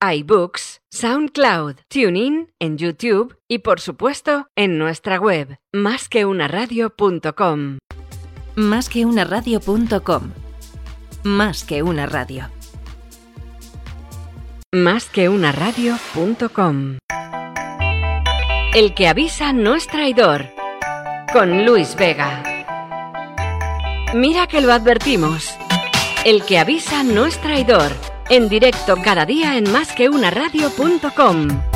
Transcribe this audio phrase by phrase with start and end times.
[0.00, 7.78] iBooks, SoundCloud, TuneIn, en YouTube y por supuesto en nuestra web, másqueunaradio.com.
[8.56, 10.32] Más que una radio.com.
[11.24, 12.48] Más que una radio.
[14.72, 16.98] Másqueunaradio.com.
[18.74, 20.46] El que avisa no es traidor.
[21.32, 22.42] Con Luis Vega.
[24.14, 25.54] Mira que lo advertimos.
[26.24, 27.92] El que avisa no es traidor.
[28.28, 31.48] En directo cada día en másqueunaradio.com.
[31.48, 31.75] Lo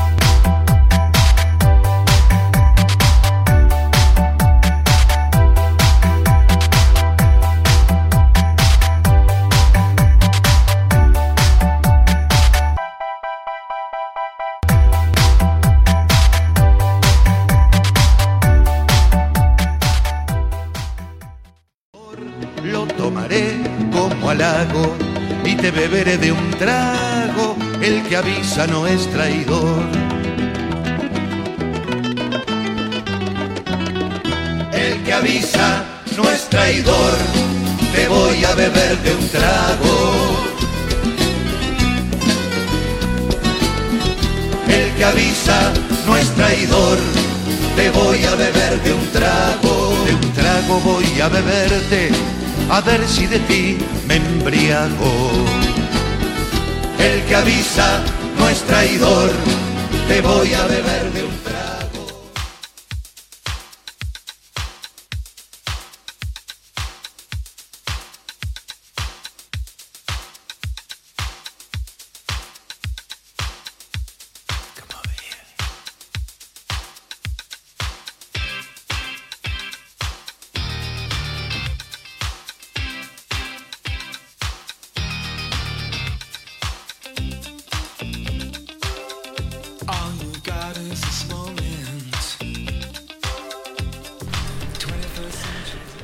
[25.61, 27.57] te beberé de un trago.
[27.83, 29.85] El que avisa no es traidor.
[34.73, 35.85] El que avisa
[36.17, 37.13] no es traidor.
[37.95, 39.97] Te voy a beber de un trago.
[44.69, 45.73] El que avisa
[46.07, 46.99] no es traidor.
[47.77, 49.95] Te voy a beber de un trago.
[50.07, 52.11] De un trago voy a beberte.
[52.71, 55.60] A ver si de ti me embriago.
[57.01, 58.03] El que avisa
[58.39, 59.31] no es traidor.
[60.07, 61.70] Te voy a beber de un trago.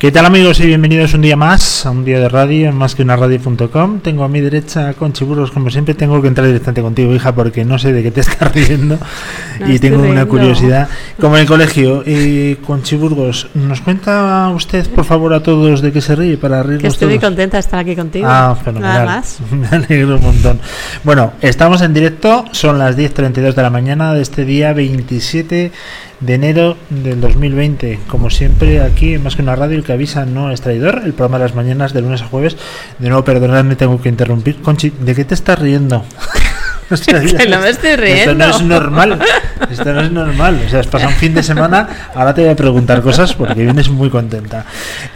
[0.07, 2.95] ¿Qué tal amigos y bienvenidos un día más a un día de radio en más
[2.95, 3.99] que una radio.com?
[3.99, 7.65] Tengo a mi derecha con Chiburros, como siempre tengo que entrar directamente contigo, hija, porque
[7.65, 8.97] no sé de qué te estás riendo
[9.59, 10.29] No y estoy tengo una riendo.
[10.29, 10.87] curiosidad.
[11.19, 15.91] Como en el colegio, y con Chiburgos, ¿nos cuenta usted, por favor, a todos de
[15.91, 17.29] qué se ríe para Que reírnos estoy muy todos?
[17.31, 18.27] contenta de estar aquí contigo.
[18.29, 18.93] Ah, fenomenal.
[18.93, 19.39] Nada más.
[19.51, 20.61] Me alegro un montón.
[21.03, 25.73] Bueno, estamos en directo, son las 10.32 de la mañana de este día 27
[26.19, 27.99] de enero del 2020.
[28.07, 31.01] Como siempre, aquí en Más que una radio, el que avisa no es traidor.
[31.03, 32.57] El programa de las mañanas de lunes a jueves.
[32.99, 34.61] De nuevo, perdonadme, tengo que interrumpir.
[34.61, 36.03] Conchi, ¿de qué te estás riendo?
[36.91, 38.35] O sea, Es que no me estoy Esto riendo.
[38.35, 39.19] no es normal.
[39.69, 40.61] Esto no es normal.
[40.65, 41.87] O sea, has pasado un fin de semana.
[42.15, 44.65] Ahora te voy a preguntar cosas porque vienes muy contenta.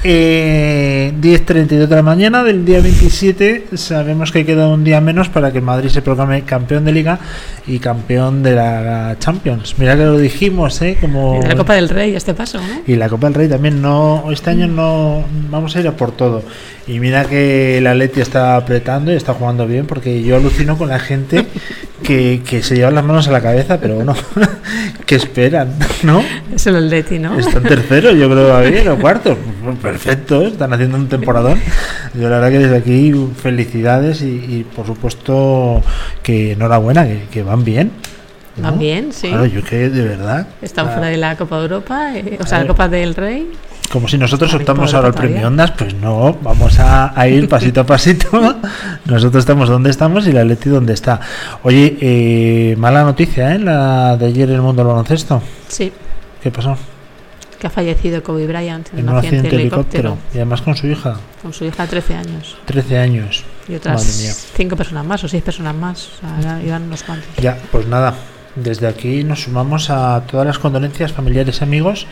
[0.04, 3.68] Eh, 10.32 de la mañana del día 27.
[3.76, 7.20] Sabemos que queda un día menos para que el Madrid se proclame campeón de Liga
[7.68, 9.76] y campeón de la Champions.
[9.78, 10.98] Mira que lo dijimos, ¿eh?
[11.00, 11.40] Como...
[11.42, 12.81] Y la Copa del Rey, este paso, ¿no?
[12.86, 16.12] Y la Copa del Rey también no este año no vamos a ir a por
[16.12, 16.44] todo.
[16.88, 20.90] Y mira que el Atleti está apretando y está jugando bien porque yo alucino con
[20.90, 21.46] la gente
[22.04, 24.16] que, que se llevan las manos a la cabeza, pero bueno,
[25.06, 25.74] que esperan,
[26.04, 26.24] ¿no?
[26.54, 27.38] Es el Atleti, ¿no?
[27.38, 29.38] Están terceros, yo creo que va bien, o cuarto.
[29.82, 30.48] Perfecto, ¿eh?
[30.48, 31.60] están haciendo un temporadón.
[32.14, 35.82] Yo la verdad que desde aquí felicidades y, y, por supuesto
[36.24, 37.92] que enhorabuena, que, que van bien.
[38.58, 38.64] ¿no?
[38.64, 39.30] Van bien, sí.
[39.30, 40.48] Claro, yo que de verdad.
[40.62, 42.68] Están fuera de la Copa de Europa, eh, o sea, la.
[42.68, 43.50] Copa del Rey.
[43.91, 45.34] Como si nosotros optamos ahora el todavía.
[45.35, 48.29] premio Ondas, pues no, vamos a, a ir pasito a pasito.
[49.06, 51.19] Nosotros estamos donde estamos y la Leti donde está.
[51.63, 53.59] Oye, eh, mala noticia, ¿eh?
[53.59, 55.41] La de ayer en el mundo del baloncesto.
[55.68, 55.91] Sí,
[56.41, 56.78] ¿Qué pasó?
[57.59, 60.88] que ha fallecido Kobe Bryant en, En un accidente de helicóptero, Y además con su
[60.88, 62.57] hija, con su hija de 13 años.
[62.66, 63.44] 13 años.
[63.69, 64.34] Y otras Madre mía.
[64.34, 66.09] 5 personas más o 6 personas más.
[66.40, 67.30] O sea, eran- unos cuantos.
[67.40, 68.16] Ya, pues nada.
[68.56, 72.06] Desde aquí nos sumamos a todas las condolencias familiares y amigos.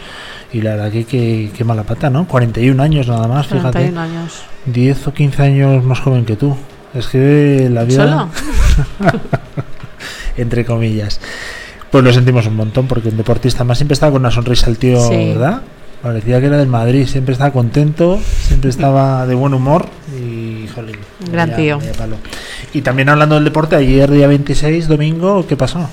[0.54, 2.28] Y la verdad que que- qué mala pata, ¿no?
[2.28, 3.72] 41 años nada más, fíjate.
[3.92, 4.42] 41 años.
[4.66, 6.56] 10 o 15 años más joven que tú.
[6.94, 8.04] Es que la vida...
[8.06, 8.30] ¿Solo?
[10.38, 11.20] entre comillas.
[11.92, 14.78] Pues lo sentimos un montón porque un deportista más siempre estaba con una sonrisa el
[14.78, 15.16] tío, Sí.
[15.34, 15.62] ¿verdad?
[16.02, 19.88] Parecía que era del Madrid, siempre estaba contento, siempre estaba de buen humor
[20.18, 20.96] y, jolín,
[21.30, 21.78] Gran vaya- tío.
[21.80, 22.16] vaya palo.
[22.74, 25.90] Y también hablando del deporte, ayer día 26, domingo, ¿qué pasó?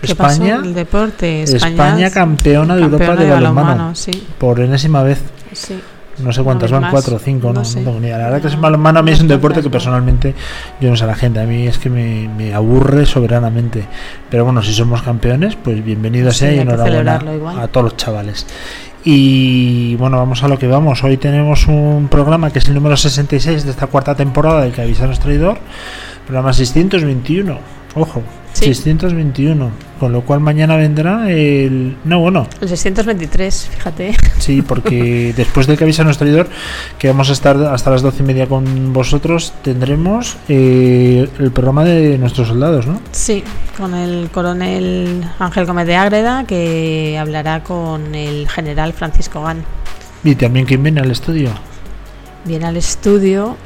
[0.00, 0.64] ¿Qué España, pasó?
[0.64, 1.42] El deporte.
[1.42, 3.94] España, España campeona de Europa de balonmano.
[3.94, 5.20] Sí, por enésima vez.
[5.52, 5.78] sí.
[6.18, 6.90] No sé cuántas van, más.
[6.90, 7.80] cuatro o cinco, no, No no sé.
[7.82, 8.18] tengo ni idea.
[8.18, 10.34] La verdad que es No, balonmano a mí es un deporte que personalmente
[10.78, 13.86] yo no sé a la gente, a mí es que me, me aburre soberanamente.
[14.28, 17.22] Pero bueno, si somos campeones, pues bienvenido sea y enhorabuena
[17.58, 18.46] a todos los chavales.
[19.02, 21.02] Y bueno, vamos a lo que vamos.
[21.04, 24.82] Hoy tenemos un programa que es el número 66 de esta cuarta temporada del que
[24.82, 25.56] avisa nuestro traidor.
[26.26, 27.79] Programa 621.
[27.94, 28.22] Ojo,
[28.52, 28.66] Sí.
[28.66, 29.70] 621.
[30.00, 31.96] Con lo cual mañana vendrá el...
[32.04, 34.16] No, bueno, El 623, fíjate.
[34.38, 36.48] sí, porque después de que avisa nuestro editor
[36.98, 41.84] que vamos a estar hasta las doce y media con vosotros, tendremos eh, el programa
[41.84, 43.00] de nuestros soldados, ¿no?
[43.12, 43.44] Sí,
[43.76, 49.62] con el coronel Ángel Gómez de Ágreda, que hablará con el general Francisco Gán.
[50.24, 51.50] Y también quien viene al estudio.
[52.46, 53.56] Viene al estudio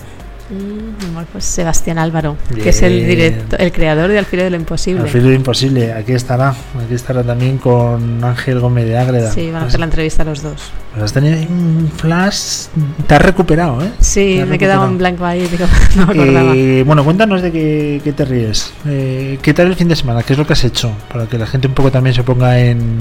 [0.55, 3.09] mm, pues Sebastián Álvaro, que es el Bien.
[3.09, 5.03] directo, el creador de Al filo de lo imposible.
[5.03, 6.51] Al filo de imposible, aquí estará.
[6.51, 9.31] Aquí estará también con Ángel Gómez de Ágreda.
[9.33, 10.61] Sí, van a Pues- hacer la entrevista a los dos.
[10.93, 12.67] pues has tenido un flash.
[13.07, 13.91] Te has recuperado, ¿eh?
[14.01, 15.49] Sí, me he quedado en blanco ahí,
[15.97, 16.53] no me acordaba.
[16.55, 18.73] Eh, bueno, cuéntanos de qué, qué te ríes.
[18.87, 20.23] Eh, ¿Qué tal el fin de semana?
[20.23, 20.93] ¿Qué es lo que has hecho?
[21.13, 22.99] Para que la gente un poco también se ponga en.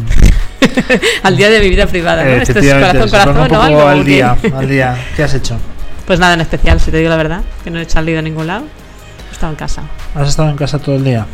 [1.23, 2.29] al día de mi vida privada, ¿no?
[2.31, 3.87] Esto es corazón, corazón un o poco algo.
[3.87, 4.97] al día, al día.
[5.15, 5.57] ¿Qué has hecho?
[6.05, 8.47] Pues nada en especial, si te digo la verdad, que no he salido a ningún
[8.47, 8.65] lado.
[9.29, 9.83] He estado en casa.
[10.15, 11.25] ¿Has estado en casa todo el día?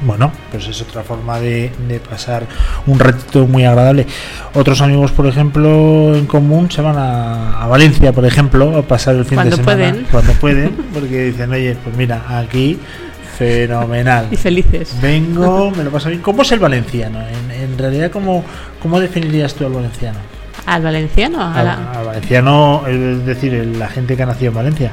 [0.00, 2.46] Bueno, pues es otra forma de, de pasar
[2.86, 4.06] un ratito muy agradable.
[4.54, 9.16] Otros amigos, por ejemplo, en común se van a, a Valencia, por ejemplo, a pasar
[9.16, 9.90] el fin Cuando de semana.
[9.90, 10.06] pueden.
[10.10, 12.78] Cuando pueden, porque dicen, oye, pues mira, aquí
[13.38, 14.28] fenomenal.
[14.32, 14.94] Y felices.
[15.00, 16.20] Vengo, me lo paso bien.
[16.22, 17.20] ¿Cómo es el valenciano?
[17.26, 18.44] En, en realidad, ¿cómo,
[18.80, 20.18] ¿cómo definirías tú al valenciano?
[20.74, 21.42] ¿Al valenciano?
[21.42, 24.92] A la- Al, al valenciano, es decir, el- la gente que ha nacido en Valencia.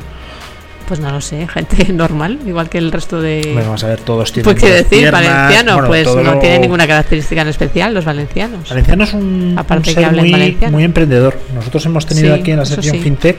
[0.87, 3.41] Pues no lo sé, gente normal, igual que el resto de...
[3.53, 4.43] Bueno, vamos a ver, todos tienen.
[4.45, 8.05] pues quiero decir, piernas, valenciano, bueno, pues todo no tiene ninguna característica en especial los
[8.05, 8.69] valencianos.
[8.69, 10.71] Valenciano es un, Aparte un que hablen muy, valenciano.
[10.71, 11.37] muy emprendedor.
[11.55, 13.01] Nosotros hemos tenido Sí, aquí en la sección sí.
[13.01, 13.37] FinTech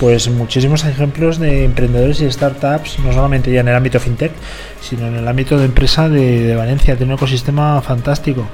[0.00, 4.32] pues muchísimos ejemplos de emprendedores y startups, no solamente ya en el ámbito FinTech,
[4.80, 6.96] sino en el ámbito de empresa de, de Valencia.
[6.96, 8.44] Tiene un ecosistema fantástico.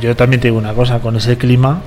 [0.00, 1.82] Yo también te digo una cosa, con ese clima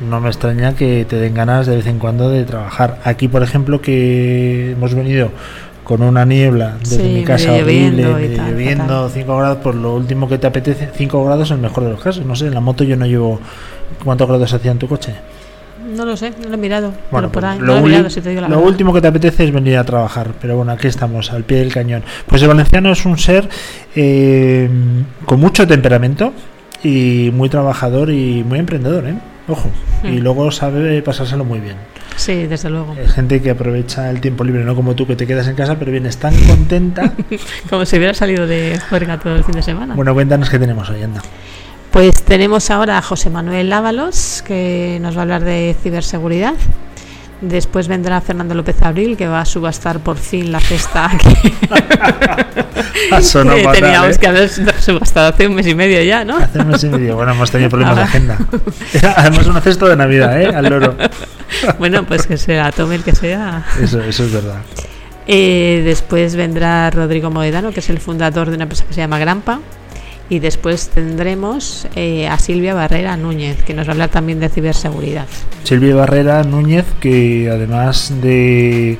[0.00, 2.98] no me extraña que te den ganas de vez en cuando de trabajar.
[3.04, 5.30] Aquí, por ejemplo, que hemos venido
[5.84, 9.10] con una niebla desde Sí, mi casa medio horrible, lloviendo medio tal, lloviendo, fatal.
[9.12, 12.00] 5 grados, por lo último que te apetece, 5 grados en el mejor de los
[12.00, 12.26] casos.
[12.26, 13.40] No sé, en la moto yo no llevo
[14.04, 15.14] cuántos grados hacía en tu coche.
[15.94, 16.92] No lo sé, no lo he mirado.
[17.10, 18.92] Bueno, pero por pues ahí, lo, no lo mirado, si te digo la lo último
[18.92, 22.02] que te apetece es venir a trabajar, pero bueno, aquí estamos, al pie del cañón.
[22.26, 23.48] Pues el valenciano es un ser
[23.94, 24.68] eh,
[25.24, 26.32] con mucho temperamento
[26.82, 29.14] y muy trabajador y muy emprendedor, ¿eh?
[29.48, 29.70] Ojo.
[30.02, 30.18] Y Mm.
[30.18, 31.76] luego sabe pasárselo muy bien.
[32.16, 32.94] Sí, desde luego.
[32.94, 35.78] Es gente que aprovecha el tiempo libre, no como tú que te quedas en casa,
[35.78, 37.12] pero vienes tan contenta.
[37.70, 39.94] Como si hubiera salido de juerga todo el fin de semana.
[39.94, 41.20] bueno, cuéntanos qué tenemos hoy, anda.
[41.90, 46.54] Pues tenemos ahora a José Manuel Ábalos, que nos va a hablar de ciberseguridad.
[47.40, 51.52] Después vendrá Fernando López Abril, que va a subastar por fin la cesta que,
[53.10, 54.18] que teníamos ¿eh?
[54.18, 56.38] que haber subastado hace un mes y medio ya, ¿no?
[56.38, 57.14] Hace un mes y medio.
[57.16, 58.10] Bueno, hemos tenido problemas de Ahora.
[58.10, 58.38] agenda.
[59.16, 60.46] Además una cesta de Navidad, ¿eh?
[60.54, 60.96] Al loro.
[61.78, 63.64] Bueno, pues que sea, tome el que sea.
[63.80, 64.56] Eso, eso es verdad.
[65.28, 69.18] Eh, después vendrá Rodrigo Moedano, que es el fundador de una empresa que se llama
[69.20, 69.60] Grampa.
[70.28, 74.48] Y después tendremos eh, a Silvia Barrera Núñez, que nos va a hablar también de
[74.48, 75.26] ciberseguridad.
[75.62, 78.98] Silvia Barrera Núñez, que además de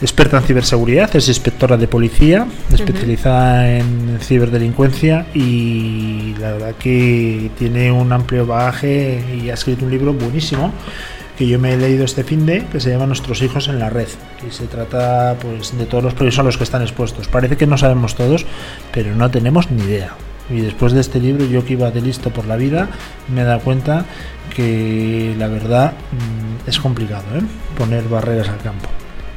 [0.00, 7.90] experta en ciberseguridad, es inspectora de policía, especializada en ciberdelincuencia y la verdad que tiene
[7.90, 10.72] un amplio bagaje y ha escrito un libro buenísimo
[11.38, 13.90] que yo me he leído este fin de que se llama Nuestros hijos en la
[13.90, 14.08] red
[14.46, 17.28] y se trata pues de todos los proyectos a los que están expuestos.
[17.28, 18.46] Parece que no sabemos todos,
[18.92, 20.14] pero no tenemos ni idea.
[20.50, 22.88] Y después de este libro, yo que iba de listo por la vida,
[23.32, 24.04] me he dado cuenta
[24.54, 27.42] que la verdad mm, es complicado ¿eh?
[27.78, 28.88] poner barreras al campo.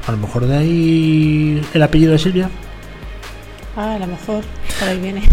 [0.05, 2.49] A lo mejor de ahí el apellido de Silvia.
[3.75, 4.43] Ah, a lo mejor
[4.79, 5.21] por ahí viene.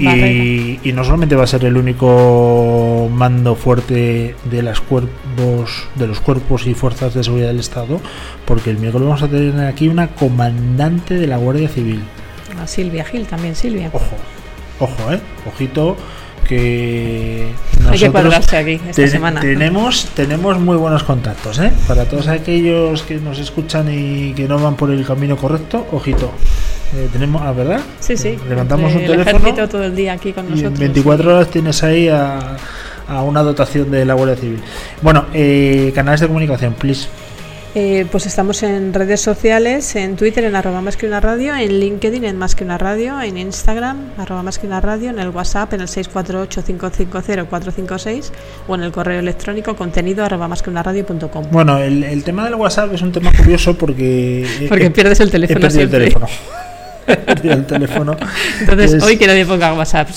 [0.00, 6.06] Y, y no solamente va a ser el único mando fuerte de las cuerpos de
[6.06, 8.00] los cuerpos y fuerzas de seguridad del Estado,
[8.46, 12.00] porque el miércoles vamos a tener aquí una comandante de la Guardia Civil.
[12.58, 13.90] A Silvia Gil también, Silvia.
[13.92, 14.16] Ojo,
[14.82, 15.20] ojo, eh,
[15.52, 15.96] ojito
[16.48, 19.40] que Hay que nosotros cuadrarse aquí esta Ten- semana.
[19.40, 21.72] Tenemos, tenemos muy buenos contactos, ¿eh?
[21.86, 26.30] Para todos aquellos que nos escuchan y que no van por el camino correcto, ojito.
[26.94, 27.80] Eh, tenemos, ah, ¿verdad?
[28.00, 28.36] Sí, sí.
[28.48, 30.72] Levantamos un teléfono todo el día aquí con y nosotros.
[30.74, 32.56] en 24 horas tienes ahí a,
[33.08, 34.60] a una dotación de la Guardia Civil.
[35.00, 37.08] Bueno, eh, canales de comunicación, please.
[37.74, 41.80] Eh, pues estamos en redes sociales, en Twitter en arroba más que una radio, en
[41.80, 45.30] LinkedIn en más que una radio, en Instagram arroba más que una radio, en el
[45.30, 48.30] WhatsApp en el 648-550-456
[48.68, 51.46] o en el correo electrónico contenido arroba más que una radio.com.
[51.50, 54.46] Bueno, el, el tema del WhatsApp es un tema curioso porque...
[54.60, 56.26] he- Porque he- pierdes el he teléfono perdido el teléfono.
[57.42, 58.16] El teléfono.
[58.60, 60.08] Entonces, Es- hoy que nadie ponga WhatsApp.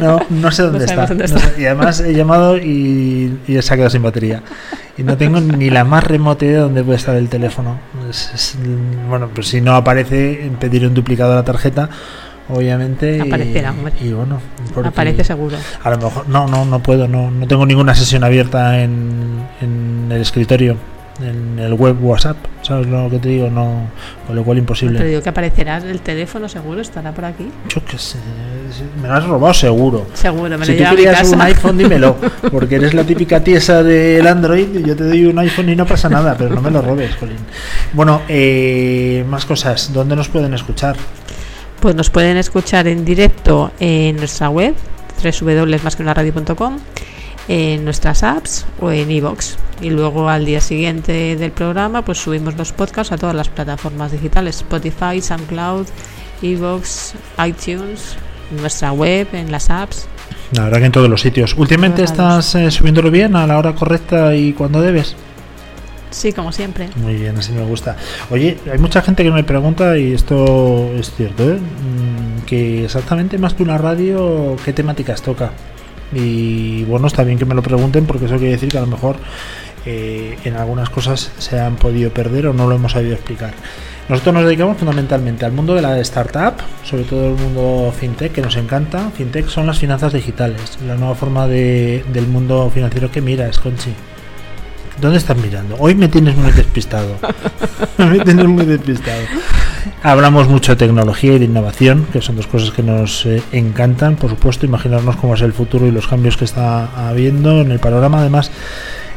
[0.00, 1.14] No, no sé dónde No está.
[1.14, 1.60] No sé.
[1.62, 4.42] Y además he llamado y, y se ha quedado sin batería.
[4.98, 7.78] y no tengo ni la más remota idea de dónde puede estar el teléfono.
[8.10, 8.56] Es- es-
[9.08, 11.88] bueno, pues si no aparece, pediré un duplicado de la tarjeta,
[12.48, 13.20] obviamente.
[13.20, 13.72] Aparecerá.
[14.00, 14.40] Y, bueno,
[14.84, 15.56] Aparece seguro.
[15.82, 20.08] A lo mejor, no, no, no puedo, no, no tengo ninguna sesión abierta en, en
[20.10, 20.76] el escritorio,
[21.20, 23.50] en el web WhatsApp, ¿sabes lo que te digo?
[23.50, 23.88] No,
[24.26, 24.98] con lo cual imposible.
[24.98, 27.50] Te digo que aparecerá el teléfono seguro, estará por aquí.
[27.68, 28.18] Yo qué sé,
[29.00, 30.06] me lo has robado seguro.
[30.14, 32.16] Seguro, me Si lo tú a mi querías un iPhone, dímelo,
[32.50, 35.86] porque eres la típica tiesa del Android, y yo te doy un iPhone y no
[35.86, 37.36] pasa nada, pero no me lo robes, Jolín.
[37.92, 40.96] Bueno, eh, más cosas, ¿dónde nos pueden escuchar?
[41.80, 44.74] Pues nos pueden escuchar en directo en nuestra web,
[45.22, 46.78] www.masqueunaradio.com,
[47.52, 49.56] en nuestras apps o en iVoox.
[49.82, 54.10] Y luego al día siguiente del programa, pues subimos los podcasts a todas las plataformas
[54.10, 55.86] digitales: Spotify, SoundCloud,
[56.40, 57.12] iVoox,
[57.46, 58.16] iTunes,
[58.50, 60.06] en nuestra web, en las apps.
[60.52, 61.54] La verdad que en todos los sitios.
[61.58, 65.14] ¿Últimamente estás eh, subiéndolo bien a la hora correcta y cuando debes?
[66.10, 66.88] Sí, como siempre.
[66.96, 67.96] Muy bien, así me gusta.
[68.30, 71.56] Oye, hay mucha gente que me pregunta, y esto es cierto, ¿eh?
[71.56, 75.52] Mm, que exactamente más que una radio, ¿qué temáticas toca?
[76.14, 78.86] Y bueno, está bien que me lo pregunten porque eso quiere decir que a lo
[78.86, 79.16] mejor
[79.86, 83.54] eh, en algunas cosas se han podido perder o no lo hemos sabido explicar.
[84.08, 86.54] Nosotros nos dedicamos fundamentalmente al mundo de la startup,
[86.84, 89.10] sobre todo el mundo fintech, que nos encanta.
[89.16, 93.90] Fintech son las finanzas digitales, la nueva forma de- del mundo financiero que miras, Conchi.
[95.00, 95.76] ¿Dónde estás mirando?
[95.78, 97.16] Hoy me tienes muy despistado.
[97.98, 99.22] me tienes muy despistado.
[100.02, 104.16] Hablamos mucho de tecnología y de innovación, que son dos cosas que nos eh, encantan,
[104.16, 107.78] por supuesto, imaginarnos cómo es el futuro y los cambios que está habiendo en el
[107.78, 108.50] panorama, además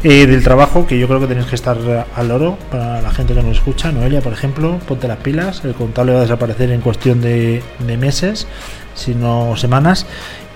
[0.03, 3.11] eh, del trabajo, que yo creo que tenéis que estar eh, al oro para la
[3.11, 3.91] gente que nos escucha.
[3.91, 7.97] Noelia, por ejemplo, ponte las pilas, el contable va a desaparecer en cuestión de, de
[7.97, 8.47] meses,
[8.93, 10.05] si no semanas,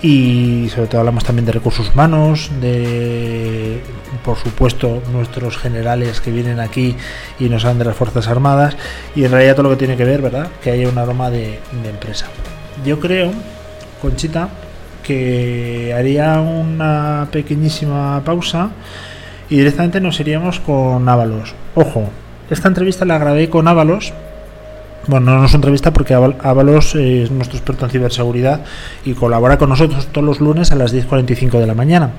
[0.01, 3.81] y sobre todo hablamos también de recursos humanos, de,
[4.23, 6.95] por supuesto, nuestros generales que vienen aquí
[7.39, 8.77] y nos hablan de las Fuerzas Armadas,
[9.15, 10.47] y en realidad todo lo que tiene que ver, ¿verdad?
[10.63, 12.27] Que haya un aroma de, empresa.
[12.85, 13.31] Yo creo,
[14.01, 14.49] Conchita,
[15.03, 18.69] que haría una pequeñísima pausa
[19.49, 21.53] y directamente nos iríamos con Ábalos.
[21.75, 22.09] Ojo,
[22.49, 24.13] esta entrevista la grabé con Ábalos.
[25.09, 28.61] Bueno, no es entrevista porque Ábal- Ábalos es nuestro experto en ciberseguridad
[29.03, 32.11] y colabora con nosotros todos los lunes a las 10.45 de la mañana.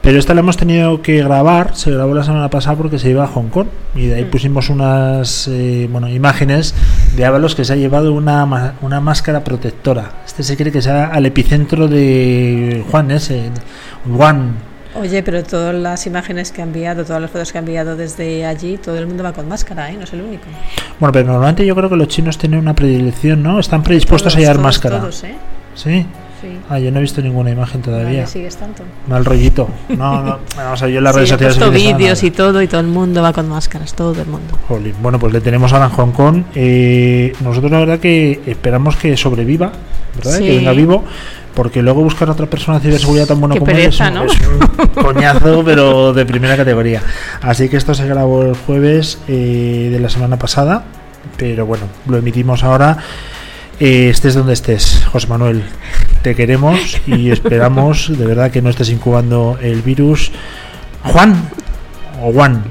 [0.00, 3.24] Pero esta la hemos tenido que grabar, se grabó la semana pasada porque se iba
[3.24, 6.74] a Hong Kong y de ahí pusimos unas eh, bueno, imágenes
[7.16, 10.22] de Ábalos que se ha llevado una, una máscara protectora.
[10.24, 13.50] Este se cree que sea al epicentro de Juan ese,
[14.16, 14.54] Juan,
[14.94, 18.46] Oye, pero todas las imágenes que ha enviado, todas las fotos que ha enviado desde
[18.46, 19.94] allí, todo el mundo va con máscara, ¿eh?
[19.96, 20.44] No es el único.
[20.98, 23.60] Bueno, pero normalmente yo creo que los chinos tienen una predilección, ¿no?
[23.60, 24.98] Están predispuestos a llevar todos, máscara.
[25.00, 25.34] Todos, ¿eh?
[25.74, 26.06] Sí.
[26.40, 26.56] Sí.
[26.70, 28.24] Ah, yo no he visto ninguna imagen todavía.
[28.26, 28.84] Sigues tanto.
[29.08, 29.68] Mal rollito.
[29.88, 30.38] No, no.
[30.56, 31.56] Vamos a ver, yo en las Sí, redes he sociales.
[31.58, 34.56] que estaba vídeos y todo, y todo el mundo va con máscaras, todo el mundo.
[34.68, 34.94] Jolín.
[35.02, 36.42] Bueno, pues le tenemos ahora en Hong Kong.
[36.54, 39.72] Eh, nosotros la verdad que esperamos que sobreviva,
[40.16, 40.38] ¿verdad?
[40.38, 40.44] Sí.
[40.44, 41.04] Que venga vivo.
[41.58, 44.40] Porque luego buscar a otra persona de ciberseguridad tan bueno Qué como pereza, él es,
[44.40, 44.68] un- ¿no?
[44.70, 47.02] es un coñazo, pero de primera categoría.
[47.42, 50.84] Así que esto se grabó el jueves eh, de la semana pasada.
[51.36, 52.98] Pero bueno, lo emitimos ahora.
[53.80, 55.64] Eh, estés donde estés, José Manuel.
[56.22, 60.30] Te queremos y esperamos de verdad que no estés incubando el virus.
[61.02, 61.34] Juan
[62.22, 62.62] o Juan.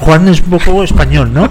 [0.00, 1.48] Juan es un poco español, ¿no?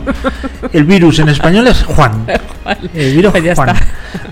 [0.73, 2.25] El virus en español es Juan.
[2.93, 3.69] El virus Pues Juan.
[3.69, 3.85] está.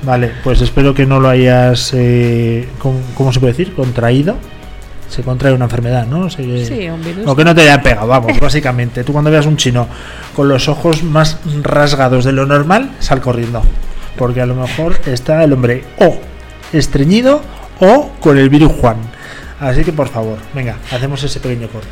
[0.04, 3.74] Vale, pues espero que no lo hayas, eh, ¿cómo se puede decir?
[3.76, 4.36] Contraído.
[5.08, 6.30] Se contrae una enfermedad, ¿no?
[6.30, 6.42] Sí,
[6.90, 7.26] un virus.
[7.26, 9.04] o que no te haya pegado, vamos, básicamente.
[9.04, 9.88] Tú cuando veas un chino
[10.36, 13.62] con los ojos más rasgados de lo normal, sal corriendo.
[14.18, 16.18] Porque a lo mejor está el hombre o
[16.74, 17.42] estreñido
[17.80, 18.98] o con el virus Juan.
[19.60, 21.88] Así que por favor, venga, hacemos ese pequeño corte.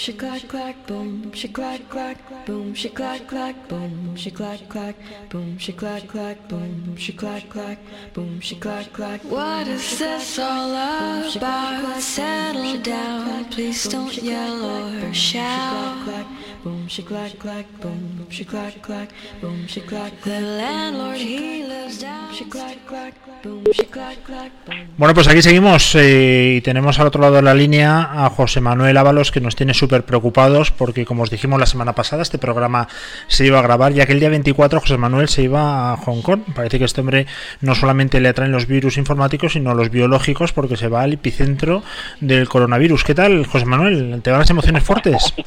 [0.00, 2.16] She clack clack, boom, she clack clack,
[2.46, 4.96] boom, she clack clack, boom, she clack clack,
[5.28, 7.78] boom, she clack clack, boom, she clack clack,
[8.14, 9.20] boom, she clack clack.
[9.24, 12.00] What is this all about?
[12.00, 14.64] Settle down, please don't yell
[15.04, 16.26] or shout.
[16.62, 19.08] Boom, she clack clack, boom, she clack clack,
[19.40, 20.12] boom, she clack.
[20.24, 22.34] The landlord he lives down.
[22.34, 24.76] She clack clack, boom, she clack clack, boom.
[24.98, 28.60] Bueno, pues aquí seguimos eh, y tenemos al otro lado de la línea a José
[28.60, 32.36] Manuel Ábalos que nos tiene súper preocupados porque como os dijimos la semana pasada este
[32.36, 32.88] programa
[33.26, 36.20] se iba a grabar ya que el día 24 José Manuel se iba a Hong
[36.20, 36.42] Kong.
[36.54, 37.26] Parece que este hombre
[37.62, 41.82] no solamente le atraen los virus informáticos sino los biológicos porque se va al epicentro
[42.20, 43.02] del coronavirus.
[43.02, 44.20] ¿Qué tal José Manuel?
[44.22, 45.32] ¿Te van las emociones fuertes?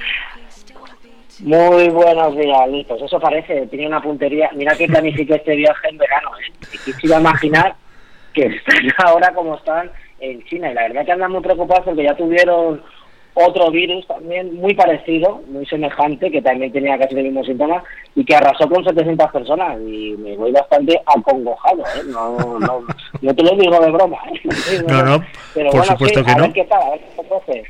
[1.40, 3.02] Muy buenos días, listos.
[3.02, 4.50] Eso parece, tenía una puntería.
[4.54, 6.54] Mira que planifiqué este viaje en verano, ¿eh?
[6.74, 7.76] Y quisiera imaginar
[8.34, 10.72] que están ahora como están en China.
[10.72, 12.82] Y la verdad que andan muy preocupados porque ya tuvieron
[13.36, 17.84] otro virus también muy parecido, muy semejante, que también tenía casi los mismos síntomas
[18.16, 19.80] y que arrasó con 700 personas.
[19.82, 22.04] Y me voy bastante acongojado, ¿eh?
[22.08, 22.82] No, no,
[23.22, 24.84] no te lo digo de broma, ¿eh?
[24.88, 25.26] No, no,
[25.56, 26.44] Pero por bueno, supuesto sí, que a no.
[26.44, 27.64] ver qué tal, a ver qué procede.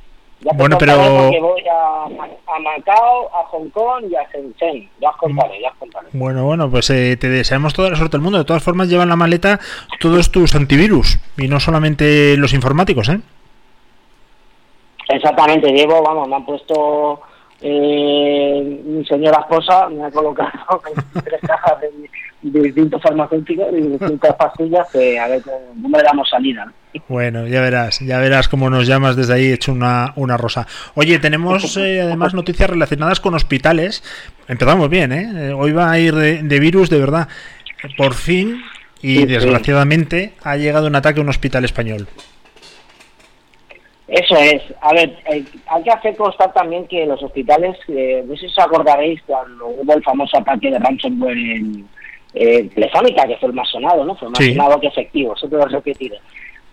[0.44, 4.90] Ya te Bueno, pero- voy a, a Macao, a Hong Kong y a Shenzhen.
[5.00, 6.08] Ya os contaré, ya os contaré.
[6.12, 8.38] Bueno, bueno, pues eh, te deseamos toda la suerte del mundo.
[8.40, 9.60] De todas formas, llevan en la maleta
[10.00, 13.20] todos tus antivirus y no solamente los informáticos, ¿eh?
[15.10, 17.22] Exactamente, llevo, vamos, me han puesto
[17.62, 20.52] eh, mi señora esposa, me ha colocado
[21.24, 21.92] tres cajas de,
[22.50, 26.66] de distintos farmacéuticos y distintas pastillas que a ver cómo, cómo le damos salida.
[26.66, 26.72] ¿no?
[27.08, 30.68] Bueno, ya verás, ya verás cómo nos llamas desde ahí hecho una, una rosa.
[30.96, 34.04] Oye, tenemos eh, además noticias relacionadas con hospitales.
[34.48, 35.50] Empezamos bien, ¿eh?
[35.50, 37.28] Eh, Hoy va a ir de, de virus, de verdad.
[37.98, 38.62] Por fin,
[39.02, 42.08] y desgraciadamente, ha llegado un ataque a un hospital español.
[44.08, 44.62] Eso es.
[44.82, 48.46] A ver, eh, hay que hacer constar también que los hospitales, eh, no sé si
[48.48, 51.88] os acordaréis cuando hubo el famoso ataque de ransomware en
[52.36, 54.16] eh, Telefónica, que fue el más sonado, ¿no?
[54.16, 54.54] Fue más Sí.
[54.54, 56.18] sonado que efectivo, eso te lo repetiré.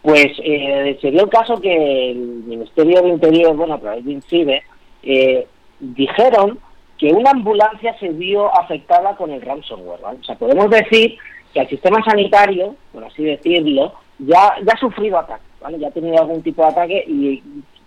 [0.02, 4.12] Pues eh, se dio el caso que el Ministerio de Interior, bueno, a través de
[4.12, 4.62] INCIBE,
[5.02, 5.46] eh,
[5.78, 6.58] dijeron
[6.98, 10.00] que una ambulancia se vio afectada con el ransomware.
[10.04, 11.16] O sea, podemos decir
[11.52, 15.78] que el sistema sanitario, por así decirlo, ya, ha sufrido ataque, ¿vale?
[15.78, 17.42] Ya ha tenido algún tipo de ataque y,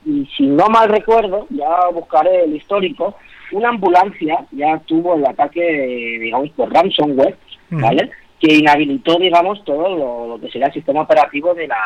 [0.05, 3.15] y si no mal recuerdo, ya buscaré el histórico,
[3.51, 7.37] una ambulancia ya tuvo el ataque, digamos, por ransomware,
[7.69, 8.09] ¿vale?
[8.45, 11.77] Que inhabilitó, digamos, todo lo, que sería el sistema operativo de la,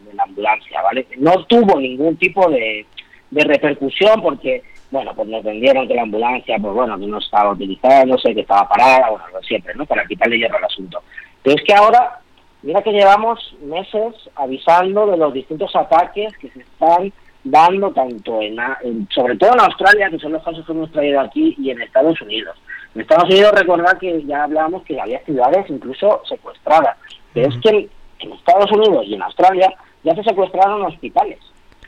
[0.00, 1.06] de la ambulancia, ¿vale?
[1.18, 2.84] No tuvo ningún tipo de,
[3.30, 8.34] de repercusión porque, bueno, pues nos vendieron que la ambulancia, pues bueno, no estaba utilizándose,
[8.34, 9.86] que estaba parada, bueno, lo siempre, ¿no?
[9.86, 11.00] Para quitarle hierro al asunto.
[11.40, 12.18] Pero es que ahora,
[12.62, 17.12] mira que llevamos meses avisando de los distintos ataques que se están
[17.44, 21.20] dando tanto en, en- sobre todo en Australia, que son los casos que hemos traído
[21.20, 22.56] aquí, y en Estados Unidos.
[22.94, 26.96] En Estados Unidos recordad que ya hablábamos que había ciudades incluso secuestradas.
[27.32, 29.72] Pero es que en, en Estados Unidos y en Australia
[30.04, 31.38] ya se secuestraron hospitales.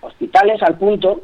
[0.00, 1.20] Hospitales al punto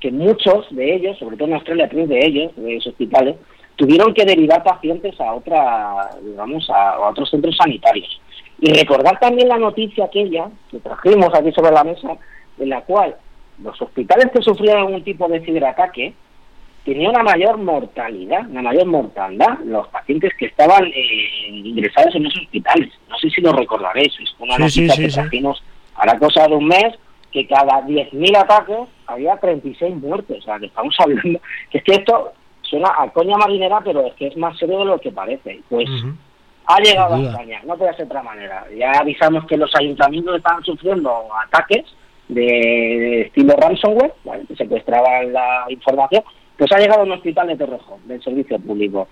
[0.00, 3.36] que muchos de ellos, sobre todo en Australia, tres de ellos, de esos hospitales,
[3.76, 8.20] tuvieron que derivar pacientes a otra, digamos, a, a otros centros sanitarios.
[8.60, 12.16] Y recordar también la noticia aquella que trajimos aquí sobre la mesa,
[12.58, 13.16] en la cual
[13.62, 16.14] los hospitales que sufrían algún tipo de ciberataque
[16.86, 22.42] tenían una mayor mortalidad, una mayor mortandad los pacientes que estaban eh, ingresados en esos
[22.44, 22.92] hospitales.
[23.10, 25.20] No sé si lo recordaréis, es una noticia sí, que sí, sí.
[25.20, 25.62] trajimos
[25.96, 26.94] a la cosa de un mes
[27.32, 30.38] que cada 10.000 ataques había 36 muertes.
[30.38, 34.14] O sea, que estamos hablando que es que esto suena a coña marinera, pero es
[34.14, 35.60] que es más serio de lo que parece.
[35.68, 35.88] Pues
[36.66, 37.20] ha llegado a.
[37.20, 38.64] España, no puede ser de otra manera.
[38.78, 41.84] Ya avisamos que los ayuntamientos están sufriendo ataques
[42.28, 44.44] de, de estilo ransomware, ¿vale?
[44.46, 46.22] que secuestraban la información,
[46.56, 49.08] pues ha llegado a un hospital de Torrejón, del servicio público.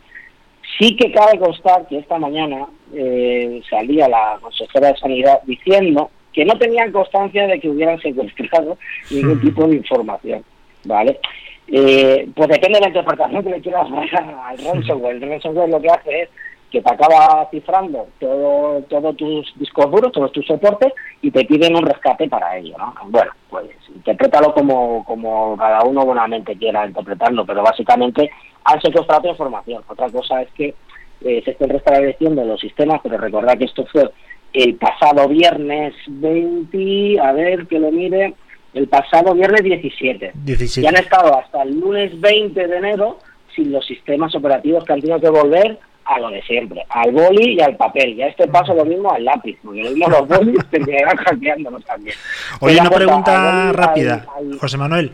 [0.79, 6.45] Sí que cabe constar que esta mañana eh, salía la consejera de Sanidad diciendo que
[6.45, 8.77] no tenían constancia de que hubieran secuestrado
[9.11, 10.45] ningún tipo de información,
[10.85, 11.21] ¿vale?
[11.69, 15.17] Eh, pues depende de la interpretación que le quieras dar al ransomware.
[15.17, 16.29] El ransomware lo que hace es
[16.75, 21.77] que te acaba cifrando todo, todos tus discos duros, todos tus soportes y te piden
[21.77, 22.93] un rescate para ello, ¿no?
[23.11, 28.29] Bueno, pues interprétalo como, como cada uno buenamente quiera interpretarlo, pero básicamente
[28.65, 29.85] han secuestrado información.
[29.87, 30.75] Otra cosa es que
[31.21, 34.11] eh, se estén restableciendo los sistemas, pero recordad que esto fue
[34.53, 38.35] el pasado viernes 20, a ver que lo mire,
[38.73, 40.33] el pasado viernes 17.
[40.35, 40.81] 17.
[40.85, 43.19] Y han estado hasta el lunes 20 de enero
[43.55, 47.55] sin los sistemas operativos que han tenido que volver a lo de siempre, al boli
[47.55, 48.11] y al papel.
[48.15, 51.85] Y a este paso lo mismo al lápiz, porque lo mismo los bolis terminarán hackeándonos
[51.85, 52.15] también.
[52.61, 55.13] Oye, Pero una al pregunta rápida, al- al- José Manuel.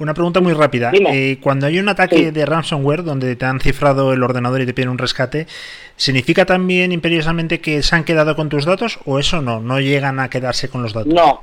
[0.00, 0.92] Una pregunta muy rápida.
[0.94, 2.30] Eh, cuando hay un ataque Sí.
[2.30, 5.48] de ransomware donde te han cifrado el ordenador y te piden un rescate,
[5.96, 9.58] ¿significa también imperiosamente que se han quedado con tus datos o eso no?
[9.60, 11.12] No llegan a quedarse con los datos.
[11.12, 11.42] No.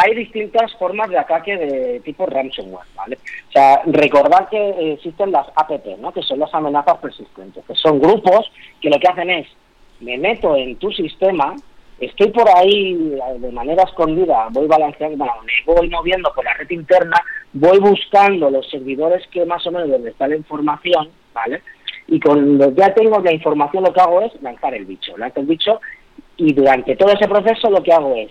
[0.00, 3.18] Hay distintas formas de ataque de tipo ransomware, ¿vale?
[3.48, 6.12] O sea, recordar que existen las APT, ¿no?
[6.12, 9.48] Que son las amenazas persistentes, que son grupos que lo que hacen es,
[10.00, 11.56] me meto en tu sistema,
[11.98, 16.70] estoy por ahí eh, de manera escondida, voy balanceando, me voy moviendo por la red
[16.70, 17.16] interna,
[17.52, 21.60] voy buscando los servidores que más o menos donde está la información, ¿vale?
[22.06, 25.46] Y cuando ya tengo la información lo que hago es lanzar el bicho, lanzo el
[25.46, 25.80] bicho
[26.36, 28.30] y durante todo ese proceso lo que hago es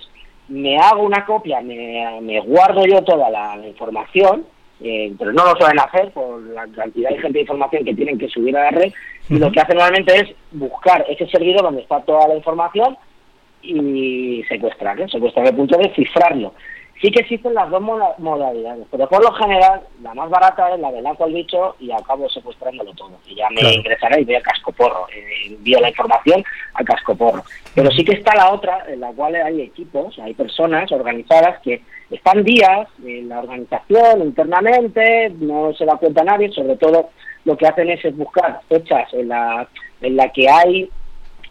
[0.49, 4.45] me hago una copia, me, me guardo yo toda la, la información,
[4.79, 8.17] eh, pero no lo suelen hacer por la cantidad de gente de información que tienen
[8.17, 8.93] que subir a la red,
[9.29, 12.97] y lo que hacen normalmente es buscar ese servidor donde está toda la información
[13.61, 16.53] y secuestrarlo, secuestrar el punto de cifrarlo.
[17.01, 20.79] Sí que existen las dos moda- modalidades, pero por lo general la más barata es
[20.79, 23.11] la de lanzo al bicho y acabo secuestrándolo todo.
[23.27, 23.75] Y ya me Claro.
[23.75, 27.43] ingresaré y voy a cascoporro, eh, envío la información a cascoporro.
[27.75, 31.83] Pero sí que está la otra, en la cual hay equipos, hay personas organizadas que
[32.09, 37.09] están días en la organización internamente, no se da cuenta nadie, sobre todo
[37.45, 39.67] lo que hacen es, es buscar fechas en la,
[40.01, 40.89] en la que hay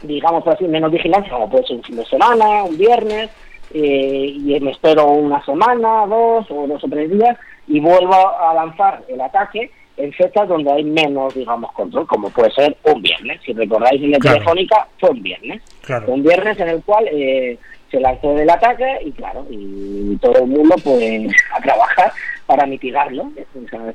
[0.02, 3.30] digamos por así, menos vigilancia, como puede ser un fin de semana, un viernes,
[3.72, 7.36] eh, y me espero una semana, dos o dos o tres días,
[7.68, 12.50] y vuelvo a lanzar el ataque en fechas donde hay menos, digamos, control, como puede
[12.52, 13.40] ser un viernes.
[13.44, 14.36] Si recordáis en la Claro.
[14.36, 15.62] telefónica, fue un viernes.
[15.82, 16.04] Claro.
[16.06, 17.58] Fue un viernes en el cual eh,
[17.90, 21.26] se lanzó el ataque y claro, y todo el mundo pues
[21.56, 22.12] a trabajar
[22.44, 23.30] para mitigarlo,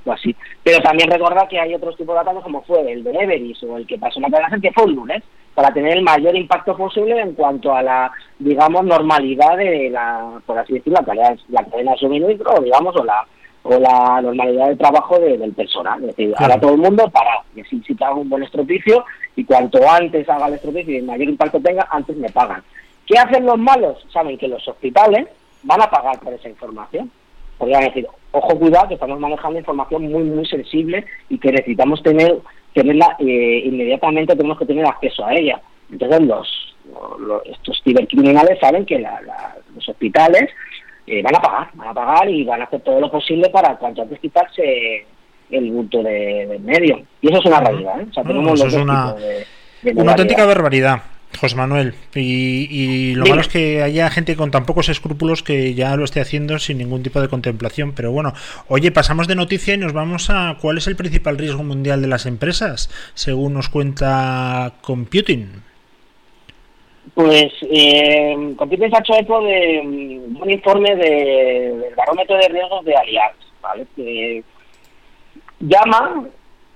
[0.08, 0.36] así.
[0.64, 3.78] Pero también recordar que hay otros tipos de ataques como fue el de Everis o
[3.78, 5.24] el que pasó en la cadena que fue un lunes,
[5.56, 10.58] para tener el mayor impacto posible en cuanto a la, digamos, normalidad de la, por
[10.60, 13.26] así decirlo, la cadena, la cadena de suministro, digamos, o la
[13.64, 16.00] o la normalidad de trabajo de- del personal.
[16.02, 16.46] Es decir, Claro.
[16.54, 17.30] ahora todo el mundo para
[17.62, 21.04] así si te hago un buen estropicio y cuanto antes haga el estropicio y el
[21.06, 22.64] mayor impacto tenga, antes me pagan.
[23.06, 24.04] ¿Qué hacen los malos?
[24.12, 25.28] Saben que los hospitales
[25.62, 27.12] van a pagar por esa información.
[27.60, 32.40] Podrían decir, ojo, cuidado, que estamos manejando información muy, muy sensible y que necesitamos tener
[32.74, 35.60] tenerla eh, inmediatamente, tenemos que tener acceso a ella.
[35.92, 36.76] Entonces, los,
[37.20, 40.50] los- estos cibercriminales saben que la- la- los hospitales
[41.08, 43.76] eh, van a pagar, van a pagar y van a hacer todo lo posible para
[43.78, 45.06] cuanto antes quitarse
[45.50, 47.02] el bulto de, del medio.
[47.22, 48.06] Y eso es una realidad, ¿eh?
[48.10, 49.46] O sea, tenemos eso los es una- tipos de-
[49.94, 51.02] de Una auténtica barbaridad,
[51.40, 51.94] José Manuel.
[52.16, 53.30] Y, y lo Dime.
[53.38, 56.78] malo es que haya gente con tan pocos escrúpulos que ya lo esté haciendo sin
[56.78, 57.94] ningún tipo de contemplación.
[57.94, 58.34] Pero bueno,
[58.68, 62.08] oye, pasamos de noticia y nos vamos a cuál es el principal riesgo mundial de
[62.08, 65.50] las empresas, según nos cuenta Computing.
[67.16, 72.48] Pues eh, Computing se ha hecho eco de mm, un informe de- del barómetro de
[72.50, 73.86] riesgos de Allianz, ¿vale?
[73.96, 74.44] Que
[75.60, 76.26] llama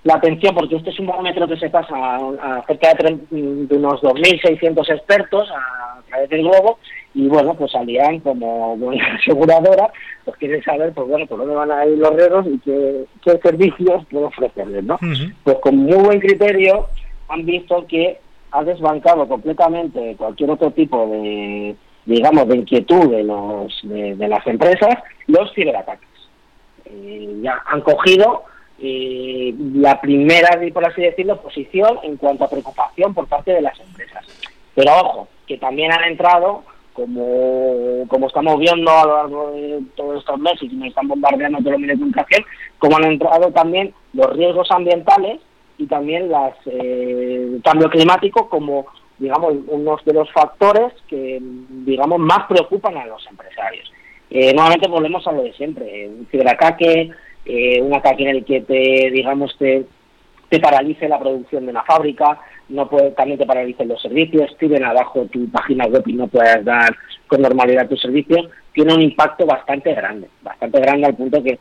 [0.05, 2.17] la atención porque este es un barómetro que se pasa a,
[2.59, 6.77] a cerca de, tre- de unos 2.600 expertos a, través del globo
[7.15, 9.91] y bueno, pues Allianz como buena aseguradora
[10.23, 13.37] pues quiere saber pues bueno por dónde van a ir los riesgos y qué, qué
[13.39, 14.97] servicios puede ofrecerles, ¿no?
[15.43, 16.87] Pues con muy buen criterio
[17.29, 18.19] han visto que
[18.51, 24.45] ha desbancado completamente cualquier otro tipo de, digamos, de inquietud de, los, de, de las
[24.47, 24.95] empresas
[25.27, 26.07] los ciberataques.
[26.85, 28.43] Eh, ya han cogido
[28.79, 33.79] eh, la primera, por así decirlo, posición en cuanto a preocupación por parte de las
[33.79, 34.25] empresas.
[34.73, 40.19] Pero ojo, que también han entrado, como, como estamos viendo a lo largo de todos
[40.19, 42.45] estos meses y nos están bombardeando todos los medios de
[42.79, 45.41] como han entrado también los riesgos ambientales
[45.77, 48.85] y también las eh, cambio climático como
[49.17, 53.91] digamos unos de los factores que digamos más preocupan a los empresarios
[54.29, 57.11] eh, nuevamente volvemos a lo de siempre un ciberataque
[57.45, 59.85] eh, un ataque en el que te digamos te,
[60.49, 64.83] te paralice la producción de una fábrica no puede, también te paralicen los servicios tiren
[64.83, 66.95] abajo tu página web y no puedas dar
[67.27, 71.59] con normalidad tus servicios tiene un impacto bastante grande bastante grande al punto que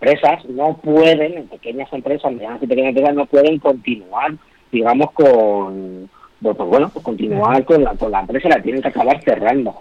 [0.00, 4.32] empresas no pueden, en pequeñas empresas, medianas y pequeñas empresas, no pueden continuar,
[4.70, 6.08] digamos, con,
[6.40, 9.74] pues, pues bueno, pues continuar con la, con la empresa, la tienen que acabar cerrando.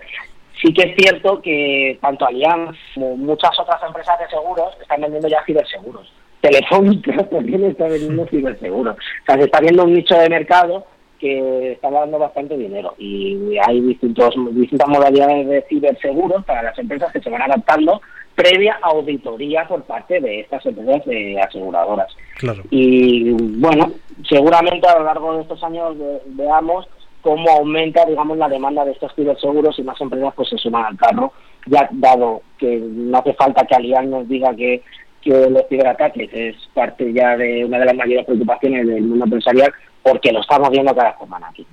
[0.62, 5.28] Sí que es cierto que tanto Allianz como muchas otras empresas de seguros están vendiendo
[5.28, 6.12] ya ciberseguros.
[6.42, 8.96] Telefónica también está vendiendo ciberseguros.
[8.96, 10.86] O sea, se está viendo un nicho de mercado
[11.20, 17.12] que está dando bastante dinero y hay distintos, distintas modalidades de ciberseguros para las empresas
[17.12, 18.02] que se van adaptando
[18.36, 22.16] previa auditoría por parte de estas empresas eh, aseguradoras.
[22.38, 22.62] Claro.
[22.70, 23.92] Y bueno,
[24.30, 26.88] seguramente a lo largo de estos años ve- veamos
[27.28, 30.96] cómo aumenta, digamos, la demanda de estos ciberseguros y más empresas pues se suman al
[30.96, 31.34] carro,
[31.66, 34.82] ya dado que no hace falta que Allianz nos diga que,
[35.26, 40.32] los ciberataques es parte ya de una de las mayores preocupaciones del mundo empresarial, porque
[40.32, 41.68] lo estamos viendo cada semana aquí.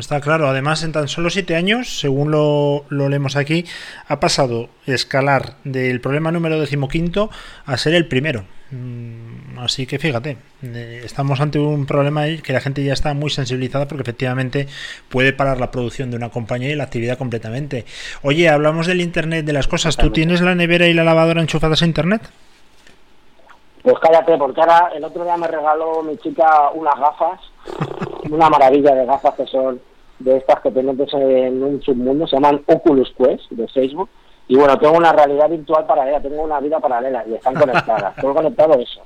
[0.00, 3.66] Está claro, además en tan solo siete años, según lo, lo leemos aquí,
[4.08, 7.30] ha pasado escalar del problema número decimoquinto
[7.66, 8.42] a ser el primero.
[8.72, 9.27] Mm,
[9.60, 13.88] Así que fíjate, eh, estamos ante un problema que la gente ya está muy sensibilizada
[13.88, 14.68] porque efectivamente
[15.08, 17.84] puede parar la producción de una compañía y la actividad completamente.
[18.22, 19.96] Oye, hablamos del Internet de las cosas.
[19.96, 22.22] ¿Tú tienes la nevera y la lavadora enchufadas a Internet?
[23.82, 27.40] Pues cállate, porque ahora el otro día me regaló mi chica unas gafas,
[28.30, 29.80] una maravilla de gafas que son
[30.18, 34.08] de estas que te metes en un submundo, se llaman Oculus Quest de Facebook,
[34.48, 38.14] Y bueno, tengo una realidad virtual paralela, tengo una vida paralela y están conectadas.
[38.20, 39.02] tengo conectado eso.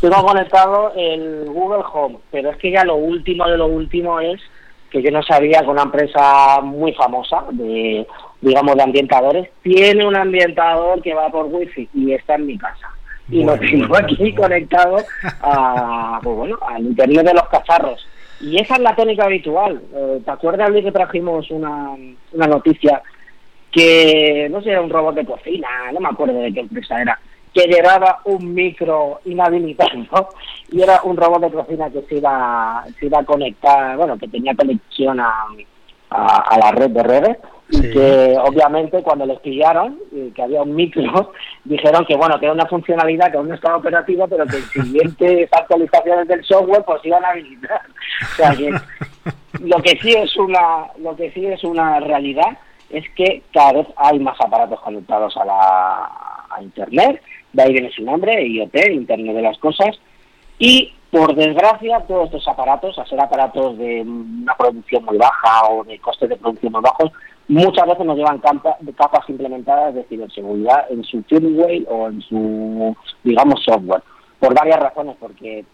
[0.00, 4.40] Tengo conectado el Google Home, pero es que ya lo último de lo último es
[4.90, 8.06] que yo no sabía que una empresa muy famosa de
[8.40, 12.94] digamos de ambientadores tiene un ambientador que va por wifi y está en mi casa
[13.28, 14.42] y lo tengo bueno, aquí bueno.
[14.42, 14.96] conectado
[15.42, 18.06] a, pues bueno, al interior de los cacharros.
[18.40, 19.80] Y esa es la tónica habitual.
[19.94, 21.96] Eh, ¿Te acuerdas, Luis, que trajimos una,
[22.32, 23.02] una noticia
[23.74, 27.18] que, no sé, era un robot de cocina, no me acuerdo de qué empresa era,
[27.52, 30.28] que llevaba un micro inhabilitado
[30.70, 34.28] y era un robot de cocina que se iba, se iba a conectar, bueno, que
[34.28, 35.32] tenía conexión a,
[36.10, 37.36] a, a la red de redes
[37.70, 37.90] y Sí.
[37.92, 41.32] que obviamente cuando les pillaron y que había un micro
[41.64, 44.62] dijeron que bueno que era una funcionalidad que aún no estaba operativa pero que en
[44.84, 47.80] siguientes actualizaciones del software pues iban a habilitar
[48.20, 48.70] o sea que
[49.64, 52.58] lo que sí es una lo que sí es una realidad
[52.96, 57.20] es que cada vez hay más aparatos conectados a la internet
[57.54, 59.98] de ahí viene su nombre IoT Internet de las cosas
[60.58, 65.84] y por desgracia todos estos aparatos, a ser aparatos de una producción muy baja o
[65.84, 67.12] de costes de producción muy bajos,
[67.46, 73.62] muchas veces nos llevan capas implementadas de ciberseguridad en su firmware o en su, digamos,
[73.62, 74.02] software.
[74.40, 75.64] Por varias razones, porque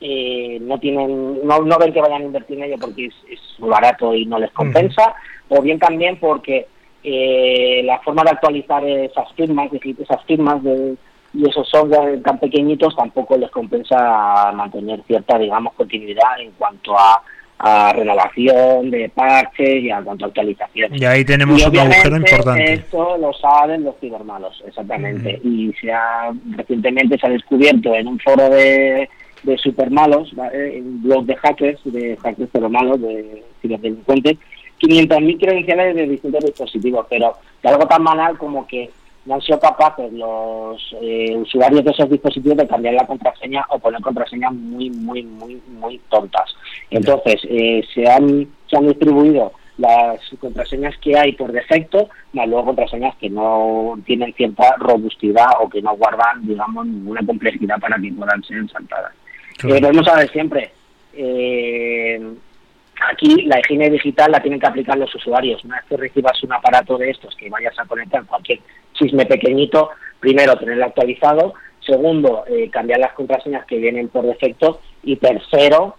[0.00, 4.14] eh, no tienen no, no ven que vayan a invertir en ello porque es, barato
[4.14, 5.14] y no les compensa,
[5.48, 6.66] o bien también porque
[7.04, 10.96] eh, la forma de actualizar esas firmas, esas firmas de,
[11.34, 17.22] y esos software tan pequeñitos tampoco les compensa mantener cierta, digamos, continuidad en cuanto a,
[17.58, 20.94] a renovación de parches y a cuanto a actualización.
[20.94, 22.72] Y ahí tenemos Y un agujero importante.
[22.72, 25.40] Esto lo saben los cibermalos, exactamente.
[25.44, 29.08] Y se ha, recientemente se ha descubierto en un foro de,
[29.42, 30.78] de supermalos, ¿vale?
[30.78, 34.38] en un blog de hackers, de hackers pero malos, de ciberdelincuentes,
[34.80, 38.90] 500.000 credenciales de distintos dispositivos, pero de algo tan banal como que
[39.24, 43.78] no han sido capaces los eh, usuarios de esos dispositivos de cambiar la contraseña o
[43.78, 46.54] poner contraseñas muy, muy, muy, muy tontas.
[46.90, 52.66] Entonces, eh, se, han, se han distribuido las contraseñas que hay por defecto, más luego
[52.66, 58.12] contraseñas que no tienen cierta robustidad o que no guardan, digamos, ninguna complejidad para que
[58.12, 59.12] puedan ser saltadas.
[59.62, 59.76] Claro.
[59.76, 60.72] Eh, debemos saber siempre,
[61.14, 62.20] eh,
[63.08, 65.64] aquí la higiene digital la tienen que aplicar los usuarios.
[65.64, 68.58] Una vez que recibas un aparato de estos que vayas a conectar cualquier
[68.92, 75.16] chisme pequeñito, primero tenerlo actualizado, segundo eh, cambiar las contraseñas que vienen por defecto y
[75.16, 75.96] tercero,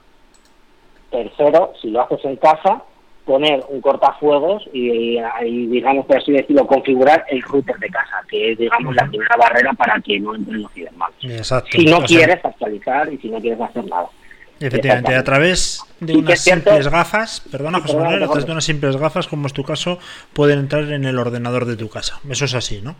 [1.09, 2.83] tercero, si lo haces en casa,
[3.25, 8.51] poner un cortafuegos y, y, digamos por así decirlo configurar el router de casa, que
[8.51, 11.15] es digamos la primera barrera para que no entren los cibermalos.
[11.19, 11.61] Si no O sea,
[12.05, 14.07] quieres actualizar y si no quieres hacer nada.
[14.59, 18.63] Efectivamente, a través de unas cierto- simples gafas, perdona José Manuel, a través de unas
[18.63, 19.99] simples gafas, como es tu caso,
[20.33, 22.19] pueden entrar en el ordenador de tu casa.
[22.29, 22.95] Eso es así, ¿no?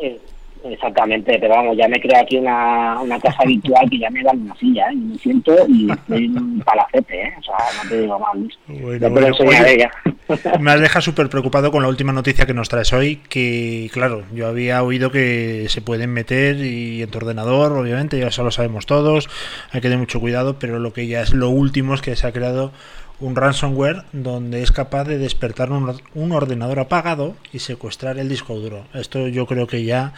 [0.00, 0.18] Eh,
[0.62, 4.42] Exactamente, pero vamos, ya me creo aquí una, una casa virtual que ya me dan
[4.42, 4.94] una silla, ¿eh?
[4.94, 7.32] y me siento y estoy en un palacete, ¿eh?
[7.38, 8.58] O sea, no te digo más, Luis.
[8.68, 9.88] Bueno, lo bueno, oye.
[10.60, 14.24] Me has dejado súper preocupado con la última noticia que nos traes hoy, que claro,
[14.32, 18.50] yo había oído que se pueden meter y en tu ordenador, obviamente, ya eso lo
[18.50, 19.28] sabemos todos,
[19.72, 22.26] hay que tener mucho cuidado, pero lo que ya es lo último es que se
[22.26, 22.72] ha creado
[23.20, 28.28] un ransomware donde es capaz de despertar un, or- un ordenador apagado y secuestrar el
[28.28, 28.84] disco duro.
[28.94, 30.12] Esto yo creo que ya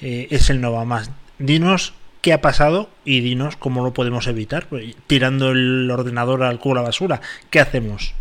[0.00, 1.10] eh, es el no va más.
[1.38, 6.58] Dinos qué ha pasado y dinos cómo lo podemos evitar, pues, tirando el ordenador al
[6.58, 7.20] cubo a la basura.
[7.50, 8.12] ¿Qué hacemos?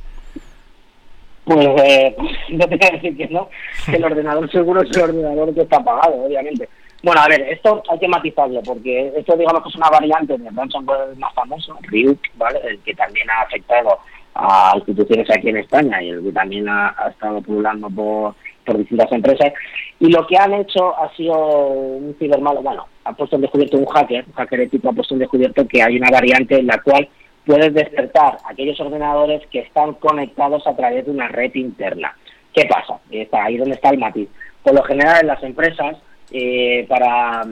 [1.46, 2.16] Pues eh,
[2.50, 3.50] no te voy a decir que no,
[3.92, 6.70] el ordenador seguro es el ordenador que está apagado, obviamente.
[7.04, 10.56] Bueno, a ver, esto hay que matizarlo, porque esto digamos que es una variante del
[10.56, 12.60] ransomware más famoso, Ryuk, ¿vale?
[12.68, 14.00] El que también ha afectado
[14.38, 19.12] a instituciones aquí en España y el que también ha, estado pululando por, por distintas
[19.12, 19.54] empresas.
[20.00, 23.86] Y lo que han hecho ha sido un cibermalo, bueno, ha puesto en descubierto un
[23.86, 27.08] hacker, un hacker ético ha puesto en descubierto que hay una variante en la cual
[27.46, 32.16] puedes despertar aquellos ordenadores que están conectados a través de una red interna.
[32.54, 33.00] ¿Qué pasa?
[33.10, 34.30] Está ahí donde está el matiz.
[34.64, 35.98] Por lo general en las empresas,
[36.32, 37.46] eh, para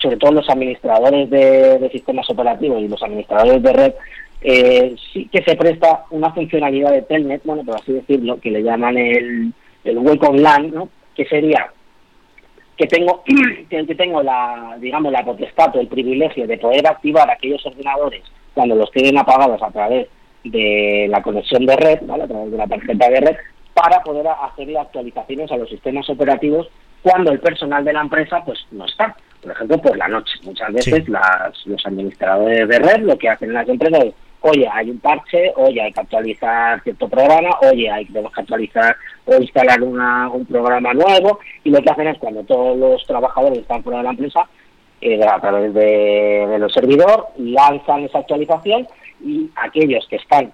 [0.00, 3.92] sobre todo los administradores de, de sistemas operativos y los administradores de red,
[4.40, 8.62] eh, sí que se presta una funcionalidad de Telnet, bueno, por así decirlo, que le
[8.62, 9.52] llaman el,
[9.84, 10.88] el Welcome LAN, ¿no?
[11.14, 11.72] que sería
[12.76, 13.24] que tengo
[13.70, 18.22] que, tengo la digamos la potestad o el privilegio de poder activar aquellos ordenadores
[18.54, 20.08] cuando los tienen apagados a través
[20.44, 22.24] de la conexión de red, ¿vale?
[22.24, 23.36] a través de la tarjeta de red,
[23.74, 26.68] para poder hacerle actualizaciones a los sistemas operativos
[27.02, 29.16] cuando el personal de la empresa pues no está.
[29.42, 30.32] Por ejemplo, por la noche.
[30.42, 31.10] Muchas veces Sí.
[31.10, 34.98] las, los administradores de red lo que hacen en las empresas es oye, hay un
[34.98, 38.96] parche, oye, hay que actualizar cierto programa, oye, hay tenemos que actualizar
[39.26, 43.58] o instalar una, un programa nuevo, y lo que hacen es cuando todos los trabajadores
[43.58, 44.48] están fuera de la empresa,
[45.00, 48.86] eh, a través de, de los servidores, lanzan esa actualización
[49.24, 50.52] y aquellos que están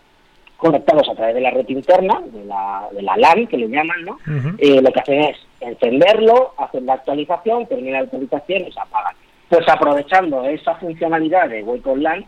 [0.57, 4.05] conectados a través de la red interna, de la, de la LAN, que le llaman,
[4.05, 4.19] ¿no?
[4.59, 9.15] Eh, lo que hacen es encenderlo, hacen la actualización, termina la actualización y se apagan.
[9.49, 12.25] Pues aprovechando esa funcionalidad de Wake on LAN,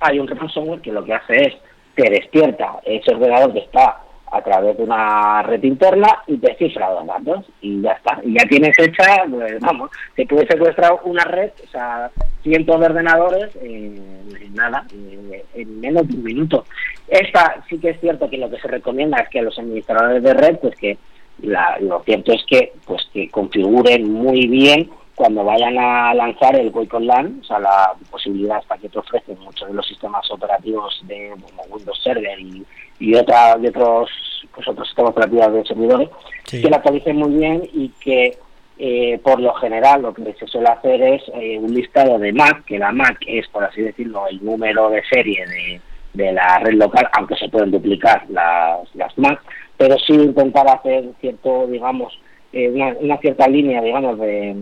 [0.00, 1.54] hay un ransomware que lo que hace es
[1.94, 3.98] te despierta ese ordenador que está
[4.32, 8.20] a través de una red interna y te cifra los datos y ya está.
[8.24, 12.10] Y ya tienes hecha, pues, vamos, te puede secuestrar una red, o sea,
[12.44, 16.64] cientos de ordenadores en, en nada, en, en menos de un minuto.
[17.08, 20.32] Esta sí que es cierto que lo que se recomienda es que los administradores de
[20.34, 20.96] red, pues que
[21.42, 26.72] la- lo cierto es que pues que configuren muy bien cuando vayan a lanzar el
[26.74, 30.98] on LAN, o sea, la posibilidad hasta que te ofrecen muchos de los sistemas operativos
[31.04, 32.64] de como Windows Server y,
[32.98, 34.08] y, otra, y otros
[34.54, 36.08] pues otros sistemas operativos de servidores,
[36.44, 36.62] Sí.
[36.62, 38.38] que la actualicen muy bien y que
[38.78, 42.64] eh, por lo general lo que se suele hacer es eh, un listado de MAC,
[42.64, 45.80] que la MAC es, por así decirlo, el número de serie de,
[46.14, 49.38] de la red local, aunque se pueden duplicar las, las MAC,
[49.76, 52.18] pero sí intentar hacer cierto, digamos,
[52.54, 54.56] eh, una, una cierta línea, digamos, de,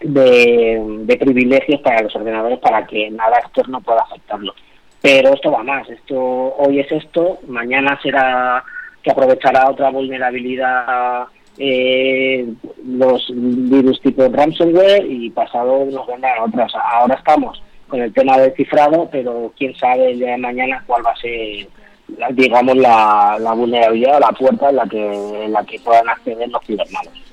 [0.00, 4.54] de, privilegios para los ordenadores para que nada externo pueda afectarlo.
[5.00, 8.64] Pero esto va más, esto hoy es esto, mañana será
[9.02, 11.26] que aprovechará otra vulnerabilidad
[11.58, 12.46] eh,
[12.84, 16.72] los virus tipo ransomware y pasado nos vendrán otras.
[16.74, 21.16] Ahora estamos con el tema del cifrado, pero quién sabe el mañana cuál va a
[21.16, 21.66] ser,
[22.32, 26.48] digamos, la, la vulnerabilidad o la puerta en la que en la que puedan acceder
[26.48, 27.25] los cibermalos.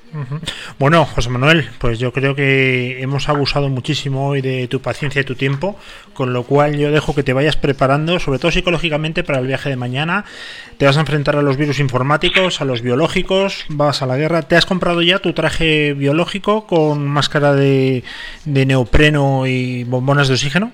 [0.78, 5.24] Bueno, José Manuel, pues yo creo que hemos abusado muchísimo hoy de tu paciencia y
[5.24, 5.76] tu tiempo,
[6.12, 9.70] con lo cual yo dejo que te vayas preparando, sobre todo psicológicamente, para el viaje
[9.70, 10.24] de mañana.
[10.78, 14.42] Te vas a enfrentar a los virus informáticos, a los biológicos, vas a la guerra.
[14.42, 18.04] ¿Te has comprado ya tu traje biológico con máscara de
[18.44, 20.72] neopreno y bombonas de oxígeno?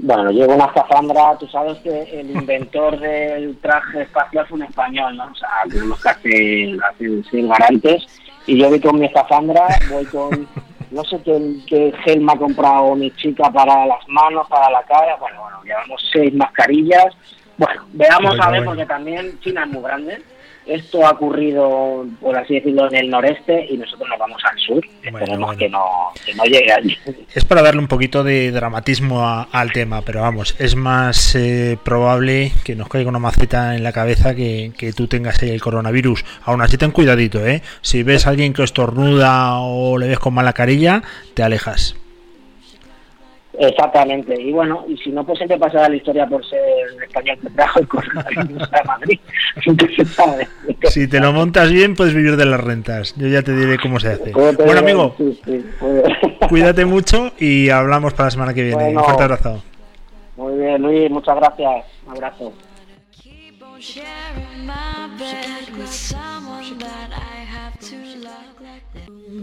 [0.00, 5.16] Bueno, llevo una escafandra, tú sabes que el inventor del traje espacial fue un español,
[5.16, 5.24] ¿no?
[5.24, 8.06] O sea, tenemos que hacer, hacer ser garantes.
[8.46, 10.46] Y yo voy con mi escafandra, voy con,
[10.92, 14.82] no sé qué, qué gel me ha comprado mi chica para las manos, para la
[14.84, 15.16] cara.
[15.16, 17.14] Bueno, bueno, llevamos seis mascarillas.
[17.56, 18.70] Bueno, veamos Bueno, a ver, bueno.
[18.70, 20.22] porque también China es muy grande.
[20.68, 24.84] Esto ha ocurrido, por así decirlo, en el noreste y nosotros nos vamos al sur.
[25.02, 25.58] Bueno, Esperemos bueno.
[25.58, 25.84] Que, no,
[26.26, 26.96] que no llegue allí.
[27.34, 31.78] Es para darle un poquito de dramatismo a- al tema, pero vamos, es más eh,
[31.82, 35.60] probable que nos caiga una maceta en la cabeza que, que tú tengas ahí el
[35.60, 36.24] coronavirus.
[36.44, 37.62] Aún así, ten cuidadito, ¿eh?
[37.80, 41.02] Si ves a alguien que estornuda o le ves con mala carilla,
[41.34, 41.96] te alejas.
[43.60, 47.38] Exactamente, y bueno, y si no, pues siempre pasará la historia por ser el español
[47.42, 49.18] que trajo el coronavirus a Madrid.
[50.88, 53.14] Si te lo montas bien, puedes vivir de las rentas.
[53.16, 54.30] Yo ya te diré cómo se hace.
[54.30, 55.64] ¿Cómo te Bueno, amigo, Sí, sí,
[56.48, 58.84] cuídate mucho y hablamos para la semana que viene.
[58.84, 59.00] Bueno.
[59.00, 59.62] Un fuerte abrazo.
[60.36, 61.84] Muy bien, Luis, muchas gracias.
[62.06, 62.52] Un abrazo.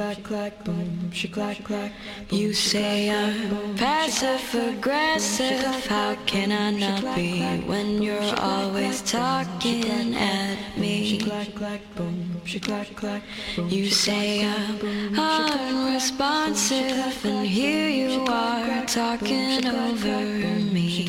[0.00, 1.92] clack, boom, she clack clack.
[2.30, 5.86] You say I'm passive aggressive.
[5.86, 11.18] How can I not be when you're always talking at me?
[13.68, 14.78] You say I'm
[15.18, 20.24] unresponsive, and here you are talking over
[20.72, 21.08] me.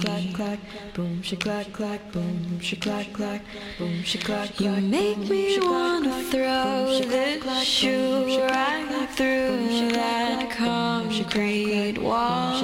[4.60, 12.62] You make me wanna throw this shoe right through that concrete wall.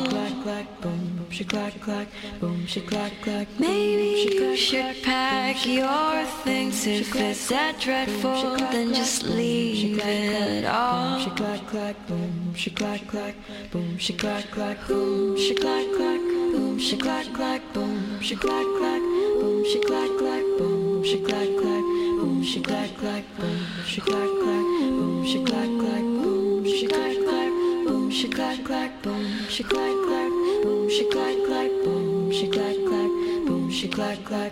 [3.59, 11.17] Maybe you should pack your things if it's that dreadful, then just leave it all.
[11.17, 13.35] Boom, she clack clack, boom, she clack clack,
[13.71, 18.65] boom, she clack clack, boom, she clack clack, boom, she clack clack, boom, she clack
[18.77, 19.01] clack,
[19.39, 25.69] boom, she clack clack, boom, she clack clack, boom, she clack clack, boom, she clack
[25.79, 27.43] clack, boom, she clack clack,
[27.83, 30.31] boom, she clack clack, boom, she clack clack,
[30.63, 32.87] boom, she clack clack, boom, she clack clack.
[32.87, 34.51] clack clack boom she clack clack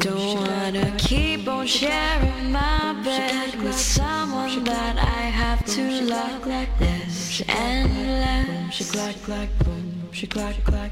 [0.00, 6.42] don't wanna keep on sharing my bed with someone that I have to love
[6.78, 10.90] this endless she clack clack boom she clack clack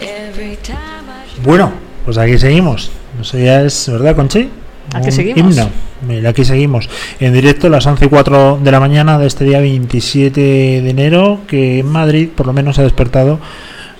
[0.00, 1.72] every time I Bueno,
[2.04, 2.90] pues aquí seguimos.
[3.20, 4.48] Eso ya es, ¿verdad, Conchi?
[4.94, 5.56] Aquí seguimos.
[5.56, 5.70] Himno.
[6.06, 6.88] Mira, aquí seguimos.
[7.20, 10.90] En directo a las 11 y 4 de la mañana de este día 27 de
[10.90, 13.38] enero, que en Madrid por lo menos ha despertado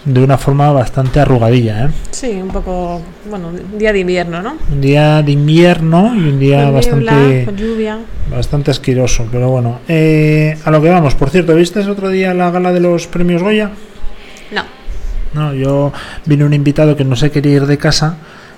[0.05, 1.85] de una forma bastante arrugadilla.
[1.87, 1.89] ¿eh?
[2.11, 3.01] Sí, un poco,
[3.31, 4.57] bueno, día de invierno, ¿no?
[4.71, 7.99] Un día de invierno y un día Con niebla, bastante, con lluvia.
[8.31, 9.27] bastante asqueroso.
[9.31, 11.15] Pero bueno, eh, a lo que vamos.
[11.15, 13.71] Por cierto, ¿viste otro día la gala de los premios Goya?
[14.53, 14.65] No,
[15.35, 15.93] No, yo
[16.27, 18.17] vino un invitado que no se quería ir de casa,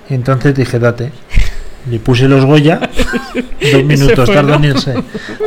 [0.09, 1.11] entonces dije, date.
[1.89, 2.79] Le puse los Goya,
[3.71, 4.55] dos minutos, ¿no?
[4.55, 4.95] en irse.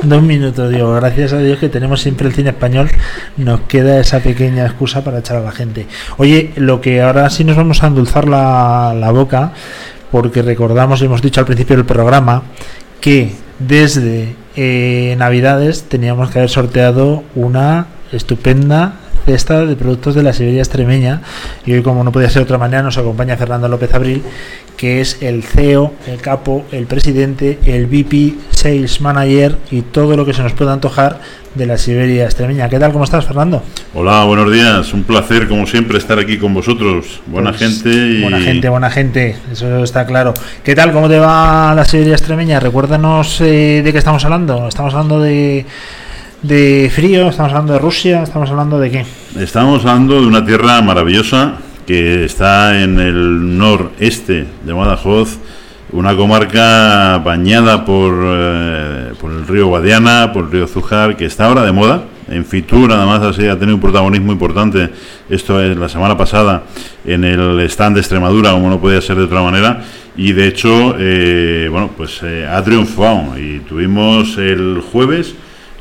[0.03, 2.89] Dos minutos, digo, gracias a Dios que tenemos siempre el cine español,
[3.36, 5.86] nos queda esa pequeña excusa para echar a la gente.
[6.16, 9.53] Oye, lo que ahora sí nos vamos a endulzar la, la boca,
[10.11, 12.43] porque recordamos hemos dicho al principio del programa
[13.01, 18.95] que desde eh, Navidades teníamos que haber sorteado una estupenda
[19.29, 21.20] cesta de productos de la Siberia extremeña
[21.66, 24.22] y hoy como no podía ser de otra manera nos acompaña Fernando López Abril
[24.79, 30.24] que es el CEO, el capo, el presidente, el VP, Sales Manager y todo lo
[30.24, 31.20] que se nos pueda antojar
[31.55, 32.70] de la Siberia extremeña.
[32.70, 32.93] ¿Qué tal?
[32.93, 33.62] ¿Cómo estás, Fernando?
[33.93, 34.95] Hola, buenos días.
[34.95, 37.20] Un placer, como siempre, estar aquí con vosotros.
[37.26, 38.22] Buena Pues, gente y...
[38.22, 40.33] Buena gente, buena gente, eso está claro.
[40.62, 40.93] ¿Qué tal?
[40.93, 42.61] ¿Cómo te va la Siberia extremeña?
[42.61, 44.68] Recuérdanos eh, de qué estamos hablando.
[44.68, 45.66] Estamos hablando de,
[46.43, 49.07] de frío, estamos hablando de Rusia, estamos hablando de qué.
[49.39, 51.55] Estamos hablando de una tierra maravillosa
[51.86, 55.39] que está en el noreste de Badajoz,
[55.91, 61.47] una comarca bañada por, eh, por el río Guadiana, por el río Zújar, que está
[61.47, 62.05] ahora de moda.
[62.30, 64.91] En Fitur, además, así ha tenido un protagonismo importante.
[65.30, 66.64] Esto es la semana pasada
[67.07, 69.82] en el stand de Extremadura, como no podía ser de otra manera.
[70.14, 73.39] Y de hecho, eh, bueno, pues eh, ha triunfado.
[73.39, 75.34] Y tuvimos el jueves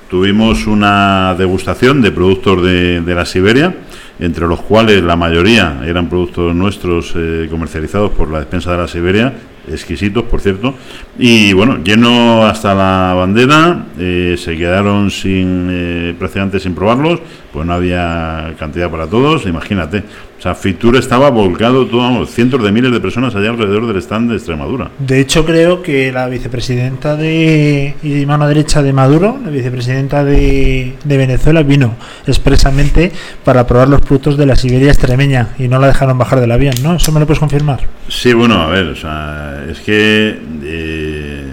[0.10, 3.76] Tuvimos una degustación de productos de, de la Siberia,
[4.20, 8.88] entre los cuales la mayoría eran productos nuestros eh, comercializados por la despensa de la
[8.88, 9.34] Siberia,
[9.70, 10.76] exquisitos, por cierto.
[11.20, 16.16] Y bueno, lleno hasta la bandera, eh, se quedaron sin eh,
[16.60, 17.20] sin probarlos,
[17.52, 20.04] pues no había cantidad para todos, imagínate.
[20.38, 23.98] O sea, Fitur estaba volcado, todo, vamos, cientos de miles de personas allá alrededor del
[23.98, 24.92] stand de Extremadura.
[25.00, 30.94] De hecho, creo que la vicepresidenta de y mano derecha de Maduro, la vicepresidenta de,
[31.04, 31.96] de Venezuela, vino
[32.28, 33.12] expresamente
[33.44, 36.76] para probar los productos de la Siberia extremeña y no la dejaron bajar del avión,
[36.84, 36.96] ¿no?
[36.96, 37.80] ¿Eso me lo puedes confirmar?
[38.08, 41.46] Sí, bueno, a ver, o sea, es que eh,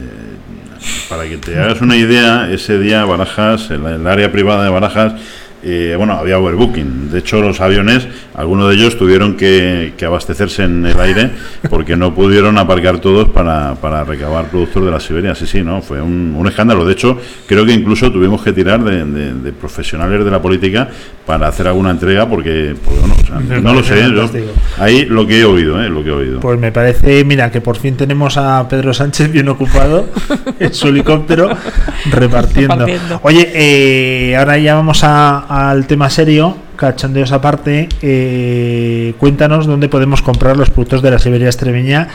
[1.08, 5.14] para que te hagas una idea, ese día Barajas, el, el área privada de Barajas,
[5.64, 7.10] eh, bueno, había overbooking.
[7.10, 11.30] De hecho, los aviones, algunos de ellos tuvieron que, que abastecerse en el aire
[11.70, 15.34] porque no pudieron aparcar todos para, para recabar productos de la Siberia.
[15.34, 16.84] Sí, sí, no, fue un, un escándalo.
[16.84, 20.88] De hecho, creo que incluso tuvimos que tirar de, de- de profesionales de la política
[21.26, 23.96] para hacer alguna entrega porque, pues, bueno, o sea, Me no lo sé.
[24.02, 24.52] yo- fantástico.
[24.78, 25.88] ahí lo que he oído, ¿eh?
[25.88, 26.40] Lo que he oído.
[26.40, 30.06] Pues me parece, mira, que por fin tenemos a Pedro Sánchez bien ocupado
[30.60, 31.48] en su helicóptero
[32.10, 32.74] repartiendo.
[32.74, 33.20] Repartiendo.
[33.22, 37.88] Oye, eh, ahora ya vamos a- al tema serio, cachondeos aparte.
[38.02, 42.08] eh, cuéntanos dónde podemos comprar los productos de la Siberia extremeña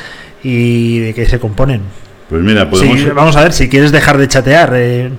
[0.43, 1.81] y de qué se componen.
[2.29, 3.15] Pues mira, Sí, podemos...
[3.15, 5.09] vamos a ver, si quieres dejar de chatear, eh,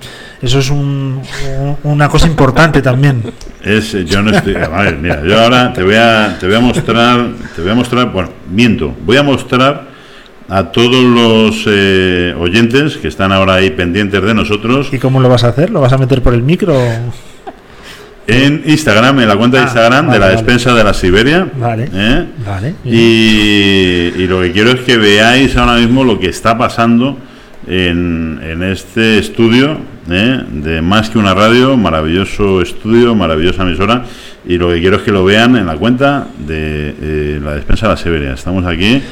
[0.43, 1.21] eso es un-
[1.59, 3.23] un- una cosa importante también.
[3.65, 4.55] Es, eh, yo no estoy.
[4.55, 7.75] A ver, mira, yo ahora te voy a, te voy a mostrar, te voy a
[7.75, 9.89] mostrar, bueno, miento, voy a mostrar
[10.49, 15.29] a todos los eh, oyentes que están ahora ahí pendientes de nosotros ¿Y cómo lo
[15.29, 15.71] vas a hacer?
[15.71, 16.77] ¿Lo vas a meter por el micro?
[18.31, 20.37] En Instagram, en la cuenta de Ah, Instagram vale, de la vale.
[20.37, 21.49] despensa de la Siberia.
[21.59, 21.89] Vale.
[21.93, 22.27] ¿eh?
[22.47, 22.75] Vale.
[22.85, 27.19] Y, y lo que quiero es que veáis ahora mismo lo que está pasando
[27.67, 29.79] en, en este estudio
[30.11, 30.43] ¿eh?
[30.51, 34.05] de Más que una radio, maravilloso estudio, maravillosa emisora.
[34.47, 37.87] Y lo que quiero es que lo vean en la cuenta de eh, la despensa
[37.87, 38.33] de la Siberia.
[38.33, 39.03] Estamos aquí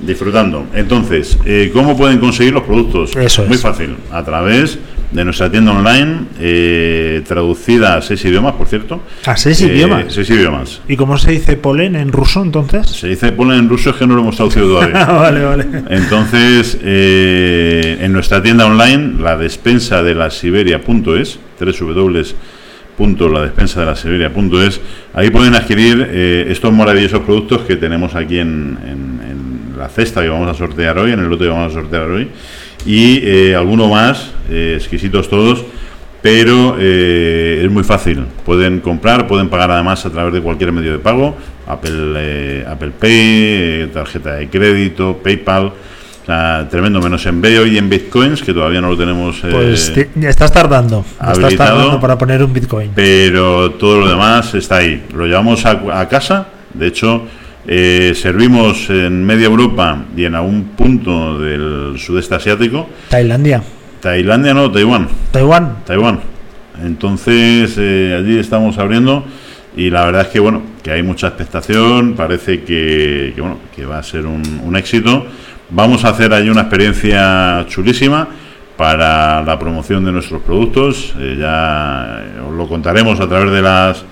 [0.00, 0.66] disfrutando.
[0.74, 3.14] Entonces, eh, ¿cómo pueden conseguir los productos?
[3.16, 3.48] Eso es.
[3.48, 4.78] Muy fácil, a través
[5.12, 9.00] de nuestra tienda online, eh, traducida a seis idiomas, por cierto.
[9.24, 10.06] ¿A seis Eh, idiomas?
[10.12, 10.80] Seis idiomas.
[10.88, 12.86] ¿Y cómo se dice polen en ruso entonces?
[12.88, 15.02] Se dice ponen en ruso, es que no lo hemos traducido todavía.
[15.02, 15.64] Ah, vale, vale.
[15.88, 21.38] Entonces, eh, en nuestra tienda online, la despensa de la Siberia.es,
[22.98, 24.80] www.ladespensa de la Siberia.es,
[25.14, 29.15] ahí pueden adquirir eh, estos maravillosos productos que tenemos aquí en- en
[29.76, 32.28] la cesta que vamos a sortear hoy, en el lote que vamos a sortear hoy,
[32.84, 35.64] y eh, alguno más, eh, exquisitos todos.
[36.22, 38.24] Pero eh, es muy fácil.
[38.44, 41.36] Pueden comprar, pueden pagar además a través de cualquier medio de pago.
[41.68, 45.66] Apple, eh, Apple Pay, eh, tarjeta de crédito, PayPal.
[45.66, 49.36] O sea, tremendo, menos en BEO y en Bitcoins, que todavía no lo tenemos.
[49.48, 51.04] Pues estás tardando.
[51.32, 52.90] Estás tardando para poner un Bitcoin.
[52.92, 55.04] pero todo lo demás está ahí.
[55.14, 57.22] Lo llevamos a, a casa, de hecho,
[57.66, 62.88] eh, servimos en media Europa y en algún punto del sudeste asiático.
[63.08, 63.62] Tailandia,
[64.00, 65.08] Tailandia no, Taiwán.
[65.32, 65.76] Taiwán.
[65.84, 66.20] Taiwán.
[66.84, 69.24] Entonces, eh, allí estamos abriendo
[69.76, 73.84] y la verdad es que, bueno, que hay mucha expectación, parece que, que, bueno, que
[73.84, 75.26] va a ser un, un éxito.
[75.70, 78.28] Vamos a hacer allí una experiencia chulísima
[78.76, 81.14] para la promoción de nuestros productos.
[81.18, 84.04] Eh, ya os lo contaremos a través de las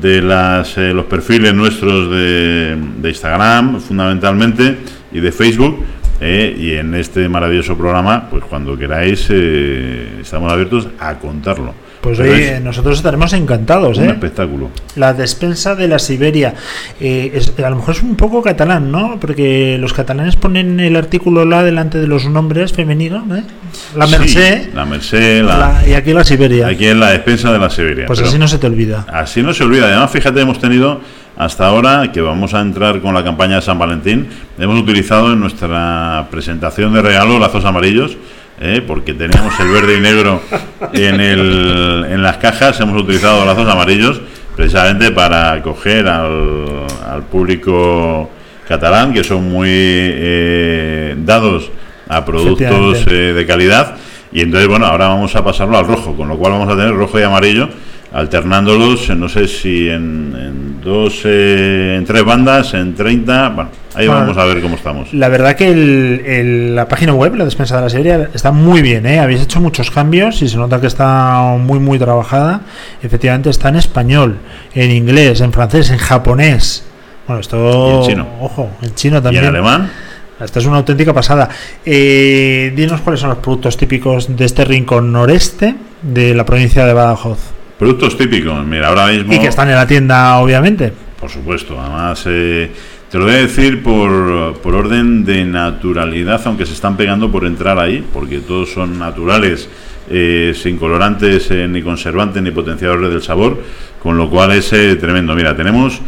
[0.00, 4.78] de las eh, los perfiles nuestros de, Instagram fundamentalmente
[5.12, 5.84] y de Facebook
[6.20, 11.74] eh, y en este maravilloso programa pues cuando queráis eh, estamos abiertos a contarlo
[12.04, 14.10] Pues Pero oye, es nosotros estaremos encantados, un ¿eh?
[14.10, 16.52] espectáculo La despensa de la Siberia.
[17.00, 19.18] Eh, es- a lo mejor es un poco catalán, ¿no?
[19.18, 23.42] Porque los catalanes ponen el artículo la delante de los nombres femeninos, ¿eh?
[23.96, 26.66] La Sí, Merced la Merced la- la- y aquí la Siberia.
[26.68, 29.06] aquí en la despensa de la Siberia pues Pero así no se te olvida.
[29.10, 31.00] así no se olvida además fíjate hemos tenido
[31.36, 34.28] hasta ahora que vamos a entrar con la campaña de San Valentín
[34.58, 38.16] hemos utilizado en nuestra presentación de regalo lazos amarillos
[38.60, 38.82] ¿eh?
[38.86, 40.40] porque teníamos el verde y negro
[40.92, 44.20] en, el, en las cajas, hemos utilizado lazos amarillos
[44.54, 48.30] precisamente para acoger al, al público
[48.66, 51.70] catalán, que son muy eh, dados
[52.08, 53.96] a productos eh, de calidad.
[54.32, 56.94] Y entonces, bueno, ahora vamos a pasarlo al rojo, con lo cual vamos a tener
[56.94, 57.68] rojo y amarillo,
[58.14, 64.06] alternándolos, no sé si en, en dos, eh, en tres bandas, en 30, bueno, ahí
[64.06, 64.20] Bueno.
[64.22, 65.12] vamos a ver cómo estamos.
[65.12, 68.82] La verdad que el- el- la página web, la despensa de la Siberia, está muy
[68.82, 69.18] bien, ¿eh?
[69.18, 72.60] Habéis hecho muchos cambios y se nota que está muy, muy trabajada.
[73.02, 74.38] Efectivamente está en español,
[74.74, 76.84] en inglés, en francés, en japonés.
[77.26, 77.56] Bueno, esto...
[77.56, 78.26] Y en chino.
[78.40, 79.44] Ojo, en chino Y también.
[79.44, 79.90] en alemán,
[80.40, 81.48] Esta es una auténtica pasada.
[81.86, 86.92] Eh, dinos cuáles son los productos típicos de este rincón noreste de la provincia de
[86.92, 87.53] Badajoz.
[87.78, 89.32] Productos típicos, mira, ahora mismo...
[89.32, 90.92] Y que están en la tienda, obviamente.
[91.18, 92.70] Por supuesto, además eh,
[93.10, 97.44] te lo voy a decir por, por orden de naturalidad, aunque se están pegando por
[97.44, 99.68] entrar ahí, porque todos son naturales,
[100.10, 103.62] eh, sin colorantes, eh, ni conservantes, ni potenciadores del sabor,
[104.02, 105.34] con lo cual es eh, tremendo.
[105.34, 106.00] Mira, tenemos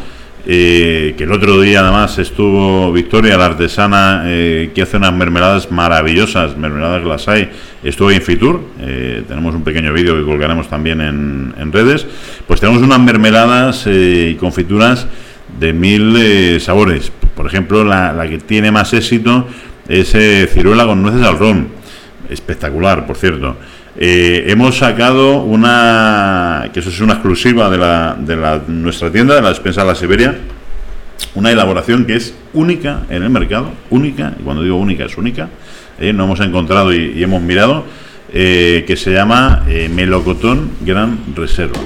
[0.47, 5.71] eh, que el otro día además estuvo Victoria, la artesana, eh, que hace unas mermeladas
[5.71, 7.51] maravillosas, mermeladas Glasay,
[7.83, 12.07] estuvo en Fitur, eh, tenemos un pequeño vídeo que colgaremos también en, en redes,
[12.47, 15.07] pues tenemos unas mermeladas eh, y confituras
[15.59, 17.13] de mil eh, sabores.
[17.35, 19.47] Por ejemplo, la, la que tiene más éxito
[19.89, 20.17] es
[20.53, 21.69] ciruela con nueces al ron.
[22.31, 23.57] Espectacular, por cierto.
[23.99, 29.35] Eh, hemos sacado una, que eso es una exclusiva de, la, de la- nuestra tienda,
[29.35, 30.37] de la despensa de la Siberia,
[31.35, 35.49] una elaboración que es única en el mercado, única, y cuando digo única es única,
[35.99, 37.85] eh, no hemos encontrado y, hemos mirado,
[38.33, 41.81] eh, que se llama eh, melocotón gran reserva.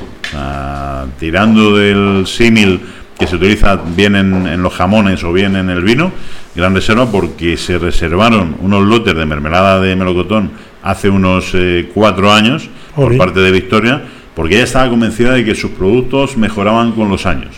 [1.19, 2.81] Tirando del símil
[3.19, 6.13] que se utiliza bien en, en los jamones o bien en el vino,
[6.55, 10.51] gran reserva porque se reservaron unos lotes de mermelada de melocotón
[10.83, 14.03] hace unos eh, cuatro años por parte de Victoria,
[14.35, 17.51] porque ella estaba convencida de que sus productos mejoraban con los años.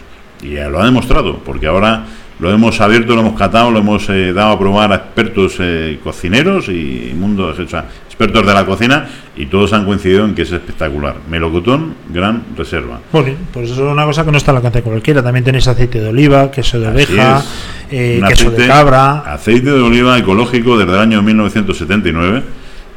[0.42, 2.04] Y ya lo ha demostrado, porque ahora
[2.40, 6.00] lo hemos abierto, lo hemos catado, lo hemos eh, dado a probar a expertos eh,
[6.02, 9.06] cocineros y mundo, o sea, expertos de la cocina,
[9.36, 11.16] y todos han coincidido en que es espectacular.
[11.30, 12.98] Melocotón, gran reserva.
[13.12, 15.22] Muy bien, pues eso es una cosa que no está al alcance de cualquiera.
[15.22, 17.42] También tenéis aceite de oliva, queso de Así oveja,
[17.90, 19.18] eh, queso de aceite- cabra.
[19.20, 22.42] Aceite de oliva ecológico desde el año 1979,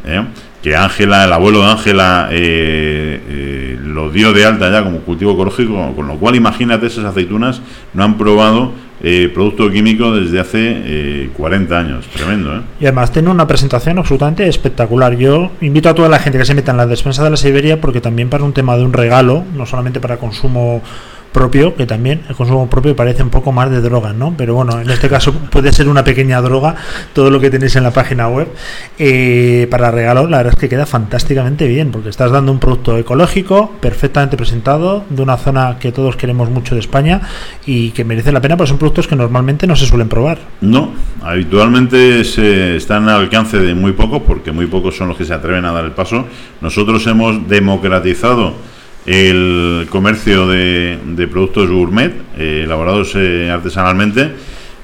[0.05, 0.23] ¿eh?
[0.61, 5.33] que Ángela, el abuelo de Ángela, eh, eh, lo dio de alta ya como cultivo
[5.33, 7.61] ecológico, con lo cual imagínate esas aceitunas
[7.93, 8.71] no han probado
[9.03, 12.07] eh, producto químico desde hace eh, 40 años.
[12.07, 12.61] Tremendo, ¿eh?
[12.79, 15.15] Y además tiene una presentación absolutamente espectacular.
[15.15, 17.79] Yo invito a toda la gente que se meta en la despensa de la Siberia
[17.79, 20.81] porque también para un tema de un regalo, no solamente para consumo
[21.35, 24.33] propio, que también el consumo propio parece un poco más de droga, ¿no?
[24.37, 26.75] Pero bueno, en este caso puede ser una pequeña droga
[27.11, 28.47] todo lo que tenéis en la página web.
[28.97, 32.97] Eh, para regalo, la verdad es que queda fantásticamente bien porque estás dando un producto
[32.97, 37.19] ecológico, perfectamente presentado, de una zona que todos queremos mucho de España
[37.65, 40.37] y que merece la pena, porque son productos que normalmente no se suelen probar.
[40.61, 45.25] No, habitualmente se están al alcance de muy pocos, porque muy pocos son los que
[45.25, 46.25] se atreven a dar el paso.
[46.61, 48.53] Nosotros hemos democratizado
[49.05, 54.31] el comercio de, productos gourmet eh, elaborados eh, artesanalmente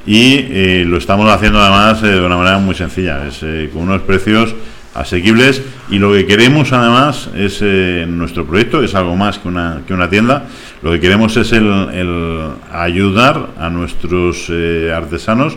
[0.06, 3.40] y eh, lo estamos haciendo además eh, de una manera muy sencilla, es
[3.72, 4.54] con unos precios
[4.94, 7.62] asequibles y lo que queremos además es
[8.10, 10.48] nuestro proyecto es algo más que una, que una tienda
[10.82, 14.52] lo que queremos es el, el ayudar a nuestros
[14.94, 15.56] artesanos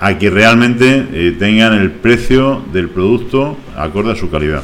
[0.00, 4.62] a que realmente tengan el precio del producto acorde a su calidad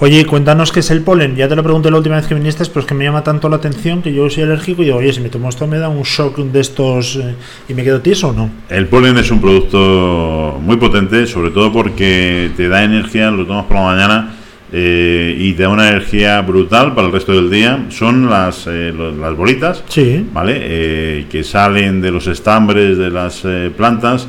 [0.00, 1.34] Oye, cuéntanos qué es el polen.
[1.34, 3.48] Ya te lo pregunté la última vez que viniste, pero es que me llama tanto
[3.48, 5.88] la atención que yo soy alérgico y digo, oye, si me tomo esto me da
[5.88, 7.34] un shock de estos eh,
[7.68, 8.48] y me quedo tieso o no.
[8.68, 13.64] El polen es un producto muy potente, sobre todo porque te da energía, lo tomas
[13.64, 14.34] por la mañana
[14.72, 17.86] eh, y te da una energía brutal para el resto del día.
[17.88, 20.24] Son las, eh, lo- las bolitas, Sí.
[20.32, 20.58] ¿vale?
[20.60, 24.28] Eh, que salen de los estambres de las eh, plantas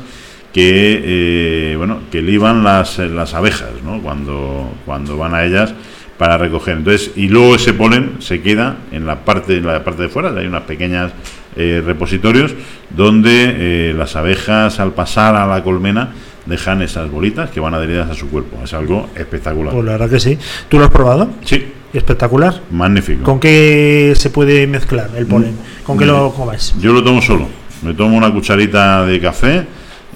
[0.52, 4.00] que eh, bueno que liban las, eh, las abejas ¿no?
[4.02, 5.74] cuando, cuando van a ellas
[6.18, 10.02] para recoger entonces y luego ese polen se queda en la parte en la parte
[10.02, 11.12] de fuera hay unas pequeñas
[11.56, 12.54] eh, repositorios
[12.90, 16.12] donde eh, las abejas al pasar a la colmena
[16.46, 20.10] dejan esas bolitas que van adheridas a su cuerpo es algo espectacular Pues la verdad
[20.10, 20.38] que sí.
[20.68, 21.30] ¿Tú lo has probado?
[21.44, 22.60] sí Espectacular.
[22.70, 25.56] magnífico ¿Con qué se puede mezclar el polen?
[25.84, 26.74] ¿Con qué lo comáis?
[26.80, 27.48] Yo lo tomo solo.
[27.82, 29.66] Me tomo una cucharita de café,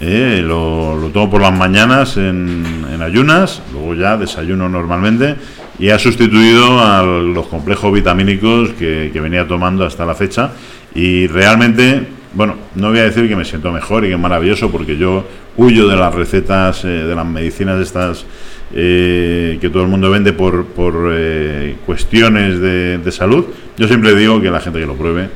[0.01, 2.65] eh, lo, lo tomo por las mañanas en,
[3.01, 5.37] ayunas, luego ya desayuno normalmente
[5.79, 10.53] y ha sustituido a los complejos vitamínicos que, que venía tomando hasta la fecha
[10.95, 14.71] y realmente, bueno, no voy a decir que me siento mejor y que es maravilloso
[14.71, 15.27] porque yo
[15.57, 18.25] huyo de las recetas, eh, de las medicinas estas
[18.73, 23.45] eh, que todo el mundo vende por, por eh, cuestiones de, de salud.
[23.77, 25.29] Yo siempre digo que la gente que lo pruebe,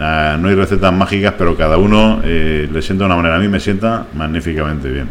[0.00, 3.36] Ah, no hay recetas mágicas, pero cada uno eh, le sienta de una manera.
[3.36, 5.08] A mí me sienta magníficamente bien.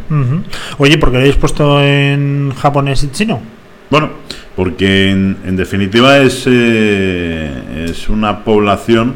[0.78, 3.42] Oye, ¿por qué lo habéis puesto en japonés y chino?
[3.90, 4.10] Bueno,
[4.56, 9.14] porque en, en definitiva es, eh, es una población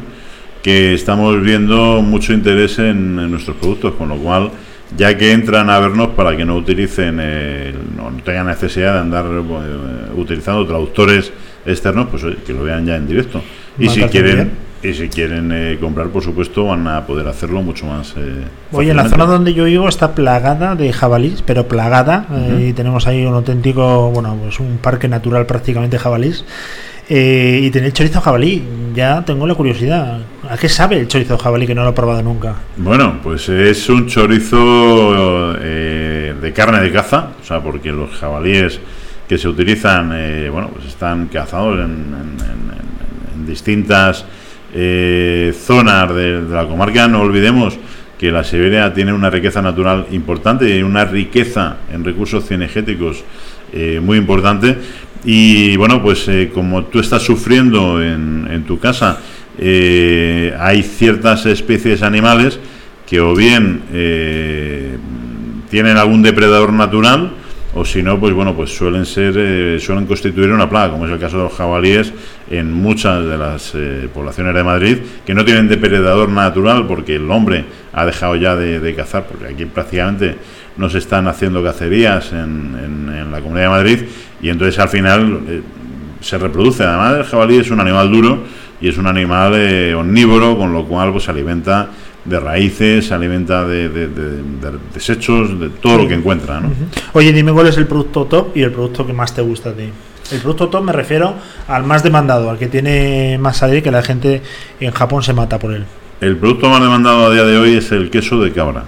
[0.62, 4.50] que estamos viendo mucho interés en, en nuestros productos, con lo cual,
[4.96, 9.00] ya que entran a vernos para que no utilicen, el- no, no tengan necesidad de
[9.00, 11.32] andar eh, utilizando traductores
[11.66, 13.42] externos, pues oye, que lo vean ya en directo.
[13.78, 14.67] Y si quieren, bien.
[14.82, 18.14] Y si quieren eh, comprar, por supuesto, van a poder hacerlo mucho más.
[18.16, 22.26] eh, Oye, en la zona donde yo vivo está plagada de jabalís, pero plagada.
[22.32, 26.44] eh, y tenemos ahí un auténtico, bueno, pues un parque natural prácticamente de jabalís.
[27.10, 28.62] Eh, y tener chorizo jabalí,
[28.94, 30.20] ya tengo la curiosidad.
[30.48, 32.56] ¿A qué sabe el chorizo jabalí que no lo he probado nunca?
[32.76, 38.78] Bueno, pues es un chorizo eh, de carne de caza, o sea, porque los jabalíes
[39.26, 44.24] que se utilizan, eh, bueno, pues están cazados en, en- en- en- en distintas
[44.74, 47.08] eh, zonas de, la comarca.
[47.08, 47.78] No olvidemos
[48.18, 53.24] que la Siberia tiene una riqueza natural importante y una riqueza en recursos cinegéticos
[53.72, 54.76] eh, muy importante.
[55.24, 59.18] Y bueno, pues eh, como tú estás sufriendo en, tu casa,
[59.58, 62.58] hay ciertas especies animales
[63.06, 63.82] que o bien
[65.70, 67.32] tienen algún depredador natural
[67.74, 71.12] o si no, pues bueno, pues suelen ser, eh, suelen constituir una plaga, como es
[71.12, 72.12] el caso de los jabalíes
[72.50, 77.30] en muchas de las eh, poblaciones de Madrid, que no tienen depredador natural porque el
[77.30, 80.36] hombre ha dejado ya de, cazar, porque aquí prácticamente
[80.76, 82.74] no se están haciendo cacerías en,
[83.08, 83.98] en- en la Comunidad de Madrid,
[84.40, 85.60] y entonces al final eh,
[86.20, 86.84] se reproduce.
[86.84, 88.44] Además, el jabalí es un animal duro
[88.80, 91.88] y es un animal eh, omnívoro, con lo cual pues se alimenta
[92.28, 96.70] de raíces, se alimenta de, de- de- de desechos, de todo lo que encuentra, ¿no?
[97.12, 99.72] Oye, dime cuál es el producto top y el producto que más te gusta a
[99.72, 99.84] ti.
[100.30, 101.34] El producto top me refiero
[101.68, 104.42] al más demandado, al que tiene más salir que la gente
[104.78, 105.84] en Japón se mata por él.
[106.20, 108.84] El producto más demandado a día de hoy es el queso de cabra.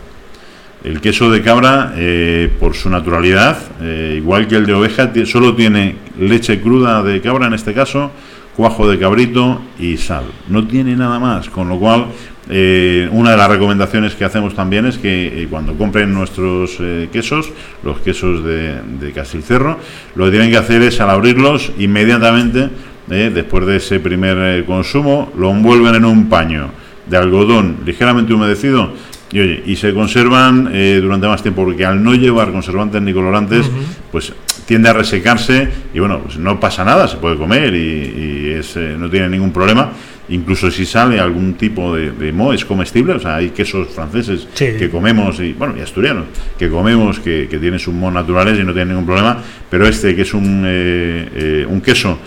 [0.82, 5.54] El queso de cabra, eh, por su naturalidad, eh, igual que el de oveja, solo
[5.54, 8.10] tiene leche cruda de cabra, en este caso,
[8.56, 10.24] cuajo de cabrito y sal.
[10.48, 12.06] No tiene nada más, con lo cual,
[12.50, 17.08] eh, una de las recomendaciones que hacemos también es que eh, cuando compren nuestros eh,
[17.12, 17.50] quesos,
[17.84, 19.78] los quesos de, de Castilcerro,
[20.16, 22.68] lo que tienen que hacer es al abrirlos inmediatamente,
[23.08, 26.70] eh, después de ese primer consumo, lo envuelven en un paño
[27.06, 28.92] de algodón ligeramente humedecido
[29.32, 33.12] y, oye, y se conservan eh, durante más tiempo porque al no llevar conservantes ni
[33.12, 33.70] colorantes
[34.10, 34.32] pues
[34.66, 38.76] tiende a resecarse y bueno pues no pasa nada se puede comer y, y es,
[38.76, 39.90] no tiene ningún problema
[40.30, 44.46] incluso si sale algún tipo de, de moho es comestible o sea hay quesos franceses
[44.54, 44.66] Sí.
[44.78, 46.24] que comemos y bueno y asturianos
[46.58, 50.14] que comemos que, que tienen sus mohos naturales y no tienen ningún problema pero este
[50.14, 52.18] que es un, eh, eh, un queso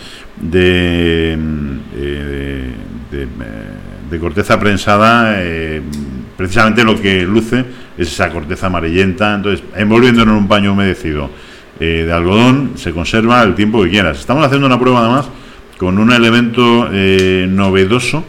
[0.42, 2.72] de, mm, eh,
[3.12, 3.28] de, de, eh,
[4.10, 5.40] de corteza prensada,
[6.38, 7.66] precisamente lo que luce
[7.98, 9.34] es esa corteza amarillenta.
[9.36, 11.30] Entonces, envolviéndolo en un paño humedecido
[11.80, 14.20] de algodón, se conserva el tiempo que quieras.
[14.20, 15.30] Estamos haciendo una prueba además
[15.84, 18.24] con un elemento eh, novedoso,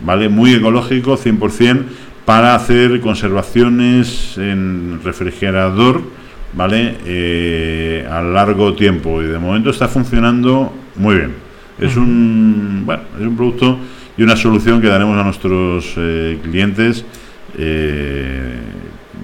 [0.00, 0.28] ¿vale?
[0.28, 1.84] Muy ecológico, 100%,
[2.24, 6.02] para hacer conservaciones en refrigerador
[6.52, 6.96] ¿vale?
[7.04, 11.34] Eh, a largo tiempo y de momento está funcionando muy bien.
[11.78, 13.78] Es un, bueno, es un producto
[14.16, 17.04] y una solución que daremos a nuestros eh, clientes
[17.56, 18.58] eh,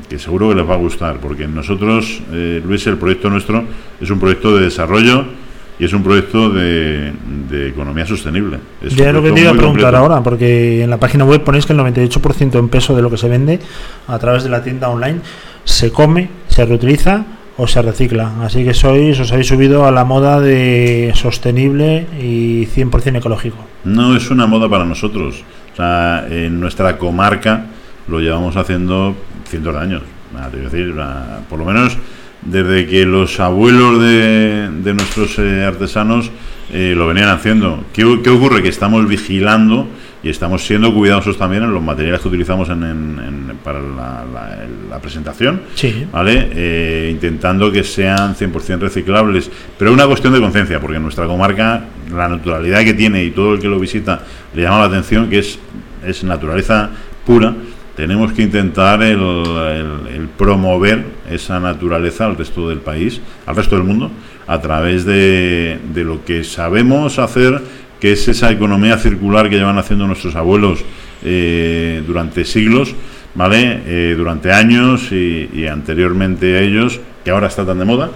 [0.08, 3.64] que seguro que les va a gustar, porque nosotros, eh, Luis, el proyecto nuestro
[4.00, 5.41] es un proyecto de desarrollo
[5.82, 7.12] y es un proyecto de,
[7.50, 8.58] de economía sostenible.
[8.80, 9.96] Es Ya un lo que te iba a preguntar completo.
[9.96, 13.16] ahora, porque en la página web ponéis que el 98% en peso de lo que
[13.16, 13.58] se vende
[14.06, 15.18] a través de la tienda online
[15.64, 17.24] se come, se reutiliza
[17.56, 18.30] o se recicla.
[18.44, 23.56] Así que sois, os habéis subido a la moda de sostenible y 100% ecológico.
[23.82, 25.42] No es una moda para nosotros.
[25.72, 27.66] O sea, en nuestra comarca
[28.06, 29.16] lo llevamos haciendo
[29.48, 30.02] cientos de años.
[30.52, 30.94] Te decir,
[31.50, 31.98] por lo menos
[32.44, 36.30] desde que los abuelos de, de nuestros eh, artesanos
[36.72, 37.84] eh, lo venían haciendo.
[37.92, 38.62] ¿Qué, qué ocurre?
[38.62, 39.86] Que estamos vigilando
[40.24, 43.18] y estamos siendo cuidadosos también en los materiales que utilizamos en, en-
[43.50, 44.58] en- para la, la-
[44.90, 45.62] la presentación.
[45.74, 46.06] Sí.
[46.12, 46.48] ¿vale?
[46.52, 49.50] Eh, intentando que sean 100% reciclables.
[49.78, 51.84] Pero es una cuestión de conciencia, porque en nuestra comarca
[52.14, 54.22] la naturalidad que tiene y todo el que lo visita
[54.54, 55.58] le llama la atención, que es,
[56.06, 56.90] es naturaleza
[57.26, 57.54] pura.
[57.96, 63.84] Tenemos que intentar el, el- promover esa naturaleza al resto del país, al resto del
[63.84, 64.10] mundo,
[64.46, 67.60] a través de, de lo que sabemos hacer,
[68.00, 70.84] que es esa economía circular que llevan haciendo nuestros abuelos
[71.22, 72.94] eh, durante siglos,
[73.34, 73.82] ¿vale?
[73.86, 78.10] Eh, durante años y anteriormente a ellos, que ahora está tan de moda,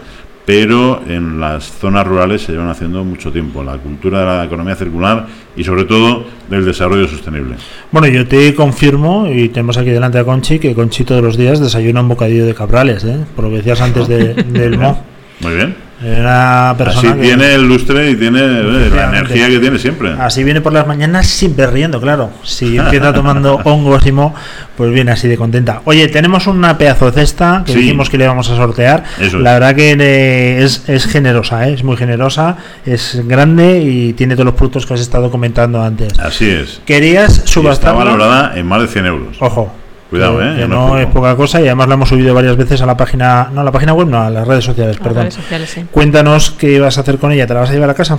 [0.47, 4.76] pero en las zonas rurales se llevan haciendo mucho tiempo, la cultura de la economía
[4.76, 5.26] circular
[5.57, 7.57] y sobre todo del desarrollo sostenible.
[7.90, 11.59] Bueno, yo te confirmo, y tenemos aquí delante a Conchi, que Conchi todos los días
[11.61, 13.18] desayuna un bocadillo de cabrales, ¿eh?
[13.34, 15.03] por lo que decías antes de- del mo.
[15.40, 15.86] Muy bien.
[16.05, 20.12] Era persona Así que- tiene el lustre y tiene eh, la energía que tiene siempre.
[20.18, 22.30] Así viene por las mañanas siempre riendo, claro.
[22.42, 24.34] Si empieza tomando hongos y mo,
[24.76, 25.80] pues viene así de contenta.
[25.84, 27.78] Oye, tenemos una pedazo de cesta que Sí.
[27.78, 29.05] dijimos que le íbamos a sortear.
[29.20, 29.61] Eso la es.
[29.61, 31.72] verdad que eh, es, es generosa, ¿eh?
[31.72, 36.18] es muy generosa, es grande y tiene todos los productos que has estado comentando antes.
[36.18, 36.80] Así es.
[36.84, 39.36] Querías Y está valorada en más de 100 euros.
[39.40, 39.72] Ojo.
[40.11, 40.53] Cuidado, que- ¿eh?
[40.55, 42.87] que Ya no no es poca cosa y además la hemos subido varias veces a
[42.87, 45.23] la página, no a la página web, no, a las redes sociales, perdón.
[45.25, 45.85] redes sociales, sí.
[45.91, 48.19] Cuéntanos qué vas a hacer con ella, ¿te la vas a llevar a casa?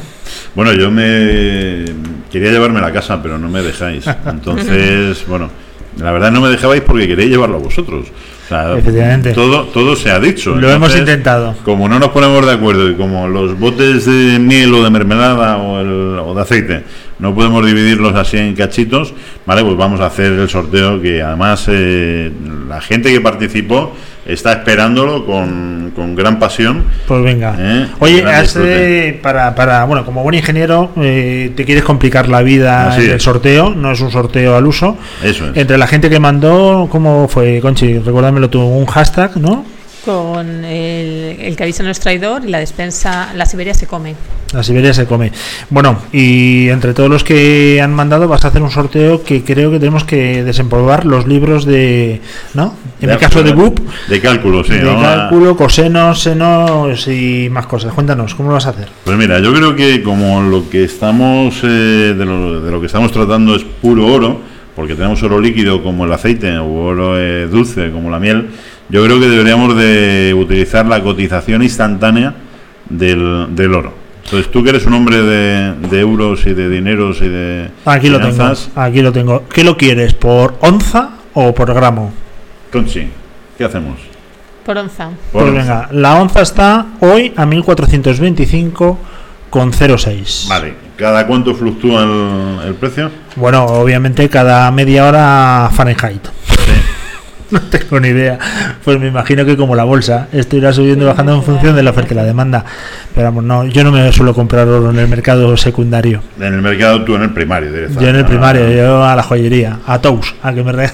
[0.53, 1.85] Bueno, yo me
[2.31, 4.05] quería llevarme la casa, pero no me dejáis.
[4.27, 5.49] Entonces, bueno,
[5.97, 8.07] la verdad no me dejabais porque queréis llevarlo vosotros.
[8.47, 9.33] O sea, Efectivamente.
[9.33, 10.55] Todo, todo se ha dicho.
[10.55, 11.53] Lo hemos intentado.
[11.65, 15.57] Como no nos ponemos de acuerdo y como los botes de miel o de mermelada
[15.57, 16.83] o, el- o de aceite
[17.19, 19.11] no podemos dividirlos así en cachitos,
[19.45, 22.31] vale, pues vamos a hacer el sorteo que además eh,
[22.69, 23.93] la gente que participó
[24.27, 26.83] está esperándolo con, con gran pasión.
[27.07, 27.55] Pues venga.
[27.57, 27.87] ¿eh?
[27.99, 28.57] Oye, has,
[29.21, 33.21] para, para, bueno, como buen ingeniero, eh, te quieres complicar la vida Así en el
[33.21, 34.97] sorteo, no es un sorteo al uso.
[35.23, 35.57] Eso es.
[35.57, 37.99] Entre la gente que mandó, ¿cómo fue, Conchi?
[37.99, 39.76] Recuérdamelo tú, un hashtag, ¿no?
[40.07, 44.15] Con el, el que avisa no es traidor y la despensa, la Siberia se come.
[44.53, 45.33] La Siberia se come.
[45.69, 49.69] Bueno, y entre todos los que han mandado vas a hacer un sorteo que creo
[49.69, 52.21] que tenemos que desempolvar los libros de,
[52.53, 52.73] ¿no?
[53.01, 53.51] En De mi caso de.
[53.51, 54.75] BUP, De cálculo, sí.
[54.75, 57.91] de cálculo, cosenos, senos y más cosas.
[57.91, 58.87] Cuéntanos, ¿cómo lo vas a hacer?
[59.03, 62.85] Pues mira, yo creo que como lo que estamos eh, de, lo, de lo que
[62.85, 64.39] estamos tratando es puro oro,
[64.73, 68.47] porque tenemos oro líquido como el aceite o oro eh, dulce como la miel,
[68.89, 72.33] yo creo que deberíamos de utilizar la cotización instantánea
[72.89, 73.93] del, del oro.
[74.23, 78.09] Entonces tú que eres un hombre de, de euros y de dineros y de Aquí
[78.09, 79.43] lo tengo, aquí lo tengo.
[79.47, 82.11] ¿Qué lo quieres, por onza o por gramo?
[82.71, 83.07] Conchi,
[83.57, 83.97] ¿qué hacemos?
[84.65, 85.09] Por onza.
[85.31, 85.61] Por Pues onza.
[85.61, 88.97] venga, la onza está hoy a 1425
[89.49, 90.49] con 0,6.
[90.49, 93.09] Vale, ¿cada cuánto fluctúa el, el precio?
[93.37, 96.27] Bueno, obviamente cada media hora Fahrenheit.
[97.51, 98.37] No tengo ni idea.
[98.83, 101.83] Pues me imagino que como la bolsa, esto irá subiendo y bajando en función de
[101.83, 102.65] la oferta y la demanda.
[103.15, 106.21] Pero vamos, no, yo no me suelo comprar oro en el mercado secundario.
[106.39, 108.03] En el mercado tú en el primario, directamente.
[108.03, 110.93] Yo en el Ah, primario, yo a la joyería, a Tous, a que me regale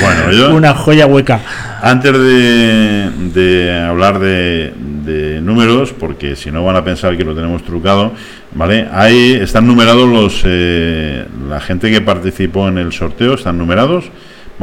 [0.00, 0.54] Bueno, yo...
[0.56, 1.40] una joya hueca.
[1.82, 4.72] Antes de, de hablar de,
[5.04, 8.12] de números, porque si no van a pensar que lo tenemos trucado,
[8.54, 8.88] ¿vale?
[8.92, 14.04] Ahí están numerados los eh, la gente que participó en el sorteo, están numerados,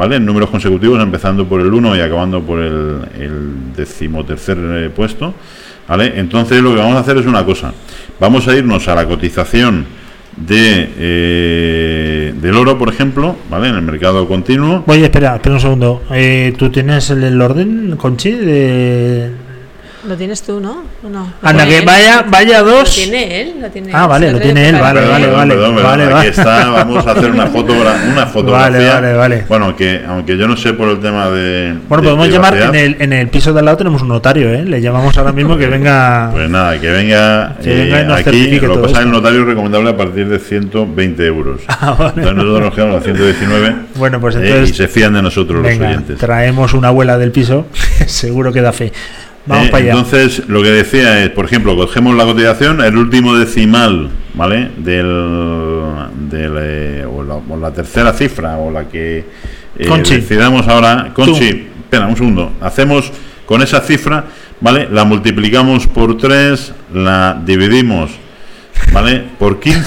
[0.00, 0.16] ¿vale?
[0.16, 5.34] En números consecutivos, empezando por el 1 y acabando por el, el decimotercer eh, puesto,
[5.86, 6.18] ¿vale?
[6.18, 7.74] Entonces lo que vamos a hacer es una cosa,
[8.18, 9.84] vamos a irnos a la cotización
[10.38, 13.68] de eh, del oro, por ejemplo, ¿vale?
[13.68, 14.84] En el mercado continuo.
[14.86, 16.02] Oye, espera, espera un segundo.
[16.10, 18.30] Eh, ¿Tú tienes el, el orden, Conchi?
[18.30, 19.30] De...
[20.08, 20.82] Lo tienes tú, ¿no?
[21.04, 21.30] ¿O no?
[21.42, 21.84] Lo Anda, que él.
[21.84, 22.94] vaya, vaya Lo dos.
[22.94, 23.54] tiene él.
[23.60, 25.54] Lo tiene Ah, vale, lo tiene él, vale, vale, vale.
[25.54, 26.28] Perdón, perdón, vale, aquí vale.
[26.30, 28.94] está, vamos a hacer una, fotogra- una fotografía.
[28.94, 29.44] vale, vale.
[29.46, 31.74] Bueno, que aunque yo no sé por el tema de.
[31.86, 34.48] Bueno, de podemos llamar en el, en el piso de al lado tenemos un notario,
[34.54, 34.64] ¿eh?
[34.64, 36.30] Le llamamos ahora mismo que venga.
[36.32, 38.58] Pues nada, que venga, Que eh, venga y nos aquí.
[38.60, 41.60] Lo que pasa es el notario es recomendable a partir de 120 euros.
[41.68, 42.12] Ah, vale.
[42.16, 45.62] Entonces nosotros nos quedamos a 119 Bueno, pues eh, entonces- y se fían de nosotros
[45.62, 46.18] Venga, los oyentes.
[46.18, 47.66] traemos una abuela del piso,
[48.06, 48.92] seguro que da fe.
[49.46, 49.92] Vamos Eh, para allá.
[49.92, 54.70] Entonces, lo que decía es, por ejemplo, cogemos la cotización, el último decimal, ¿vale?
[54.76, 55.84] Del,
[56.30, 59.24] del, eh, o, la, o la tercera cifra, o la que
[59.78, 60.16] eh, Conchi.
[60.16, 61.10] decidamos ahora.
[61.14, 61.58] Conchi, Tú.
[61.84, 62.52] espera un segundo.
[62.60, 63.10] Hacemos
[63.46, 64.24] con esa cifra,
[64.60, 64.88] ¿vale?
[64.92, 68.10] La multiplicamos por 3, la dividimos,
[68.92, 69.24] ¿vale?
[69.38, 69.80] Por 15.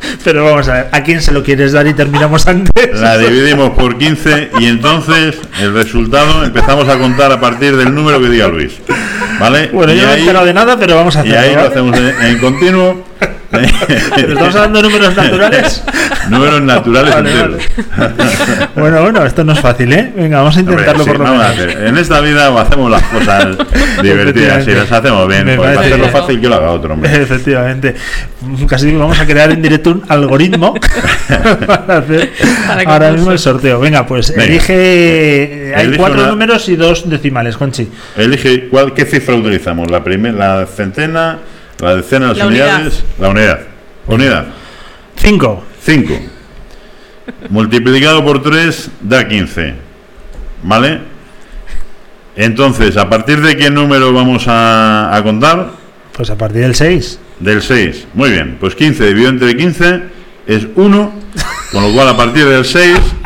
[0.24, 2.98] Pero vamos a ver, ¿a quién se lo quieres dar y terminamos antes?
[3.00, 8.20] La dividimos por 15 y entonces el resultado empezamos a contar a partir del número
[8.20, 8.72] que diga Luis.
[9.38, 9.68] ¿Vale?
[9.72, 11.40] Bueno, Y yo no he enterado de nada, pero vamos a Y hacerlo.
[11.48, 13.09] ahí lo hacemos en, en continuo.
[13.50, 15.82] Pero estamos hablando de números naturales.
[16.30, 17.62] Números naturales Vale, enteros.
[18.76, 20.12] Bueno, bueno, esto no es fácil, ¿eh?
[20.14, 21.44] Venga, vamos a Hombre, intentarlo sí, por lo menos.
[21.46, 21.70] hacer.
[21.86, 23.46] En esta vida hacemos las cosas
[24.02, 25.44] divertidas y las hacemos bien.
[25.46, 26.10] Me hacerlo bien.
[26.10, 27.10] fácil que lo haga otro, hombre.
[27.22, 27.96] Efectivamente.
[28.68, 30.74] Casi vamos a crear en directo un algoritmo
[31.66, 32.32] para hacer
[32.66, 33.80] Para ahora mismo el sorteo.
[33.80, 34.44] Venga, pues Venga.
[34.44, 35.72] elige.
[35.74, 37.88] Hay Elige cuatro una- números y dos decimales, Conchi.
[38.16, 39.90] Elige cuál, qué cifra utilizamos.
[39.90, 41.38] La primera, la centena,
[41.80, 42.74] la decena, las La unidad.
[42.76, 43.60] unidades, la unidad.
[44.06, 44.46] Unidad.
[45.16, 45.64] Cinco.
[45.82, 46.14] 5.
[47.48, 49.74] Multiplicado por 3 da 15.
[50.62, 51.00] ¿Vale?
[52.36, 55.70] Entonces, ¿a partir de qué número vamos a, a contar?
[56.12, 57.18] Pues a partir del 6.
[57.40, 58.06] Del 6.
[58.14, 58.56] Muy bien.
[58.60, 60.02] Pues 15 dividido entre 15
[60.46, 61.12] es 1.
[61.72, 62.96] Con lo cual, a partir del 6,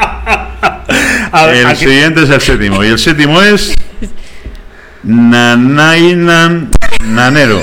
[1.32, 2.84] A ver, el aquí- siguiente es el séptimo.
[2.84, 3.74] Y el séptimo es.
[5.02, 6.70] Nanainan
[7.04, 7.60] Nanero.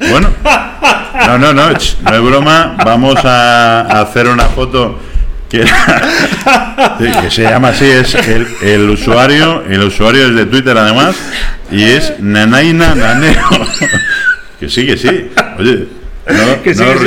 [0.00, 0.30] Bueno.
[1.26, 1.70] No, no, no.
[1.70, 2.76] No es broma.
[2.84, 4.98] Vamos a, hacer una foto
[5.48, 5.64] que,
[6.98, 7.86] que se llama así.
[7.86, 9.64] Es el, el usuario.
[9.68, 11.16] El usuario es de Twitter además.
[11.70, 13.42] Y es Nanaina Nanero.
[14.58, 15.30] Que sí, que sí.
[15.56, 15.97] Oye.
[16.28, 17.06] No, que sí, no que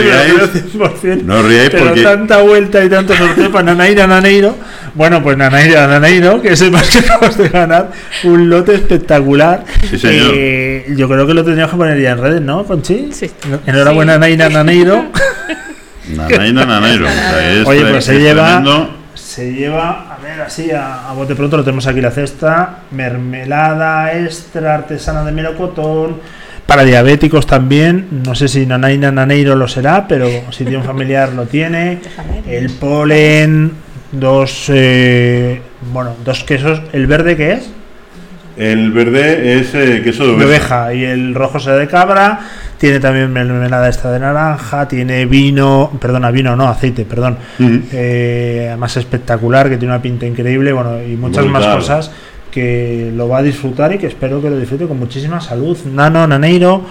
[0.77, 1.21] 100%.
[1.23, 4.55] No riáis pero porque- tanta vuelta y tanto sorteo para Nanaira Naneiro.
[4.95, 7.91] Bueno, pues Nanaira Naneiro, que sepas que acabas de ganar
[8.23, 9.63] un lote espectacular.
[9.89, 10.31] Sí, señor.
[10.35, 13.09] Eh, yo creo que lo tendríamos que poner ya en redes, ¿no, Conchi?
[13.11, 13.29] Sí.
[13.67, 14.19] Enhorabuena, Sí.
[14.19, 15.05] Naira Naneiro.
[16.15, 17.05] Nanaina Nanero.
[17.05, 18.95] O sea, es Oye, pues se es lleva, tremendo.
[19.13, 24.11] se lleva, a ver, así a, a bote pronto lo tenemos aquí la cesta, mermelada
[24.19, 26.17] extra artesana de melocotón,
[26.71, 31.33] para diabéticos también, no sé si Nanaina Naneiro lo será, pero si tiene un familiar
[31.33, 31.99] lo tiene,
[32.47, 33.73] el polen,
[34.13, 35.59] dos, eh,
[35.91, 37.69] bueno, dos quesos, el verde que es,
[38.55, 40.85] El verde es eh, queso de de oveja.
[40.85, 40.93] oveja.
[40.93, 42.39] Y el rojo será de cabra,
[42.77, 47.37] tiene también mermelada esta de naranja, tiene vino, perdona, vino no, aceite, perdón,
[47.91, 52.11] eh, además espectacular, que tiene una pinta increíble, bueno, y muchas más cosas
[52.51, 55.77] que lo va a disfrutar y que espero que lo disfrute con muchísima salud.
[55.85, 56.83] Nano, Naneiro,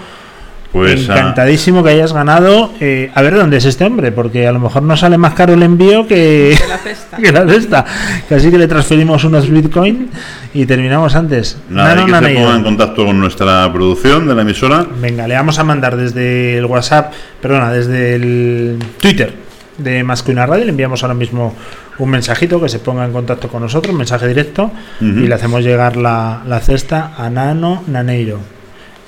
[0.71, 2.71] Pues ah, encantadísimo que hayas ganado.
[2.79, 5.53] Eh, a ver dónde es este hombre, porque a lo mejor no sale más caro
[5.53, 7.17] el envío que, La cesta.
[7.21, 7.85] que la cesta.
[8.29, 10.09] Casi que le transferimos unos bitcoin
[10.53, 11.57] y terminamos antes.
[11.69, 12.41] nada, Nano, hay que se Naneiro.
[12.41, 14.85] ponga en contacto con nuestra producción de la emisora.
[15.01, 19.50] Venga, le vamos a mandar desde el WhatsApp, perdona, desde el Twitter
[19.83, 21.53] de Más que una radio, le enviamos ahora mismo
[21.99, 25.63] un mensajito que se ponga en contacto con nosotros, un mensaje directo, y le hacemos
[25.63, 28.39] llegar la, la cesta a Nano Naneiro.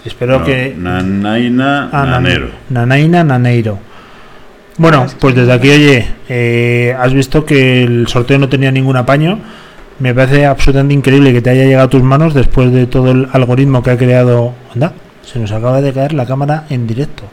[0.05, 0.75] Espero No, que...
[0.77, 2.47] Nanaina Ah, Nan- Nanero.
[2.69, 3.79] Nanaina Naneiro.
[4.77, 9.39] Bueno, pues desde aquí, oye, eh, has visto que el sorteo no tenía ningún apaño.
[9.99, 13.27] Me parece absolutamente increíble que te haya llegado a tus manos después de todo el
[13.31, 14.53] algoritmo que ha creado.
[14.73, 14.93] Anda,
[15.23, 17.23] se nos acaba de caer la cámara en directo.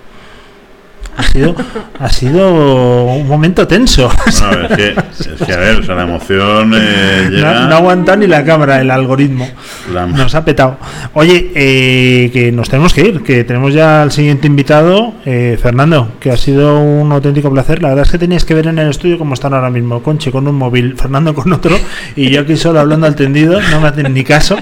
[1.20, 1.54] Ha sido,
[1.98, 4.10] ha sido un momento tenso.
[4.48, 4.88] Bueno, es, que,
[5.34, 7.66] es que, a ver, o sea, la emoción eh, No, llega.
[7.66, 9.46] no aguanta ni la cámara, el algoritmo.
[9.92, 10.78] la- Nos ha petado.
[11.14, 16.12] Oye, eh, que nos tenemos que ir, que tenemos ya al siguiente invitado, eh, Fernando,
[16.20, 17.82] que ha sido un auténtico placer.
[17.82, 20.30] La verdad es que tenías que ver en el estudio cómo están ahora mismo, Conche
[20.32, 21.76] con un móvil, Fernando con otro,
[22.16, 24.56] y yo aquí solo hablando al tendido, no me hacen ni caso.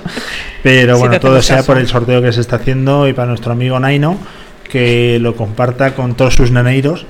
[0.63, 1.67] Pero bueno, todo sea caso.
[1.69, 4.19] por el sorteo que se está haciendo y para nuestro amigo Naino,
[4.69, 7.07] que lo comparta con todos sus naneiros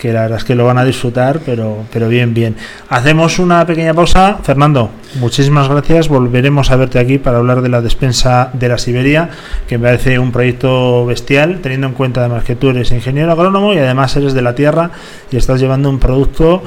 [0.00, 2.56] que la verdad es que lo van a disfrutar, pero, pero bien, bien.
[2.88, 4.38] Hacemos una pequeña pausa.
[4.42, 6.08] Fernando, muchísimas gracias.
[6.08, 9.28] Volveremos a verte aquí para hablar de la despensa de la Siberia,
[9.68, 13.74] que me parece un proyecto bestial, teniendo en cuenta además que tú eres ingeniero agrónomo
[13.74, 14.90] y además eres de la tierra
[15.30, 16.62] y estás llevando un producto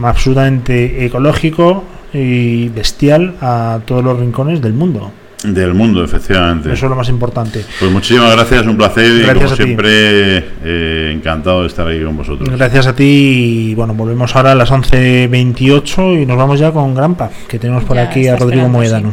[0.00, 1.82] absolutamente ecológico
[2.12, 5.10] y bestial a todos los rincones del mundo.
[5.44, 6.72] Del mundo, efectivamente.
[6.72, 7.64] Eso es lo más importante.
[7.78, 9.62] Pues muchísimas gracias, un placer y Gracias como a ti.
[9.62, 12.48] siempre eh, encantado de estar ahí con vosotros.
[12.50, 13.70] Gracias a ti.
[13.70, 17.84] y, Bueno, volvemos ahora a las 11.28 y nos vamos ya con Grampa, que tenemos
[17.84, 19.12] por Ya aquí a Rodrigo Moedano.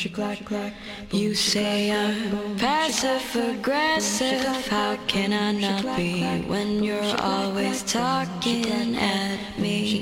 [1.11, 4.67] You say I'm passive aggressive.
[4.67, 10.01] How can I not be when you're always talking at me?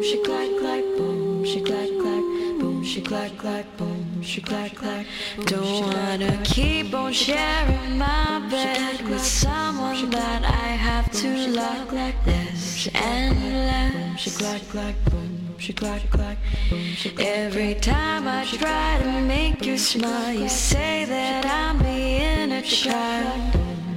[0.00, 2.24] boom, she clack clack, boom, she clack clack,
[2.58, 5.06] boom, she clack clack, boom, she clack clack.
[5.44, 11.92] Don't wanna keep on sharing my bed with someone that I have to love.
[11.92, 14.20] Like this endless.
[14.20, 16.38] She clack clack, boom, she clack clack,
[16.70, 17.26] boom, she clack.
[17.26, 23.69] Every time I try to make you smile, you say that I'm being a child.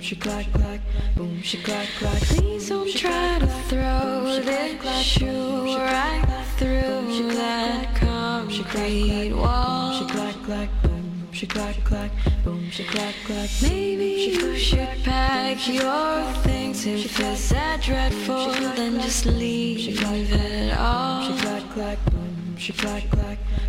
[0.00, 0.80] She clack clack,
[1.16, 2.40] boom, she clack clack, boom, she clack.
[2.40, 6.24] Please don't try to throw this shoe right
[6.56, 9.92] through that concrete wall.
[9.98, 12.10] She clack clack, boom, she clack clack,
[12.44, 13.50] boom, she clack clack.
[13.62, 21.22] Maybe you should pack your things if it's that dreadful, then just leave it all.
[21.22, 23.10] She clack boom, she clack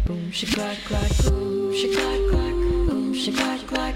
[0.06, 0.78] boom, she clack
[1.24, 3.96] boom, she clack boom, she clack clack,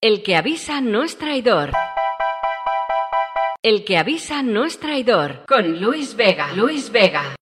[0.00, 1.72] El que avisa no es traidor.
[3.62, 5.44] El que avisa no es traidor.
[5.46, 6.52] Con Luis Vega.
[6.54, 7.36] Luis Vega.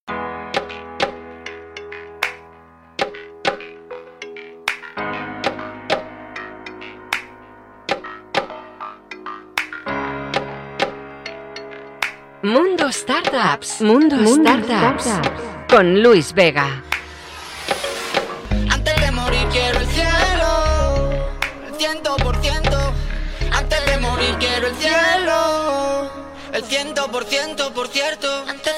[12.42, 13.82] Mundo Startups.
[13.82, 15.10] Mundo, Startups.
[15.68, 16.82] Con Luis Vega.
[18.70, 21.28] Antes de morir quiero el cielo,
[21.68, 22.94] el ciento por ciento.
[23.52, 26.10] Antes de morir quiero el cielo,
[26.54, 28.44] el ciento por ciento, por cierto.
[28.48, 28.69] Antes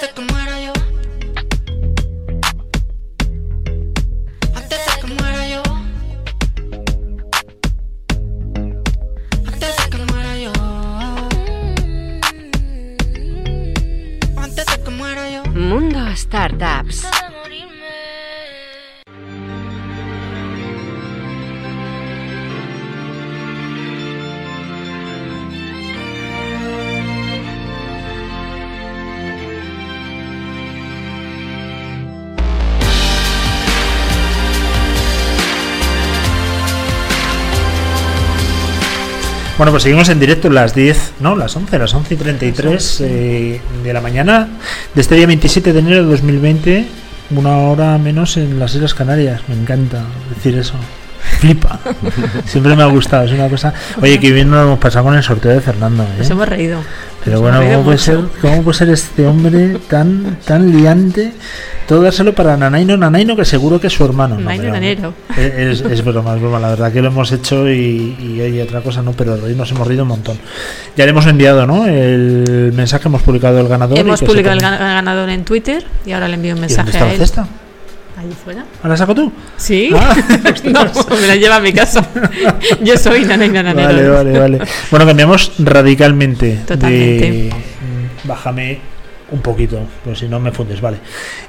[39.62, 43.60] Bueno, pues seguimos en directo las 10, no, las 11, las 11 y 33 eh,
[43.84, 44.48] de la mañana
[44.92, 46.84] de este día 27 de enero de 2020,
[47.30, 49.42] una hora menos en las Islas Canarias.
[49.46, 50.02] Me encanta
[50.34, 50.74] decir eso.
[51.38, 51.78] Flipa.
[52.44, 53.72] Siempre me ha gustado, es una cosa.
[54.00, 56.02] Oye, que bien nos hemos pasado con el sorteo de Fernando.
[56.02, 56.18] ¿eh?
[56.18, 56.80] Nos hemos reído.
[57.24, 58.32] Pero Nos bueno, hemos reído ¿cómo puede, ser, mucho.
[58.40, 61.34] ¿cómo puede ser este hombre tan tan liante?
[61.86, 64.36] Todo dárselo para Nanaino Nanaino, que seguro que es su hermano.
[64.36, 64.42] ¿no?
[64.42, 65.14] Nanaino Nanero.
[65.36, 66.58] Es, es broma, es broma.
[66.60, 69.70] La verdad que lo hemos hecho y, y oye, otra cosa no, pero reír nos
[69.72, 70.38] hemos reído un montón.
[70.96, 71.86] Ya le hemos enviado ¿no?
[71.86, 73.98] el mensaje, hemos publicado el ganador.
[73.98, 77.04] Hemos publicado el ganador en Twitter y ahora le envío un ¿Y dónde mensaje está
[77.04, 77.18] a la él.
[77.18, 77.46] cesta?
[78.18, 78.64] Ahí fuera.
[78.82, 79.32] ¿Ah, ¿La saco tú?
[79.56, 79.90] Sí.
[79.96, 80.14] Ah,
[80.64, 80.84] no,
[81.20, 82.06] me la lleva a mi casa.
[82.80, 83.88] Yo soy Nanaino Nanero.
[83.88, 84.58] Vale, vale, vale.
[84.90, 86.60] Bueno, cambiamos radicalmente.
[86.66, 87.30] Totalmente.
[87.32, 87.52] de-
[88.24, 88.78] bájame
[89.32, 90.98] un poquito, pues si no me fundes, vale.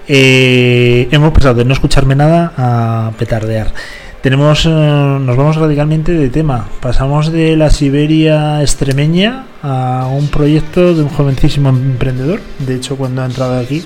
[0.08, 3.72] Eh, hemos pasado de no escucharme nada a petardear.
[4.22, 6.68] Tenemos, eh, nos vamos radicalmente de tema.
[6.80, 12.40] Pasamos de la Siberia extremeña a un proyecto de un jovencísimo emprendedor.
[12.60, 13.84] De hecho, cuando ha entrado aquí,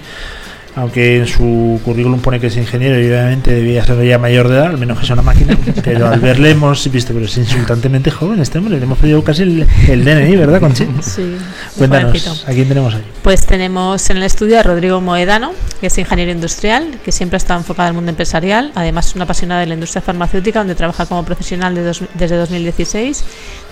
[0.78, 4.56] aunque en su currículum pone que es ingeniero y obviamente debía ser ya mayor de
[4.56, 8.12] edad, al menos que sea una máquina, pero al verle hemos visto, pero es insultantemente
[8.12, 10.86] joven este hombre, le hemos pedido casi el, el DNI, ¿verdad, Conchi?
[11.02, 11.36] Sí,
[11.78, 12.50] Cuéntanos, jovencito.
[12.52, 13.04] ¿a quién tenemos ahí?
[13.24, 15.52] Pues tenemos en el estudio a Rodrigo Moedano,
[15.82, 18.72] que es ingeniero industrial, que siempre ha estado enfocado al mundo empresarial.
[18.76, 22.36] Además, es una apasionada de la industria farmacéutica, donde trabaja como profesional de dos- desde
[22.38, 23.24] 2016.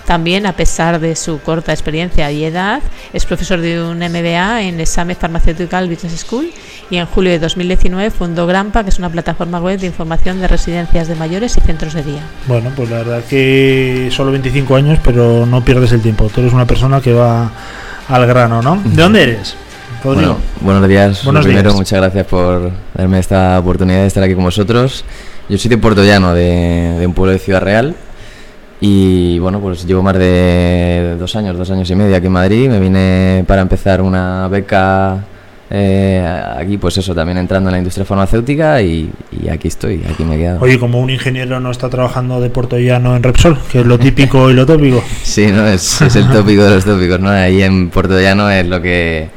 [0.05, 2.81] También, a pesar de su corta experiencia y edad,
[3.11, 6.51] es profesor de un MBA en Exame Pharmaceutical Business School
[6.91, 10.47] y en julio de 2019 fundó Grampa, que es una plataforma web de información de
[10.47, 12.21] residencias de mayores y centros de día.
[12.47, 16.29] Bueno, pues la verdad que solo 25 años, pero no pierdes el tiempo.
[16.33, 17.51] Tú eres una persona que va
[18.07, 18.79] al grano, ¿no?
[18.83, 19.55] ¿De dónde eres?
[20.03, 20.33] Rodrigo.
[20.33, 21.23] Bueno, buenos días.
[21.23, 21.75] Buenos primero, días.
[21.75, 25.03] muchas gracias por darme esta oportunidad de estar aquí con vosotros.
[25.49, 27.95] Yo soy de Puerto Llano, de, de un pueblo de Ciudad Real.
[28.81, 32.69] Y bueno, pues llevo más de dos años, dos años y medio aquí en Madrid.
[32.69, 35.23] Me vine para empezar una beca
[35.71, 36.23] eh,
[36.57, 39.09] aquí, pues eso, también entrando en la industria farmacéutica y,
[39.41, 40.59] y aquí estoy, aquí me he quedado.
[40.61, 43.97] Oye, como un ingeniero no está trabajando de Puerto Llano en Repsol, que es lo
[43.97, 45.03] típico y lo tópico.
[45.23, 45.65] Sí, ¿no?
[45.67, 47.29] Es, es el tópico de los tópicos, ¿no?
[47.29, 49.27] Ahí en Puerto Llano es lo que...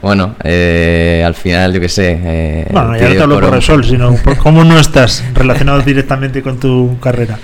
[0.00, 2.18] Bueno, eh, al final, yo qué sé...
[2.22, 6.40] eh, Bueno, ya no te hablo por Repsol, sino por cómo no estás relacionado directamente
[6.42, 7.38] con tu carrera.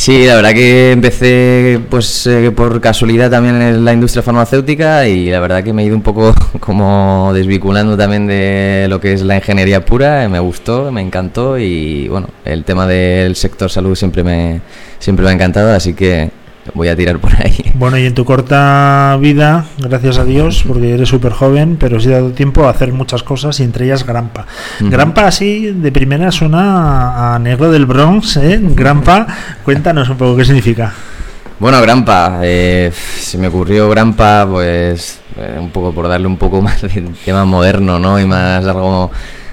[0.00, 5.26] Sí, la verdad que empecé pues eh, por casualidad también en la industria farmacéutica y
[5.28, 9.20] la verdad que me he ido un poco como desvinculando también de lo que es
[9.20, 14.24] la ingeniería pura, me gustó, me encantó y bueno, el tema del sector salud siempre
[14.24, 14.62] me
[14.98, 16.30] siempre me ha encantado, así que
[16.74, 17.56] voy a tirar por ahí.
[17.80, 22.10] Bueno, y en tu corta vida, gracias a Dios, porque eres súper joven, pero sí
[22.10, 24.46] dado tiempo a hacer muchas cosas y entre ellas Grampa.
[24.80, 24.90] Ujú.
[24.90, 28.60] Grampa así de primera suena a, a negro del Bronx, ¿eh?
[28.60, 29.26] Grampa,
[29.64, 30.92] cuéntanos un poco qué significa.
[31.60, 36.62] Bueno, Grampa, eh, se me ocurrió Grampa, pues eh, un poco por darle un poco
[36.62, 36.88] más de
[37.22, 38.18] tema moderno, ¿no?
[38.18, 39.10] Y más algo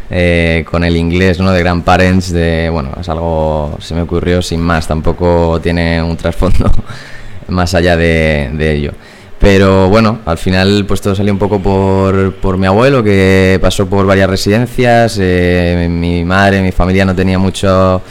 [0.10, 1.52] eh, con el inglés, ¿no?
[1.52, 6.72] De grandparents, de, bueno, es algo, se me ocurrió sin más, tampoco tiene un trasfondo
[7.50, 8.92] más allá de, ello.
[9.40, 13.88] Pero bueno, al final pues todo salió un poco por, por mi abuelo que pasó
[13.88, 18.02] por varias residencias, eh, mi madre, mi familia no tenía mucho,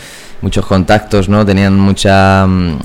[0.43, 2.79] muchos contactos, no tenían mucha mm,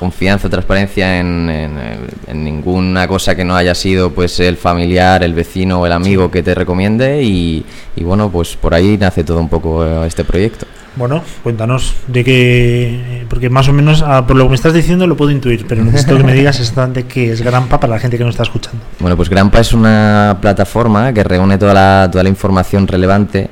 [0.00, 1.78] confianza, transparencia en, en,
[2.26, 6.30] en ninguna cosa que no haya sido pues el familiar, el vecino o el amigo
[6.30, 7.62] que te recomiende y,
[7.96, 10.66] y bueno pues por ahí nace todo un poco eh, este proyecto.
[10.96, 15.06] Bueno, cuéntanos de qué, porque más o menos ah, por lo que me estás diciendo
[15.06, 18.16] lo puedo intuir, pero necesito que me digas exactamente qué es Grampa para la gente
[18.16, 18.80] que no está escuchando.
[19.00, 23.50] Bueno, pues Grampa es una plataforma que reúne toda la, toda la información relevante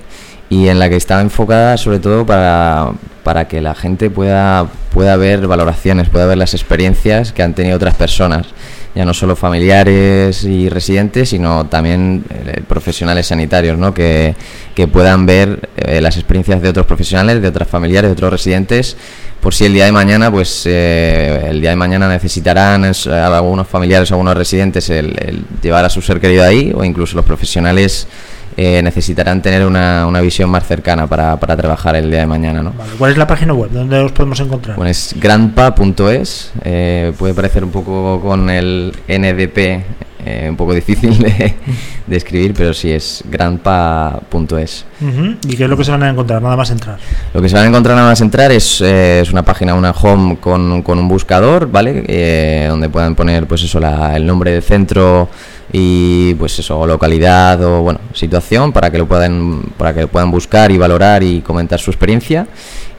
[0.50, 2.92] y en la que está enfocada sobre todo para,
[3.22, 7.76] para que la gente pueda, pueda ver valoraciones, pueda ver las experiencias que han tenido
[7.76, 8.46] otras personas,
[8.94, 13.92] ya no solo familiares y residentes, sino también eh, profesionales sanitarios, ¿no?
[13.92, 14.34] que,
[14.74, 18.96] que puedan ver eh, las experiencias de otros profesionales, de otras familiares, de otros residentes,
[19.42, 23.68] por si el día de mañana, pues eh, el día de mañana necesitarán es, algunos
[23.68, 27.24] familiares o algunos residentes el, el llevar a su ser querido ahí, o incluso los
[27.24, 28.08] profesionales
[28.60, 32.60] eh, necesitarán tener una, una visión más cercana para, para trabajar el día de mañana,
[32.60, 32.72] ¿no?
[32.72, 33.70] Vale, ¿Cuál es la página web?
[33.70, 34.76] ¿Dónde os podemos encontrar?
[34.76, 39.58] Bueno, es grandpa.es, eh, puede parecer un poco con el NDP
[40.26, 41.54] eh, un poco difícil de,
[42.06, 44.84] de escribir, pero sí es grandpa.es.
[45.48, 46.42] ¿Y qué es lo que se van a encontrar?
[46.42, 46.98] Nada más entrar.
[47.32, 49.92] Lo que se van a encontrar nada más entrar es, eh, es una página, una
[49.92, 52.04] home con, con un buscador, ¿vale?
[52.08, 55.28] Eh, donde puedan poner, pues eso, la- el nombre del centro
[55.72, 60.30] y pues eso, localidad o bueno, situación para que lo puedan para que lo puedan
[60.30, 62.46] buscar y valorar y comentar su experiencia.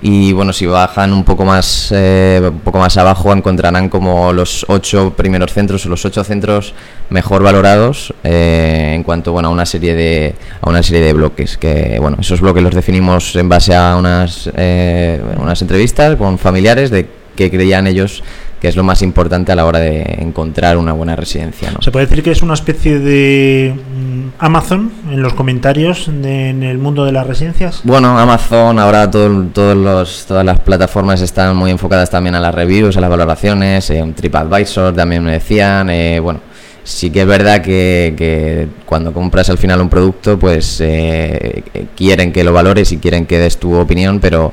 [0.02, 4.66] Y bueno, si bajan un poco más eh, un poco más abajo encontrarán como los
[4.70, 6.74] ocho primeros centros o los ocho centros
[7.10, 11.58] mejor valorados eh, en cuanto bueno a una serie de a una serie de bloques
[11.58, 16.91] que bueno esos bloques los definimos en base a unas eh, unas entrevistas con familiares
[16.91, 18.24] de que creían ellos
[18.60, 21.72] que es lo más importante a la hora de encontrar una buena residencia.
[21.72, 21.81] ¿no?
[21.81, 26.64] Se puede decir que es una especie de mm, Amazon en los comentarios de- en
[26.64, 27.81] el mundo de las residencias.
[27.84, 32.53] Bueno, Amazon, ahora todo- todos los, todas las plataformas están muy enfocadas también a las
[32.53, 36.41] reviews, a las valoraciones, eh, un TripAdvisor también me decían, eh, bueno,
[36.84, 41.86] sí que es verdad que, que cuando compras al final un producto, pues eh, eh,
[41.95, 44.52] quieren que lo valores y quieren que des tu opinión, pero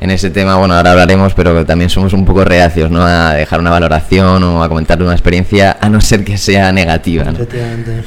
[0.00, 3.02] en ese tema, bueno, ahora hablaremos, pero también somos un poco reacios, ¿no?
[3.02, 7.24] A dejar una valoración o a comentar una experiencia, a no ser que sea negativa,
[7.24, 7.32] ¿no?
[7.32, 8.04] Efectivamente.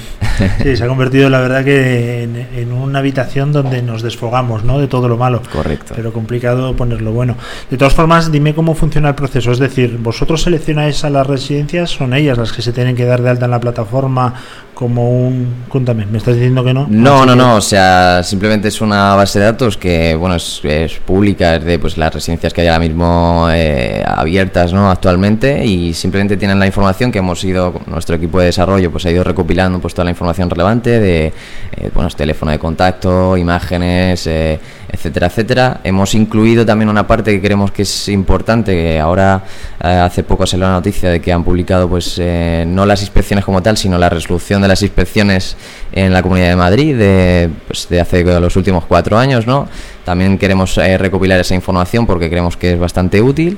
[0.63, 4.79] Sí, se ha convertido, la verdad, que en, en una habitación donde nos desfogamos, ¿no?
[4.79, 5.41] De todo lo malo.
[5.51, 5.93] Correcto.
[5.95, 7.35] Pero complicado ponerlo bueno.
[7.69, 9.51] De todas formas, dime cómo funciona el proceso.
[9.51, 13.21] Es decir, vosotros seleccionáis a las residencias, son ellas las que se tienen que dar
[13.21, 14.33] de alta en la plataforma
[14.79, 15.65] como un.
[15.67, 16.87] Cuéntame, ¿me estás diciendo que no?
[16.89, 20.99] No, no, no, o sea, simplemente es una base de datos que, bueno, es, es
[20.99, 24.89] pública, es de pues las residencias que hay ahora mismo eh, abiertas, ¿no?
[24.89, 29.11] Actualmente y simplemente tienen la información que hemos ido, nuestro equipo de desarrollo, pues ha
[29.11, 34.57] ido recopilando pues toda la información relevante de, eh, bueno, teléfono de contacto, imágenes, eh,
[34.91, 35.81] etcétera, etcétera.
[35.83, 39.43] Hemos incluido también una parte que creemos que es importante, que ahora
[39.83, 43.45] eh, hace poco salió la noticia de que han publicado, pues, eh, no las inspecciones
[43.45, 45.55] como tal, sino la resolución de las inspecciones
[45.91, 49.67] en la Comunidad de Madrid de, pues, de hace los últimos cuatro años, ¿no?
[50.05, 53.57] También queremos eh, recopilar esa información porque creemos que es bastante útil.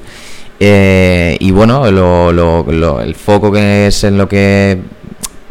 [0.59, 4.77] Eh, y bueno, lo- lo- lo- el foco que es en lo que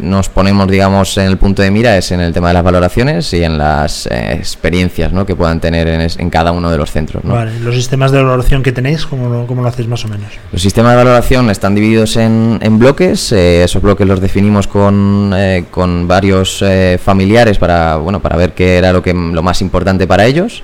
[0.02, 3.32] nos ponemos, digamos, en el punto de mira es en el tema de las valoraciones
[3.32, 5.24] y en las eh, experiencias ¿no?
[5.26, 7.24] que puedan tener en, es- en cada uno de los centros.
[7.24, 7.34] ¿no?
[7.34, 10.28] Vale, los sistemas de valoración que tenéis, ¿cómo lo, cómo lo hacéis más o menos?
[10.52, 13.32] Los sistemas de valoración están divididos en, en bloques.
[13.32, 18.52] eh, esos bloques los definimos con, eh, con varios eh, familiares para bueno para ver
[18.52, 20.62] qué era lo que lo más importante para ellos.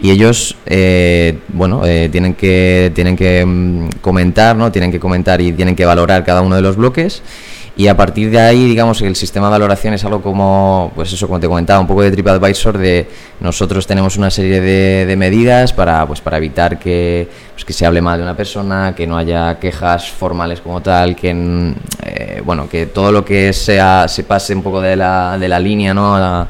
[0.00, 5.52] Y ellos eh, bueno tienen que tienen que mm, comentar, no tienen que comentar y
[5.52, 7.22] tienen que valorar cada uno de los bloques.
[7.78, 11.28] Y a partir de ahí, digamos, el sistema de valoración es algo como, pues eso,
[11.28, 13.06] como te comentaba, un poco de TripAdvisor, de
[13.38, 17.28] nosotros tenemos una serie de, de medidas para, pues, para evitar que,
[17.58, 21.16] pues, que se hable mal de una persona, que no haya quejas formales como tal,
[21.16, 21.72] que, mm,
[22.04, 25.58] eh, bueno, que todo lo que sea, se pase un poco de la, de la
[25.58, 26.46] línea, ¿no?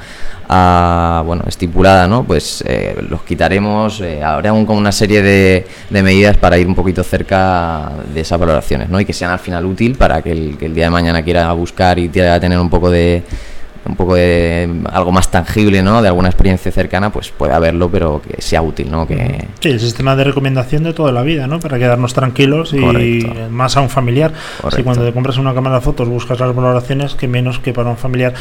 [1.25, 2.25] Bueno, estipulada, ¿no?
[2.25, 6.67] Pues eh, los quitaremos, eh, habrá un- como una serie de, de medidas para ir
[6.67, 9.01] un poquito cerca de esas valoraciones, ¿no?
[9.01, 11.51] Y que sean al final útil para que el, que el día de mañana quiera
[11.53, 13.23] buscar y quiera tener un poco de
[13.89, 16.03] un poco de algo más tangible, ¿no?
[16.03, 19.07] De alguna experiencia cercana, pues pueda verlo, pero que sea útil, ¿no?
[19.07, 21.59] Que Sí, el sistema de recomendación de toda la vida, ¿no?
[21.59, 24.33] Para quedarnos tranquilos y más a un familiar.
[24.75, 27.91] Si cuando te compras una cámara de fotos buscas las valoraciones, que menos que para
[27.91, 28.35] un familiar.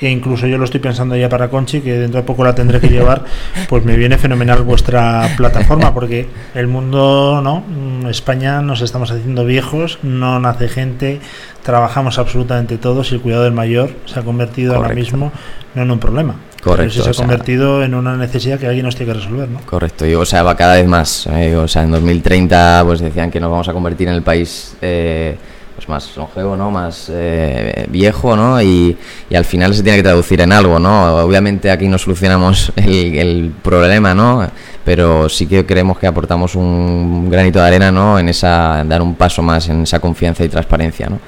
[0.00, 2.80] E incluso yo lo estoy pensando ya para Conchi, que dentro de poco la tendré
[2.80, 3.24] que llevar,
[3.68, 7.60] pues me viene fenomenal vuestra plataforma, porque el mundo, ¿no?
[7.68, 11.20] Mm, España nos estamos haciendo viejos, no nace gente,
[11.62, 15.32] trabajamos absolutamente todos y el cuidado del mayor se ha convertido ahora mismo
[15.74, 18.58] no en un problema, Correcto, pero sí se o ha sea- convertido en una necesidad
[18.58, 19.60] que alguien nos tiene que resolver, ¿no?
[19.66, 21.26] Correcto, y, o sea, va cada vez más.
[21.26, 24.76] eh, o sea, en 2030 pues decían que nos vamos a convertir en el país
[24.80, 25.36] eh,
[25.80, 26.70] pues más longevo, ¿no?
[26.70, 28.60] Más eh, viejo, ¿no?
[28.60, 28.96] Y,
[29.30, 31.16] y al final se tiene que traducir en algo, ¿no?
[31.24, 34.46] Obviamente aquí no solucionamos el, problema, ¿no?
[34.84, 38.18] Pero sí que creemos que aportamos un granito de arena, ¿no?
[38.18, 41.18] En esa dar un paso más en esa confianza y transparencia, ¿no?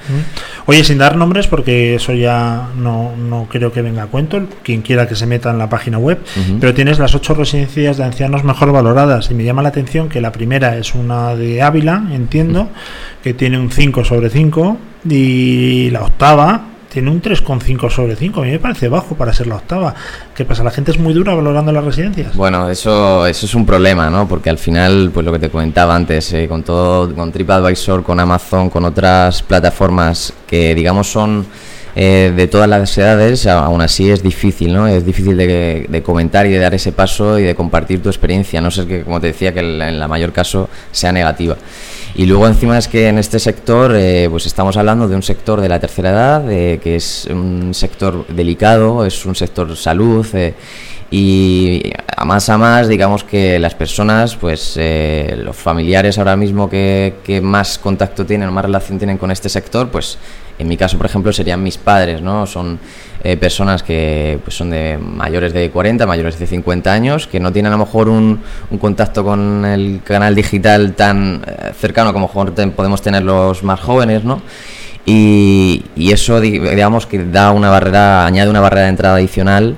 [0.65, 4.81] Oye, sin dar nombres, porque eso ya no, no creo que venga a cuento, quien
[4.81, 6.19] quiera que se meta en la página web,
[6.59, 10.21] pero tienes las ocho residencias de ancianos mejor valoradas y me llama la atención que
[10.21, 12.69] la primera es una de Ávila, entiendo,
[13.23, 14.77] que tiene un 5 sobre 5
[15.09, 18.41] y la octava tiene un 3,5 sobre 5.
[18.41, 19.95] A mí me parece bajo para ser la octava.
[20.35, 20.63] ¿Qué pasa?
[20.63, 22.35] ¿La gente es muy dura valorando las residencias?
[22.35, 24.27] Bueno, eso, eso es un problema, ¿no?
[24.27, 28.19] Porque al final, pues lo que te comentaba antes, eh, con todo, con TripAdvisor, con
[28.19, 31.47] Amazon, con otras plataformas que digamos son
[31.95, 34.87] eh, de todas las edades, aún así es difícil, ¿no?
[34.87, 38.61] Es difícil de, de comentar y de dar ese paso y de compartir tu experiencia,
[38.61, 41.55] no sé que, como te decía, que en la mayor caso sea negativa.
[42.15, 45.59] Y luego encima es que en este sector eh, pues estamos hablando de un sector
[45.59, 50.53] de la tercera edad, eh, que es un sector delicado, es un sector salud eh,
[51.09, 56.69] y a más a más digamos que las personas, pues eh, los familiares ahora mismo
[56.69, 60.19] que, que más contacto tienen, más relación tienen con este sector, pues
[60.59, 62.45] en mi caso por ejemplo serían mis padres, ¿no?
[62.45, 62.79] Son
[63.23, 67.51] eh, personas que pues, son de mayores de 40, mayores de 50 años, que no
[67.53, 72.29] tienen a lo mejor un, un contacto con el canal digital tan eh, cercano como
[72.29, 74.41] podemos tener los más jóvenes, ¿no?
[75.05, 79.75] Y, y eso di- digamos que da una barrera, añade una barrera de entrada adicional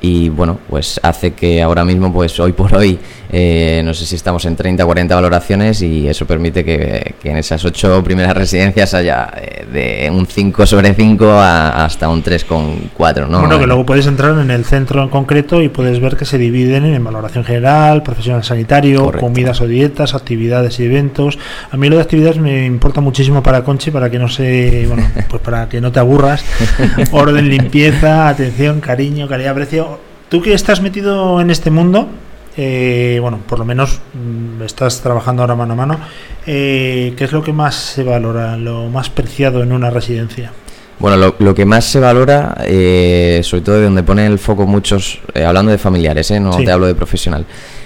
[0.00, 2.98] y bueno, pues hace que ahora mismo, pues hoy por hoy,
[3.32, 7.30] eh, no sé si estamos en 30 o 40 valoraciones y eso permite que, que
[7.30, 9.66] en esas 8 primeras residencias haya eh,
[10.06, 13.40] de un 5 sobre 5 a- hasta un 3,4, ¿no?
[13.40, 16.38] Bueno, que luego puedes entrar en el centro en concreto y puedes ver que se
[16.38, 21.38] dividen en valoración general, profesional sanitario, comidas o dietas, actividades y eventos.
[21.70, 25.04] A mí lo de actividades me importa muchísimo para Conchi, para que no se, bueno,
[25.28, 26.44] pues para que no te aburras.
[27.12, 29.95] Orden, limpieza, atención, cariño, calidad, precio.
[30.28, 32.08] Tú que estás metido en este mundo,
[32.56, 36.00] eh, bueno, por lo menos mm, estás trabajando ahora mano a mano,
[36.46, 40.50] eh, ¿qué es lo que más se valora, lo más preciado en una residencia?
[40.98, 44.66] Bueno, lo, lo que más se valora, eh, sobre todo de donde ponen el foco
[44.66, 46.64] muchos, eh, hablando de familiares, eh, no Sí.
[46.64, 47.44] te hablo de profesional,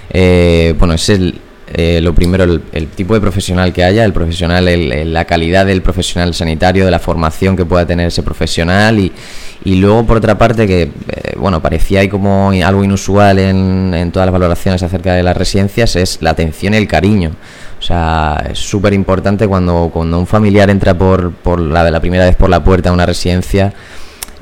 [0.09, 1.35] eh, bueno, es el,
[1.73, 5.81] eh, lo primero, el, tipo de profesional que haya, el profesional, el- la calidad del
[5.81, 9.11] profesional sanitario, de la formación que pueda tener ese profesional y,
[9.63, 10.91] y luego por otra parte que, eh,
[11.37, 15.95] bueno, parecía ahí como algo inusual en, en todas las valoraciones acerca de las residencias,
[15.95, 17.31] es la atención y el cariño.
[17.79, 22.25] O sea, es súper importante cuando, cuando un familiar entra por, por la la primera
[22.25, 23.73] vez por la puerta de una residencia,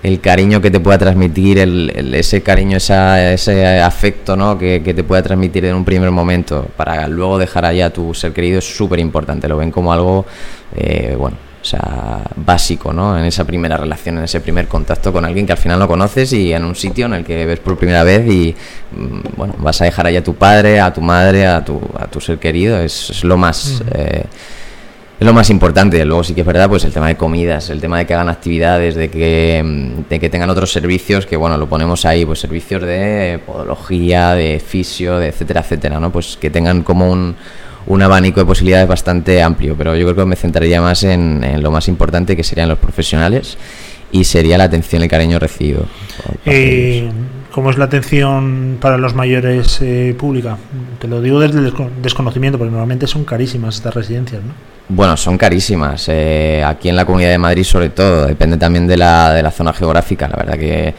[0.03, 4.57] el cariño que te pueda transmitir, el, el- ese cariño, esa, ese afecto ¿no?
[4.57, 8.13] que, que te pueda transmitir en un primer momento para luego dejar allá a tu
[8.13, 9.47] ser querido es súper importante.
[9.47, 10.25] Lo ven como algo,
[10.75, 13.19] eh, bueno, o sea, básico, ¿no?
[13.19, 16.31] En esa primera relación, en ese primer contacto con alguien que al final no conoces
[16.31, 18.55] y en un sitio en el que ves por primera vez y,
[18.95, 22.07] mm, bueno, vas a dejar allá a tu padre, a tu madre, a tu, a
[22.07, 23.83] tu ser querido, es, es lo más...
[23.93, 24.23] Eh,
[25.19, 26.03] es lo más importante.
[26.05, 28.29] Luego sí que es verdad, pues el tema de comidas, el tema de que hagan
[28.29, 32.39] actividades, de que, mm, de que tengan otros servicios, que bueno, lo ponemos ahí, pues
[32.39, 36.11] servicios de podología, de fisio, de etcétera, etcétera, ¿no?
[36.11, 37.35] Pues que tengan como un,
[37.87, 39.75] un abanico de posibilidades bastante amplio.
[39.77, 42.77] Pero yo creo que me centraría más en, en lo más importante, que serían los
[42.77, 43.57] profesionales
[44.11, 45.85] y sería la atención y el cariño recibido.
[46.45, 47.09] Eh,
[47.59, 50.55] ¿Cómo es la atención para los mayores eh, pública?
[50.97, 54.53] Te lo digo desde el desco- desconocimiento, porque normalmente son carísimas estas residencias, ¿no?
[54.87, 56.05] Bueno, son carísimas.
[56.07, 59.51] eh, aquí en la Comunidad de Madrid, sobre todo, depende también de la, de la
[59.51, 60.29] zona geográfica.
[60.29, 60.93] La verdad que,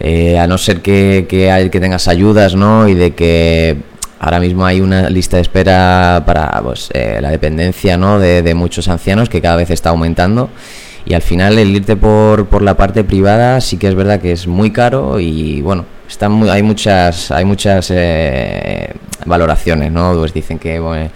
[0.00, 2.88] eh, a no ser que, que, hay- que tengas ayudas, ¿no?
[2.88, 3.76] Y de que
[4.18, 8.18] ahora mismo hay una lista de espera para pues, eh, la dependencia, ¿no?
[8.18, 10.50] De muchos ancianos que cada vez está aumentando.
[11.06, 14.32] Y al final el irte por, por la parte privada sí que es verdad que
[14.32, 18.92] es muy caro y bueno, están muy- hay muchas hay muchas eh,
[19.24, 20.14] valoraciones, ¿no?
[20.18, 21.08] Pues dicen que bueno,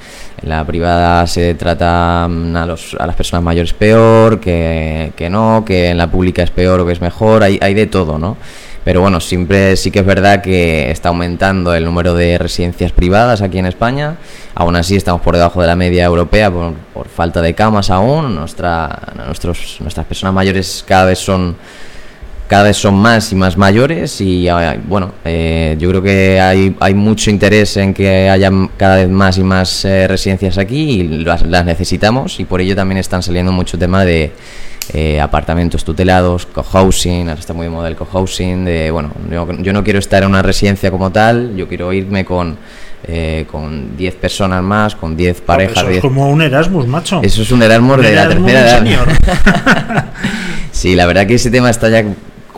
[0.43, 5.29] en la privada se trata mm, a, los, a las personas mayores peor, que, que
[5.29, 8.17] no, que en la pública es peor o que es mejor, hay, hay de todo,
[8.17, 8.37] ¿no?
[8.85, 13.43] Pero bueno, siempre sí que es verdad que está aumentando el número de residencias privadas
[13.43, 14.17] aquí en España.
[14.55, 18.35] Aún así estamos por debajo de la media europea por, por falta de camas aún.
[18.35, 21.57] Nuestra, nuestros, nuestras personas mayores cada vez son
[22.51, 26.77] cada vez son más y más mayores y eh, bueno, eh, yo creo que hay,
[26.81, 31.09] hay mucho interés en que haya cada vez más y más eh, residencias aquí y
[31.23, 34.33] las, las necesitamos y por ello también están saliendo mucho tema de
[34.93, 39.73] eh, apartamentos tutelados, cohousing, ahora está muy de moda el cohousing, de bueno, yo, yo
[39.73, 42.59] no quiero estar en una residencia como tal, yo quiero irme con
[43.05, 45.79] eh, con 10 personas más, con 10 parejas.
[45.79, 47.21] Eso es 10 como un Erasmus, macho.
[47.23, 50.07] Eso es un Erasmus Un de la tercera edad.
[50.73, 52.05] Sí, la verdad que ese tema está ya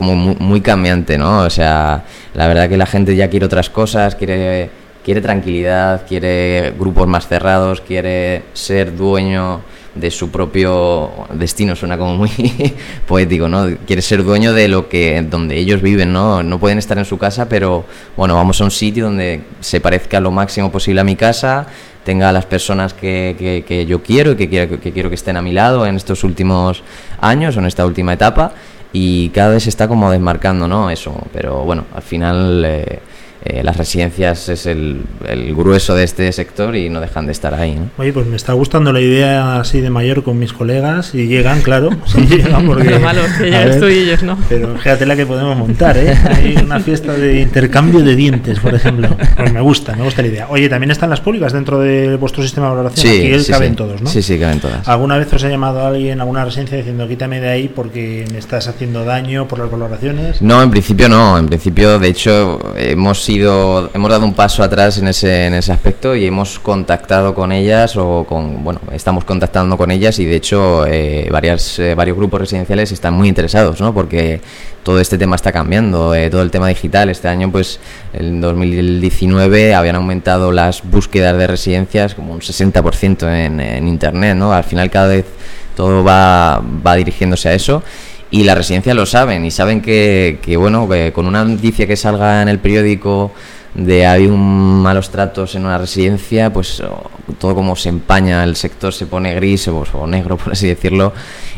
[0.02, 1.40] muy, cambiante, ¿no?
[1.42, 2.04] O sea,
[2.34, 4.70] la verdad que la gente ya quiere otras cosas, quiere,
[5.04, 9.60] quiere tranquilidad, quiere grupos más cerrados, quiere ser dueño
[9.94, 12.30] de su propio destino, suena como muy
[13.06, 13.66] poético, ¿no?
[13.86, 16.42] Quiere ser dueño de lo que, donde ellos viven, ¿no?
[16.42, 17.84] No pueden estar en su casa, pero
[18.16, 21.66] bueno, vamos a un sitio donde se parezca lo máximo posible a mi casa,
[22.04, 25.42] tenga a las personas que, que- yo quiero y que que quiero que estén a
[25.42, 26.82] mi lado en estos últimos
[27.20, 28.52] años o en esta última etapa
[28.92, 30.90] y cada vez se está como desmarcando, ¿no?
[30.90, 33.00] Eso, pero bueno, al final eh,
[33.44, 37.54] eh, las residencias es el, el grueso de este sector y no dejan de estar
[37.54, 37.74] ahí.
[37.74, 37.90] ¿no?
[37.98, 41.60] Oye, pues me está gustando la idea así de mayor con mis colegas y llegan,
[41.62, 41.90] claro.
[42.06, 44.38] Sí, llegan porque, Lo malo es que a llegues ver, tú y ellos no.
[44.48, 46.16] Pero fíjate la que podemos montar, ¿eh?
[46.30, 49.08] Hay una fiesta de intercambio de dientes, por ejemplo.
[49.36, 50.46] Pues me gusta, me gusta la idea.
[50.48, 53.12] Oye, también están las públicas dentro de vuestro sistema de valoración.
[53.12, 53.76] Aquí sí, caben sí.
[53.76, 54.10] todos, ¿no?
[54.10, 54.86] Sí, sí, caben todas.
[54.88, 58.38] ¿Alguna vez os ha llamado alguien a alguna residencia diciendo quítame de ahí porque me
[58.38, 60.42] estás haciendo daño por las valoraciones?
[60.42, 61.38] No, en principio no.
[61.38, 66.14] En principio, de hecho, hemos hemos dado un paso atrás en ese, en ese aspecto
[66.14, 70.86] y hemos contactado con ellas o con, bueno, estamos contactando con ellas y de hecho
[70.86, 73.94] eh, varias, eh, varios grupos residenciales están muy interesados, ¿no?
[73.94, 74.40] Porque
[74.82, 77.08] todo este tema está cambiando, eh, todo el tema digital.
[77.10, 77.78] Este año, pues,
[78.12, 84.52] en 2019 habían aumentado las búsquedas de residencias como un 60% en, en internet, ¿no?
[84.52, 85.26] Al final cada vez
[85.76, 87.82] todo va, va dirigiéndose a eso
[88.32, 91.96] y las residencias lo saben y saben que, que, bueno que con una noticia que
[91.96, 93.30] salga en el periódico
[93.74, 98.56] de hay un malos tratos en una residencia pues oh, todo como se empaña el
[98.56, 101.12] sector se pone gris o, negro por así decirlo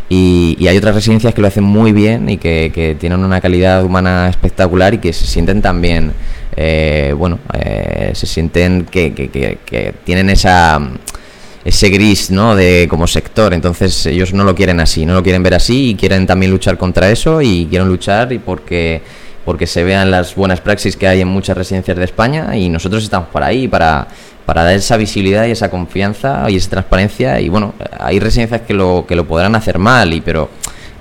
[0.09, 3.41] y, y hay otras residencias que lo hacen muy bien y que, que tienen una
[3.41, 6.13] calidad humana espectacular y que se sienten también
[6.57, 10.81] eh, bueno eh, se sienten que, que tienen esa
[11.65, 12.55] ese gris ¿no?
[12.55, 15.95] de como sector entonces ellos no lo quieren así no lo quieren ver así y
[15.95, 19.03] quieren también luchar contra eso y quieren luchar y porque
[19.45, 23.03] porque se vean las buenas praxis que hay en muchas residencias de España y nosotros
[23.03, 24.09] estamos por ahí para
[24.47, 28.75] para dar esa visibilidad y esa confianza y esa transparencia y bueno hay residencias que
[28.75, 30.51] lo que lo podrán hacer mal y pero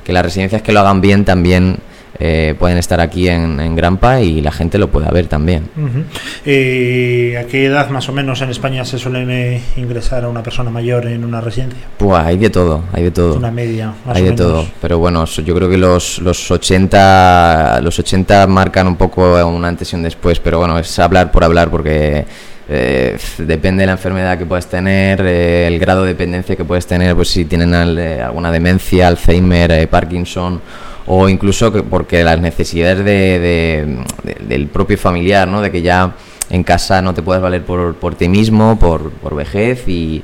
[0.04, 1.78] que las residencias que lo hagan bien también
[2.20, 5.70] eh, pueden estar aquí en, en, Grampa y la gente lo pueda ver también.
[5.76, 6.04] Uh -huh.
[6.46, 10.70] eh, ¿A qué edad más o menos en España se suele ingresar a una persona
[10.70, 11.80] mayor en una residencia?
[11.98, 13.36] Pues hay de todo, hay de todo.
[13.36, 13.94] Una media.
[14.06, 14.46] Más hay o de menos.
[14.46, 19.66] todo, pero bueno, yo creo que los, los 80 los 80 marcan un poco un
[19.66, 22.26] antes y un después, pero bueno, es hablar por hablar porque
[22.70, 26.88] eh, depende de la enfermedad que puedes tener, eh, el grado de dependencia que puedes
[26.88, 30.62] tener, pues si tienen al, eh, alguna demencia, Alzheimer, Parkinson
[31.06, 35.62] o incluso que porque las necesidades de, de, de, del propio familiar, ¿no?
[35.62, 36.14] de que ya
[36.50, 40.24] en casa no te puedas valer por, por ti mismo, por, vejez y,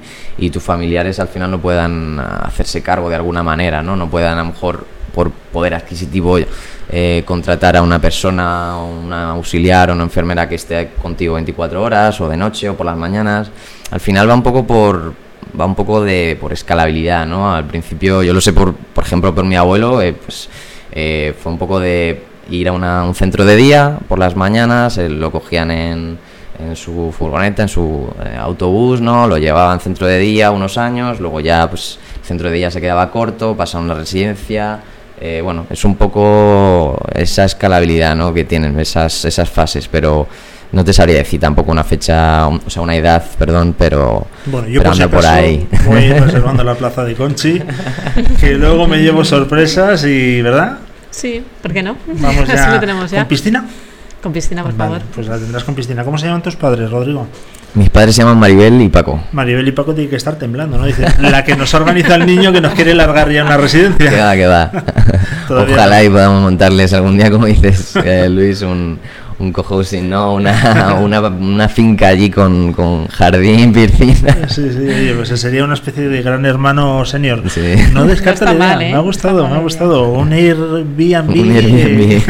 [0.51, 4.43] tus familiares al final no puedan hacerse cargo de alguna manera, no, no puedan a
[4.43, 6.38] lo mejor por poder adquisitivo
[6.89, 12.22] eh, contratar a una persona, una auxiliar o una enfermera que esté contigo 24 horas
[12.22, 13.49] o de noche o por las mañanas.
[13.91, 15.14] Al final va un poco por
[15.60, 17.53] va un poco de por escalabilidad, ¿no?
[17.53, 20.49] Al principio yo lo sé por por ejemplo por mi abuelo, eh, pues
[20.91, 25.10] eh, fue un poco de ir a un centro de día por las mañanas, eh,
[25.10, 26.18] lo cogían en,
[26.60, 29.28] en, su furgoneta, en su autobús, ¿no?
[29.28, 32.82] Lo llevaban centro de día unos años, luego ya pues el centro de día se
[32.82, 34.80] quedaba corto, pasaron a una residencia,
[35.44, 38.34] bueno, es un poco esa escalabilidad, ¿no?
[38.34, 40.28] Que tienen esas, esas fases, pero
[40.72, 44.82] no te sabría decir tampoco una fecha, o sea, una edad, perdón, pero, bueno, yo
[44.82, 45.68] pero por, si anda por ahí.
[45.86, 47.62] Voy reservando la plaza de Conchi,
[48.40, 50.78] que luego me llevo sorpresas y, ¿verdad?
[51.10, 51.98] Sí, ¿por qué no?
[52.08, 52.54] Vamos ya.
[52.54, 53.20] Así lo tenemos ya.
[53.20, 53.66] ¿Con piscina?
[54.22, 55.08] Con piscina, por vale, favor.
[55.16, 56.04] Pues la tendrás con piscina.
[56.04, 57.26] ¿Cómo se llaman tus padres, Rodrigo?
[57.76, 59.22] Mis padres se llaman Maribel y Paco.
[59.32, 60.86] Maribel y Paco tienen que estar temblando, ¿no?
[60.86, 64.10] Dice, la que nos organiza el niño que nos quiere largar ya una residencia.
[64.10, 64.72] Que va, que va.
[65.50, 69.00] Ojalá y podamos montarles algún día, como dices, eh, Luis, un,
[69.40, 70.36] un cohousing, ¿no?
[70.36, 74.48] Una, una, una, finca allí con, con jardín, piscina.
[74.49, 77.44] Sí, sí, oye, pues sería una especie de gran hermano senior.
[77.49, 77.76] Sí.
[77.94, 78.91] No descarta no la idea, mal, ¿eh?
[78.91, 80.10] me ha gustado, me ha gustado.
[80.10, 82.22] Un Airbnb, Un Airbnb.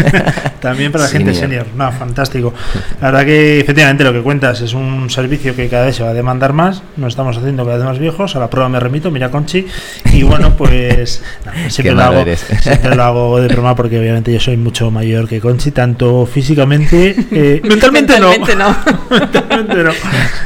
[0.62, 1.66] también para la gente Senior.
[1.66, 1.76] senior.
[1.76, 2.54] No, fantástico.
[3.02, 6.10] La verdad que efectivamente lo que cuentas es un servicio que cada vez se va
[6.10, 6.84] a demandar más.
[6.98, 8.36] Nos estamos haciendo cada vez más viejos.
[8.36, 9.66] A la prueba me remito, mira Conchi.
[10.14, 12.24] Y bueno, pues no, siempre, lo hago,
[12.62, 16.99] siempre lo hago de broma porque obviamente yo soy mucho mayor que Conchi, tanto físicamente
[17.32, 18.70] eh, mentalmente, mentalmente, no.
[18.70, 18.76] no.
[19.20, 19.92] mentalmente no.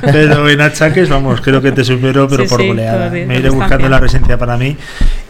[0.02, 3.10] Pero en achaques, vamos, creo que te supero, pero Sí, por goleada.
[3.10, 3.92] Me iré buscando bien.
[3.92, 4.76] la residencia para mí.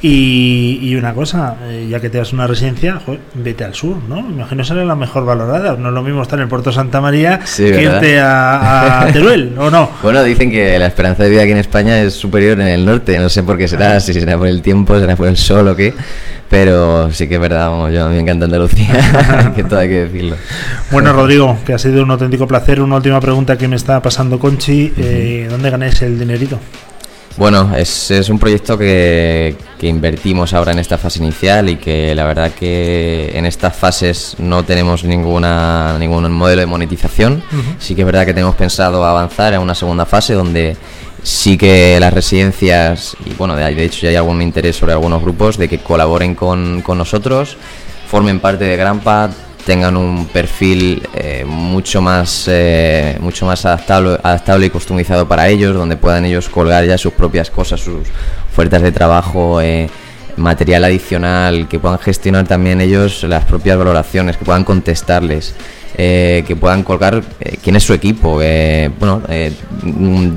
[0.05, 3.95] Y, y una cosa, eh, ya que te das una residencia, joder, vete al sur,
[4.09, 4.19] ¿no?
[4.19, 5.77] Imagino será la mejor valorada.
[5.77, 7.95] No es lo mismo estar en el Puerto Santa María Sí, que ¿verdad?
[8.03, 9.89] irte a, a Teruel, ¿o no?
[10.03, 13.17] Bueno, dicen que la esperanza de vida aquí en España es superior en el norte.
[13.17, 15.75] No sé por qué será, si será por el tiempo, será por el sol o
[15.77, 15.93] qué.
[16.49, 20.35] Pero sí que es verdad, vamos, yo me encanta Andalucía, que todo hay que decirlo.
[20.91, 22.81] Bueno, Rodrigo, que ha sido un auténtico placer.
[22.81, 24.91] Una última pregunta que me está pasando Conchi.
[24.97, 26.59] Eh, ¿Dónde ganáis el dinerito?
[27.35, 32.13] Bueno, es, es un proyecto que, que invertimos ahora en esta fase inicial y que
[32.13, 37.43] la verdad que en estas fases no tenemos ninguna ningún modelo de monetización.
[37.79, 40.77] Sí que es verdad que tenemos pensado avanzar a una segunda fase donde
[41.23, 45.21] sí que las residencias, y bueno, de, de hecho ya hay algún interés sobre algunos
[45.21, 47.57] grupos de que colaboren con, con nosotros,
[48.07, 49.31] formen parte de Grampa,
[49.65, 55.75] tengan un perfil eh, mucho más eh, mucho más adaptable, adaptable y customizado para ellos,
[55.75, 58.07] donde puedan ellos colgar ya sus propias cosas, sus
[58.51, 59.89] ofertas de trabajo, eh,
[60.37, 65.53] material adicional, que puedan gestionar también ellos las propias valoraciones, que puedan contestarles.
[65.95, 68.37] eh, que puedan colgar eh, quién es su equipo,
[68.99, 69.51] bueno, eh,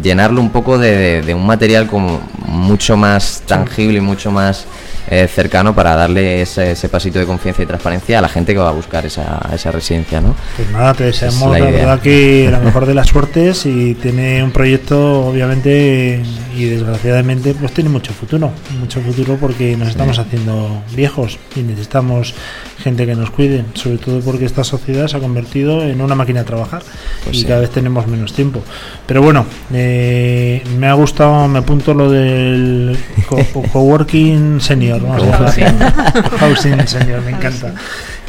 [0.03, 4.67] llenarlo un poco de- de un material como mucho más tangible y mucho más
[5.11, 8.59] eh, cercano para darle ese, ese pasito de confianza y transparencia a la gente que
[8.59, 10.35] va a buscar esa, esa residencia, ¿no?
[10.57, 14.51] Pues nada, te deseamos la verdad que la mejor de las suertes y tiene un
[14.51, 16.23] proyecto obviamente
[16.57, 18.51] y desgraciadamente pues tiene mucho futuro,
[18.81, 22.35] mucho futuro porque nos estamos haciendo viejos y necesitamos
[22.79, 26.41] gente que nos cuide, sobre todo porque esta sociedad se ha convertido en una máquina
[26.41, 26.83] de trabajar
[27.25, 27.47] Pues y sí.
[27.47, 28.63] cada vez tenemos menos tiempo.
[29.07, 32.97] Pero bueno, eh, me ha gustado, me apunto lo del
[33.29, 33.39] co-
[33.73, 35.65] coworking senior, a Cohousing.
[35.65, 36.39] decirlo.
[36.39, 37.73] Housing senior, me encanta.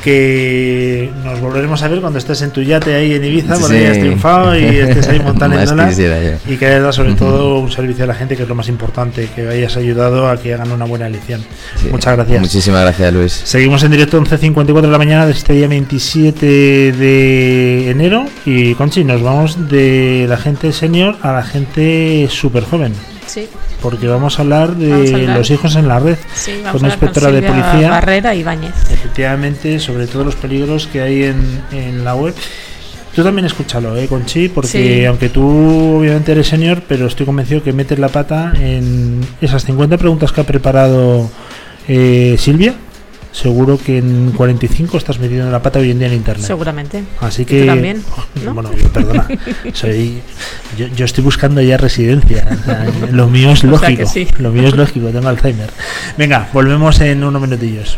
[0.03, 3.75] Que nos volveremos a ver cuando estés en tu yate ahí en Ibiza, cuando Sí.
[3.77, 5.57] hayas triunfado y estés ahí montando
[6.47, 8.69] y que hayas dado sobre todo un servicio a la gente, que es lo más
[8.69, 11.41] importante, que hayas ayudado a que hagan una buena elección.
[11.75, 11.87] Sí.
[11.91, 12.39] Muchas gracias.
[12.39, 13.31] Muchísimas gracias, Luis.
[13.43, 16.45] Seguimos en directo 11.54 de la mañana de este día 27
[16.91, 22.93] de enero y Conchi, nos vamos de la gente senior a la gente súper joven.
[23.27, 23.47] Sí,
[23.81, 25.37] Porque vamos a hablar de Vamos a hablar.
[25.37, 27.89] los hijos en la red sí, con una inspectora de policía.
[27.89, 28.73] Barrera Ibáñez.
[28.91, 32.33] Efectivamente, sobre todo los peligros que hay en, en la web.
[33.15, 34.47] Tú también escúchalo, ¿eh, Conchi?
[34.49, 34.67] Porque
[34.99, 35.05] Sí.
[35.05, 39.97] aunque tú obviamente eres senior, pero estoy convencido que metes la pata en esas 50
[39.97, 41.29] preguntas que ha preparado
[41.87, 42.75] eh, Silvia.
[43.31, 46.45] Seguro que en 45 estás metido en la pata hoy en día en Internet.
[46.45, 47.03] Seguramente.
[47.21, 47.61] Así que.
[47.61, 48.03] tú también,
[48.43, 48.53] ¿no?
[48.53, 49.27] Bueno, yo, perdona.
[49.73, 50.21] Soy,
[50.77, 52.47] yo, yo estoy buscando ya residencia.
[52.61, 54.09] o sea, lo mío es O sea lógico.
[54.09, 54.27] sí.
[54.39, 55.69] Lo mío es lógico, tengo Alzheimer.
[56.17, 57.97] Venga, volvemos en unos minutillos.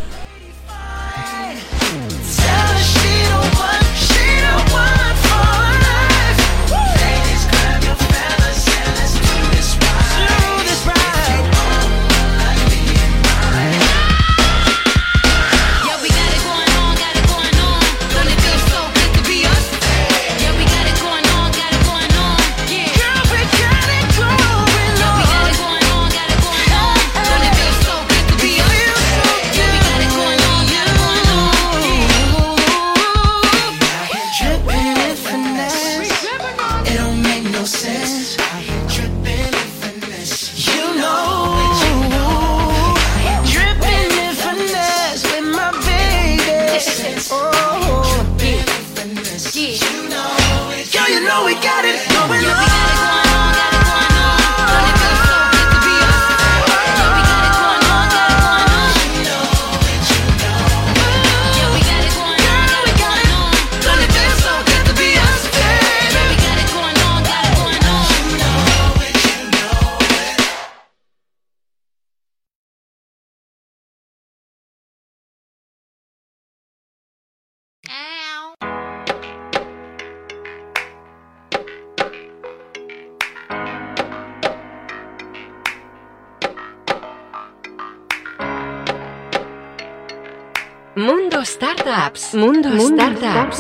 [92.30, 92.34] Startups.
[92.34, 93.60] Mundo, Startups.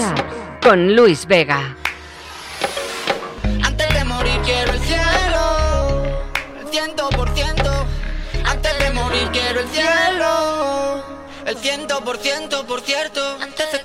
[0.61, 1.75] Con Luis Vega.
[3.63, 6.03] Antes de morir quiero el cielo,
[6.61, 7.87] el ciento por ciento.
[8.45, 11.03] Antes de morir quiero el cielo,
[11.45, 13.37] el ciento por ciento, por cierto.
[13.41, 13.79] Antes de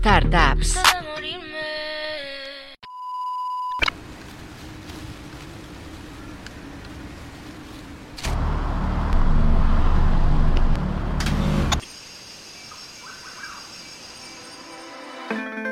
[0.00, 0.78] Startups.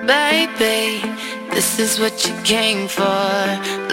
[0.06, 1.00] Baby,
[1.50, 3.04] this is what you came for.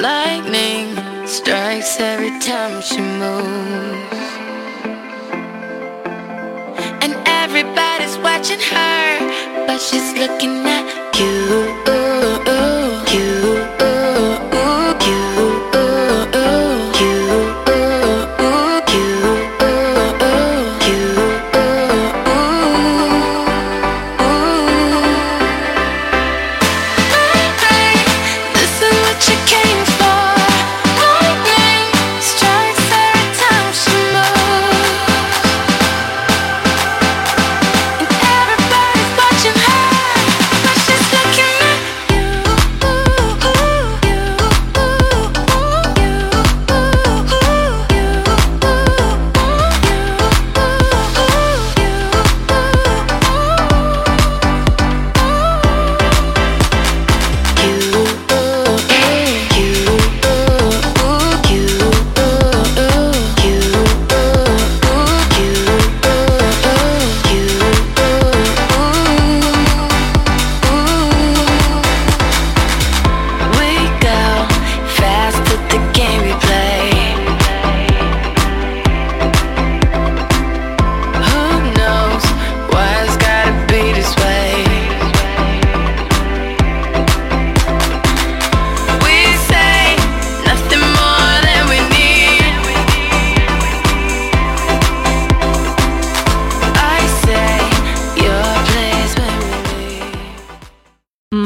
[0.02, 4.26] Lightning strikes every time she moves.
[7.02, 9.25] And everybody's watching her,
[9.78, 12.05] she's looking at you.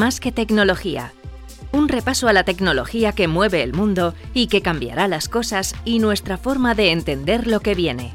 [0.00, 1.12] Más que tecnología.
[1.72, 5.98] Un repaso a la tecnología que mueve el mundo y que cambiará las cosas y
[5.98, 8.14] nuestra forma de entender lo que viene.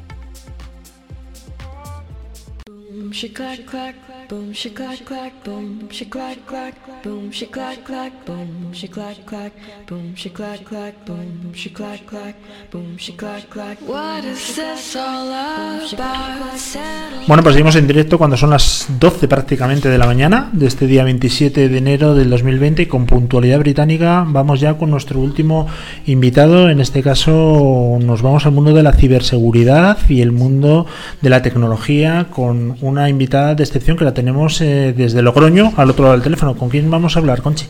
[17.26, 20.86] Bueno, pues seguimos en directo cuando son las 12 prácticamente de la mañana de este
[20.86, 25.66] día 27 de enero del 2020 y con puntualidad británica vamos ya con nuestro último
[26.06, 26.68] invitado.
[26.68, 30.86] En este caso nos vamos al mundo de la ciberseguridad y el mundo
[31.22, 35.90] de la tecnología con una invitada de excepción que la tenemos eh, desde Logroño al
[35.90, 36.56] otro lado del teléfono.
[36.56, 37.66] ¿Con quién vamos a hablar, Conchi?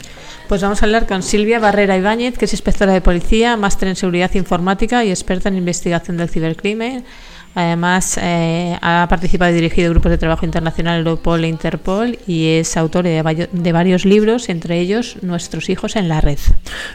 [0.49, 3.97] Pues vamos a hablar con Silvia Barrera Ibáñez, que es inspectora de policía, máster en
[3.97, 7.05] seguridad informática y experta en investigación del cibercrimen.
[7.57, 12.77] Además, eh, ha participado y dirigido grupos de trabajo internacional Europol e Interpol y es
[12.77, 16.39] autor de, vario- de varios libros, entre ellos Nuestros hijos en la red.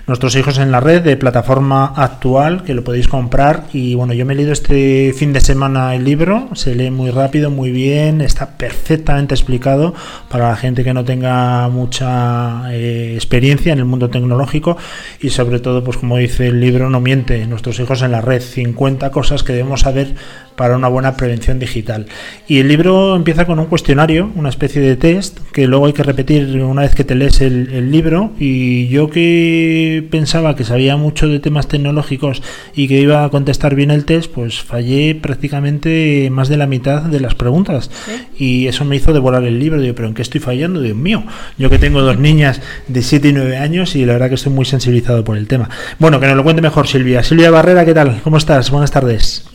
[0.06, 3.64] Nuestros hijos en la red de plataforma actual que lo podéis comprar.
[3.74, 7.10] Y bueno yo me he leído este fin de semana el libro se lee muy
[7.10, 9.96] rápido muy bien está perfectamente explicado
[10.30, 14.78] para la gente que no tenga mucha eh, experiencia en el mundo tecnológico.
[15.20, 18.42] Y sobre todo pues como dice el libro no miente nuestros hijos en la red
[18.42, 20.14] 50 cosas que debemos saber
[20.56, 22.08] para una buena prevención digital.
[22.48, 26.04] Y el libro empieza con un cuestionario, una especie de test, que luego hay que
[26.04, 28.32] repetir una vez que te lees el, el libro.
[28.40, 32.42] Y yo que pensaba que sabía mucho de temas tecnológicos
[32.76, 37.04] y que iba a contestar bien el test, pues fallé prácticamente más de la mitad
[37.04, 37.90] de las preguntas.
[38.38, 39.82] Y eso me hizo devorar el libro.
[39.82, 40.82] Digo, pero ¿en qué estoy fallando?
[40.82, 41.24] Dios mío,
[41.58, 44.54] yo que tengo dos niñas de 7 y 9 años y la verdad que estoy
[44.54, 45.70] muy sensibilizado por el tema.
[46.00, 47.24] Bueno, que nos lo cuente mejor Silvia.
[47.24, 48.22] Silvia Barrera, ¿qué tal?
[48.24, 48.72] ¿Cómo estás?
[48.72, 49.51] Buenas tardes.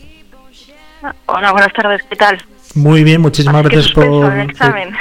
[1.26, 2.42] Hola, buenas tardes, ¿qué tal?
[2.74, 4.32] Muy bien, muchísimas gracias por...
[4.32, 4.94] el examen.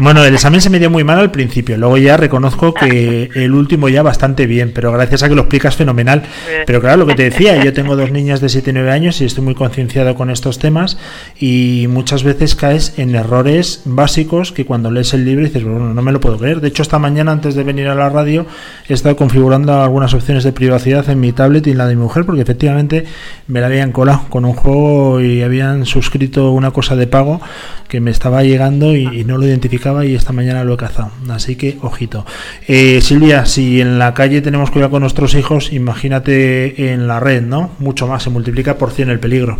[0.00, 3.52] Bueno, el examen se me dio muy mal al principio, luego ya reconozco que el
[3.52, 6.22] último ya bastante bien, pero gracias a que lo explicas fenomenal.
[6.66, 9.20] Pero claro, lo que te decía, yo tengo dos niñas de 7 y 9 años
[9.20, 10.98] y estoy muy concienciado con estos temas
[11.38, 16.02] y muchas veces caes en errores básicos que cuando lees el libro dices, bueno, no
[16.02, 16.60] me lo puedo creer.
[16.60, 18.46] De hecho, esta mañana antes de venir a la radio
[18.88, 22.02] he estado configurando algunas opciones de privacidad en mi tablet y en la de mi
[22.02, 23.04] mujer porque efectivamente
[23.46, 27.40] me la habían colado con un juego y habían suscrito una cosa de pago
[27.88, 31.10] que me estaba llegando y, y no lo identificaba y esta mañana lo he cazado.
[31.30, 32.24] Así que, ojito.
[32.66, 37.42] Eh, Silvia, si en la calle tenemos cuidado con nuestros hijos, imagínate en la red,
[37.42, 37.70] ¿no?
[37.78, 39.58] Mucho más, se multiplica por 100 el peligro.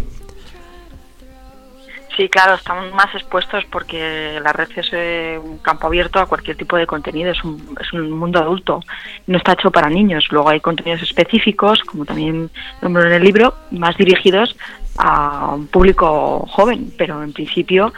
[2.17, 6.57] Sí, claro, estamos más expuestos porque la red es eh, un campo abierto a cualquier
[6.57, 8.81] tipo de contenido, es un, es un mundo adulto,
[9.27, 10.29] no está hecho para niños.
[10.31, 12.51] Luego hay contenidos específicos, como también
[12.83, 14.55] nombro en el libro, más dirigidos
[14.97, 17.93] a un público joven, pero en principio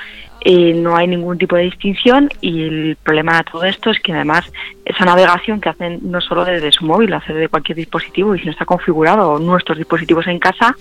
[0.48, 4.12] eh, no hay ningún tipo de distinción y el problema de todo esto es que
[4.12, 4.44] además
[4.84, 8.38] esa navegación que hacen no solo desde su móvil, lo hace de cualquier dispositivo y
[8.38, 10.76] si no está configurado nuestros dispositivos en casa,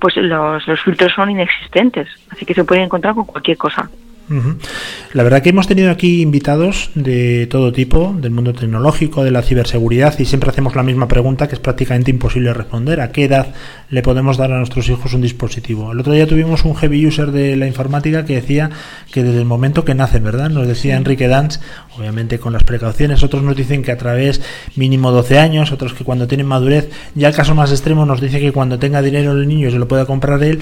[0.00, 3.90] pues los, los filtros son inexistentes, así que se puede encontrar con cualquier cosa.
[5.12, 9.42] La verdad que hemos tenido aquí invitados de todo tipo, del mundo tecnológico, de la
[9.42, 13.00] ciberseguridad, y siempre hacemos la misma pregunta que es prácticamente imposible responder.
[13.00, 13.52] ¿A qué edad
[13.88, 15.90] le podemos dar a nuestros hijos un dispositivo?
[15.90, 18.70] El otro día tuvimos un heavy user de la informática que decía
[19.12, 20.48] que desde el momento que nacen, ¿verdad?
[20.48, 21.58] Nos decía Enrique Danz,
[21.98, 24.40] obviamente con las precauciones, otros nos dicen que a través
[24.76, 28.38] mínimo 12 años, otros que cuando tienen madurez, ya el caso más extremo nos dice
[28.38, 30.60] que cuando tenga dinero el niño se lo pueda comprar él.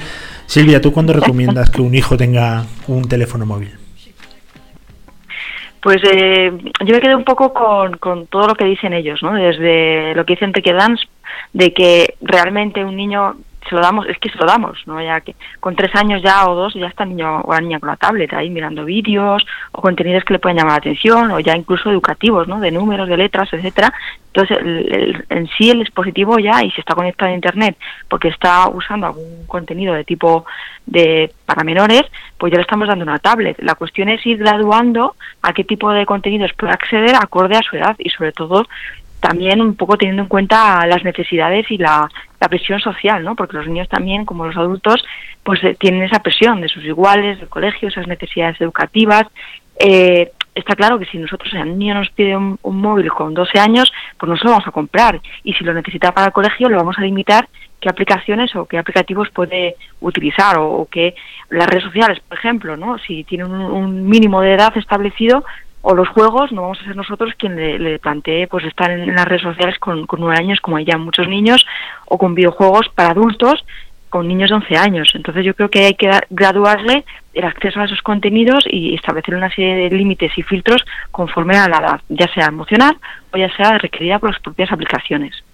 [0.49, 3.71] Silvia, ¿tú cuándo recomiendas que un hijo tenga un teléfono móvil?
[5.83, 6.51] Pues eh,
[6.87, 9.35] yo me quedo un poco con, todo lo que dicen ellos, ¿no?
[9.35, 10.99] Desde lo que dice Enrique Dans,
[11.53, 13.37] de que realmente un niño
[13.69, 15.01] se lo damos, es que se lo damos, ¿no?
[15.03, 17.81] Ya que con tres años ya o dos ya está el niño o la niña
[17.81, 21.41] con la tablet ahí mirando vídeos o contenidos que le pueden llamar la atención o
[21.41, 22.61] ya incluso educativos, ¿no?
[22.61, 23.93] De números, de letras, etcétera.
[24.33, 27.77] Entonces, el- el- en sí el dispositivo ya, y si está conectado a Internet
[28.09, 30.45] porque está usando algún contenido de tipo
[30.87, 32.03] de para menores,
[32.39, 33.57] pues ya le estamos dando una tablet.
[33.61, 37.77] La cuestión es ir graduando a qué tipo de contenidos puede acceder acorde a su
[37.77, 38.67] edad y sobre todo
[39.21, 42.09] también un poco teniendo en cuenta las necesidades y la,
[42.41, 43.35] la presión social, ¿no?
[43.35, 45.05] Porque los niños también, como los adultos,
[45.43, 49.25] pues eh, tienen esa presión de sus iguales, del colegio, esas necesidades educativas.
[49.81, 53.93] Eh, está claro que si nosotros, el niño nos pide un, móvil con 12 años,
[54.19, 55.21] pues no se lo vamos a comprar.
[55.43, 57.49] Y si lo necesita para el colegio, le vamos a limitar
[57.81, 60.89] qué aplicaciones o qué aplicativos puede utilizar o, o
[61.51, 62.99] las redes sociales, por ejemplo, ¿no?
[62.99, 65.45] Si tiene un mínimo de edad establecido,
[65.83, 69.27] o los juegos, no vamos a ser nosotros quien le, plantee pues estar en, las
[69.27, 71.65] redes sociales con, con nueve años, como hay ya muchos niños,
[72.07, 73.65] o con videojuegos para adultos,
[74.09, 75.13] con niños de 11 años.
[75.15, 79.51] Entonces yo creo que hay que graduarle el acceso a esos contenidos y establecer una
[79.55, 82.97] serie de límites y filtros conforme a la edad, ya sea emocional
[83.33, 85.45] o ya sea requerida por las propias aplicaciones.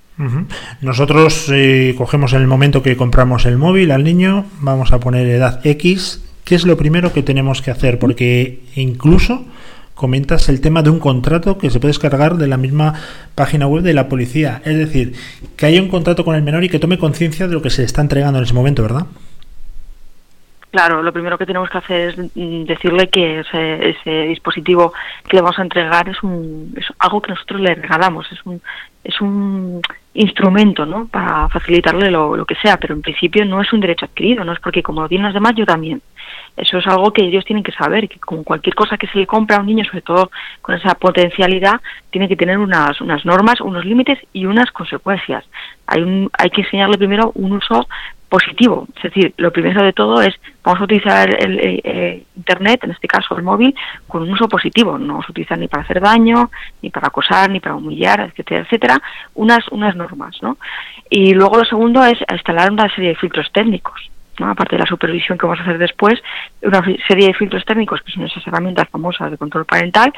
[0.81, 5.27] Nosotros eh, cogemos en el momento que compramos el móvil al niño, vamos a poner
[5.27, 6.25] edad X.
[6.45, 7.99] ¿Qué es lo primero que tenemos que hacer?
[7.99, 9.45] Porque incluso
[9.95, 12.95] comentas el tema de un contrato que se puede descargar de la misma
[13.35, 14.61] página web de la policía.
[14.65, 15.15] Es decir,
[15.57, 17.83] que haya un contrato con el menor y que tome conciencia de lo que se
[17.83, 19.07] le está entregando en ese momento, ¿verdad?
[20.75, 24.93] Claro, lo primero que tenemos que hacer es mm, decirle que ese, ese dispositivo
[25.29, 28.61] que le vamos a entregar es, un, es algo que nosotros le regalamos, es un,
[29.05, 29.81] es un
[30.15, 31.09] instrumento ¿no?
[31.09, 34.53] para facilitarle lo, lo que sea, pero en principio no es un derecho adquirido, no
[34.53, 36.01] es porque como lo tienen los demás, yo también.
[36.57, 39.27] Eso es algo que ellos tienen que saber, que como cualquier cosa que se le
[39.27, 40.31] compra a un niño, sobre todo
[40.63, 41.81] con esa potencialidad,
[42.11, 45.45] tiene que tener unas, unas normas, unos límites y unas consecuencias.
[45.87, 47.89] Hay, un, hay que enseñarle primero un uso
[48.35, 48.89] positivo.
[48.97, 50.35] Es decir, lo primero de todo es,
[50.65, 53.73] vamos a utilizar el, Internet, en este caso el móvil,
[54.09, 54.99] con un uso positivo.
[54.99, 56.51] No vamos a utilizar ni para hacer daño,
[56.83, 59.01] ni para acosar, ni para humillar, etcétera, etcétera.
[59.35, 60.57] Unas, unas normas, ¿no?
[61.09, 64.11] Y luego lo segundo es instalar una serie de filtros técnicos.
[64.41, 64.51] ¿no?
[64.51, 66.21] aparte de la supervisión que vamos a hacer después,
[66.61, 70.13] una serie de filtros técnicos, que son esas herramientas famosas de control parental,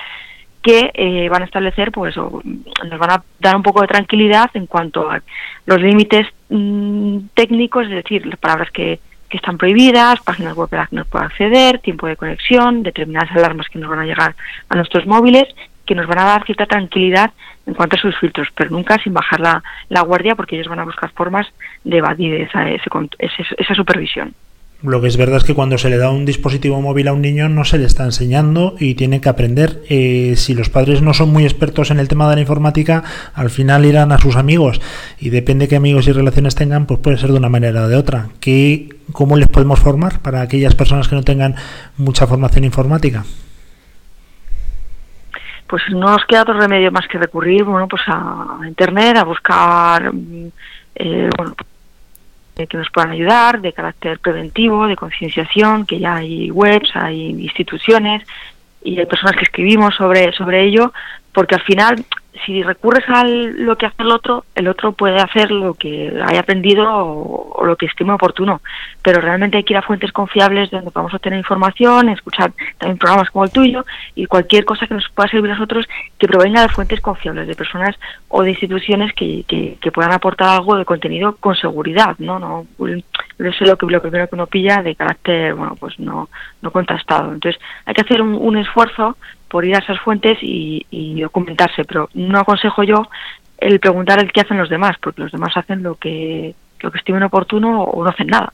[0.67, 4.51] que eh, van a establecer, pues, o, nos van a dar un poco de tranquilidad
[4.55, 5.23] en cuanto a
[5.65, 8.99] los límites mm, técnicos, es decir, las palabras que,
[9.29, 13.31] que están prohibidas, páginas web a las que no puede acceder, tiempo de conexión, determinadas
[13.37, 14.35] alarmas que nos van a llegar
[14.69, 15.45] a nuestros móviles,
[15.87, 17.31] que nos van a dar cierta tranquilidad
[17.65, 20.85] en cuanto a sus filtros, pero nunca sin bajar la, guardia porque ellos van a
[20.85, 21.47] buscar formas
[21.85, 24.35] de evadir esa, ese- esa supervisión.
[24.83, 27.23] Lo que es verdad es que cuando se le da un dispositivo móvil a un
[27.23, 29.83] niño no se le está enseñando y tiene que aprender.
[29.89, 33.03] Eh, si los padres no son muy expertos en el tema de la informática,
[33.35, 34.83] al final irán a sus amigos
[35.19, 37.97] y depende qué amigos y relaciones tengan, pues puede ser de una manera o de
[37.97, 38.29] otra.
[38.39, 41.55] ¿Qué, ¿Cómo les podemos formar para aquellas personas que no tengan
[41.97, 43.25] mucha formación informática?
[45.69, 50.13] pues no nos queda otro remedio más que recurrir bueno pues a internet a buscar
[50.15, 50.47] mm,
[50.95, 51.57] eh, bueno
[52.65, 58.27] que nos puedan ayudar de carácter preventivo de concienciación que ya hay webs hay instituciones
[58.83, 60.93] y hay personas que escribimos sobre sobre ello
[61.33, 62.05] porque al final
[62.45, 66.41] si recurres a lo que hace el otro, el otro puede hacer lo que haya
[66.41, 68.61] aprendido o, o, lo que estime oportuno.
[69.03, 73.31] Pero realmente hay que ir a fuentes confiables donde podamos obtener información, escuchar también programas
[73.31, 73.85] como el tuyo
[74.15, 75.87] y cualquier cosa que nos pueda servir a nosotros
[76.19, 77.97] que provenga de fuentes confiables, de personas
[78.29, 82.39] o de instituciones que, que, que puedan aportar algo de contenido con seguridad, ¿no?
[82.39, 82.67] no
[83.39, 86.29] eso es lo, que, lo primero que uno pilla de carácter, bueno, pues no,
[86.63, 87.33] no contrastado.
[87.33, 89.17] Entonces hay que hacer un, un esfuerzo
[89.49, 93.09] por ir a esas fuentes y, y, documentarse, pero no aconsejo yo
[93.59, 96.99] el preguntar el qué hacen los demás, porque los demás hacen lo que, lo que
[96.99, 98.53] estimen oportuno o no hacen nada.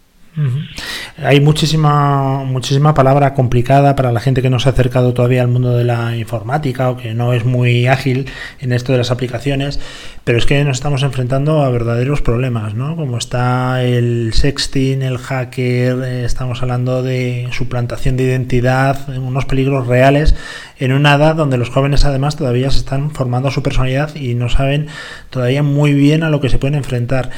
[1.18, 5.48] Hay muchísima muchísima palabra complicada para la gente que no se ha acercado todavía al
[5.48, 8.30] mundo de la informática o que no es muy ágil
[8.60, 9.78] en esto de las aplicaciones,
[10.24, 12.96] pero es que nos estamos enfrentando a verdaderos problemas, ¿no?
[12.96, 19.86] Como está el sexting, el hacker, eh, estamos hablando de suplantación de identidad, unos peligros
[19.86, 20.34] reales
[20.78, 24.48] en una edad donde los jóvenes además todavía se están formando su personalidad y no
[24.48, 24.86] saben
[25.28, 27.30] todavía muy bien a lo que se pueden enfrentar.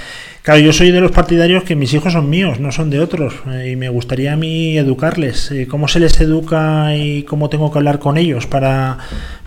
[0.45, 3.35] Claro, yo soy de los partidarios que mis hijos son míos, no son de otros,
[3.51, 5.51] eh, y me gustaría a mí educarles.
[5.51, 8.99] Eh, ¿Cómo se les educa y cómo tengo que hablar con ellos para,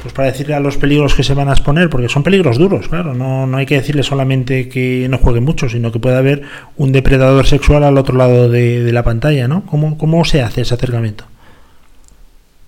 [0.01, 1.91] pues para decirle a los peligros que se van a exponer?
[1.91, 3.13] Porque son peligros duros, claro.
[3.13, 6.41] No, no hay que decirles solamente que no jueguen mucho, sino que puede haber
[6.77, 9.67] un depredador sexual al otro lado de, de la pantalla, ¿no?
[9.67, 11.25] ¿Cómo, ¿Cómo se hace ese acercamiento?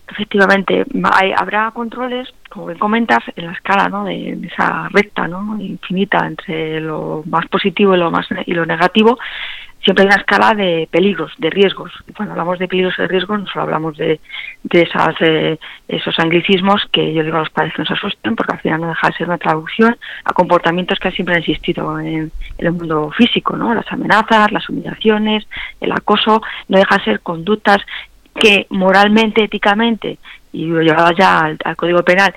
[0.07, 4.05] Efectivamente, hay, habrá controles, como bien comentas, en la escala ¿no?
[4.05, 5.57] de, esa recta ¿no?
[5.59, 9.17] infinita entre lo más positivo y lo más y lo negativo.
[9.81, 11.91] Siempre hay una escala de peligros, de riesgos.
[12.05, 14.19] Y cuando hablamos de peligros y de riesgos, no solo hablamos de,
[14.63, 15.57] de esas, eh,
[15.87, 18.89] esos anglicismos que yo digo a los padres que nos asusten, porque al final no
[18.89, 19.95] deja de ser una traducción
[20.25, 23.73] a comportamientos que siempre han existido en, en el mundo físico, ¿no?
[23.73, 25.47] Las amenazas, las humillaciones,
[25.79, 27.77] el acoso, no deja de ser conductas
[28.35, 30.17] que moralmente, éticamente
[30.51, 32.33] y llevadas ya al, Código Penal.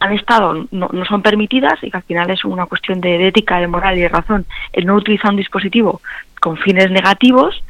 [0.00, 3.60] Han estado, no, no, son permitidas y que al final es una cuestión de, ética,
[3.60, 4.46] de moral y de razón.
[4.72, 6.00] El no utilizar un dispositivo
[6.40, 7.62] con fines negativos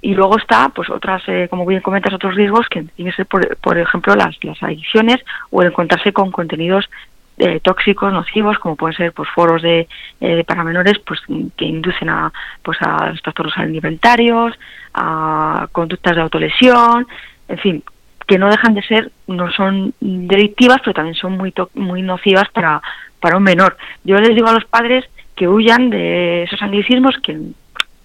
[0.00, 3.26] y luego está, pues otras, eh, como bien comentas, otros riesgos que tienen que ser,
[3.26, 6.88] por, por ejemplo, las, las adicciones o el encontrarse con contenidos
[7.36, 9.88] eh, tóxicos, nocivos, como pueden ser pues foros de,
[10.20, 11.20] eh, para menores pues
[11.56, 14.54] que inducen a pues a trastornos alimentarios,
[14.94, 17.06] a conductas de autolesión,
[17.48, 17.84] en fin,
[18.26, 22.80] que no dejan de ser, no son delictivas, pero también son muy muy nocivas para,
[23.20, 23.76] para un menor.
[24.04, 25.04] Yo les digo a los padres
[25.36, 27.38] que huyan de esos anglicismos, que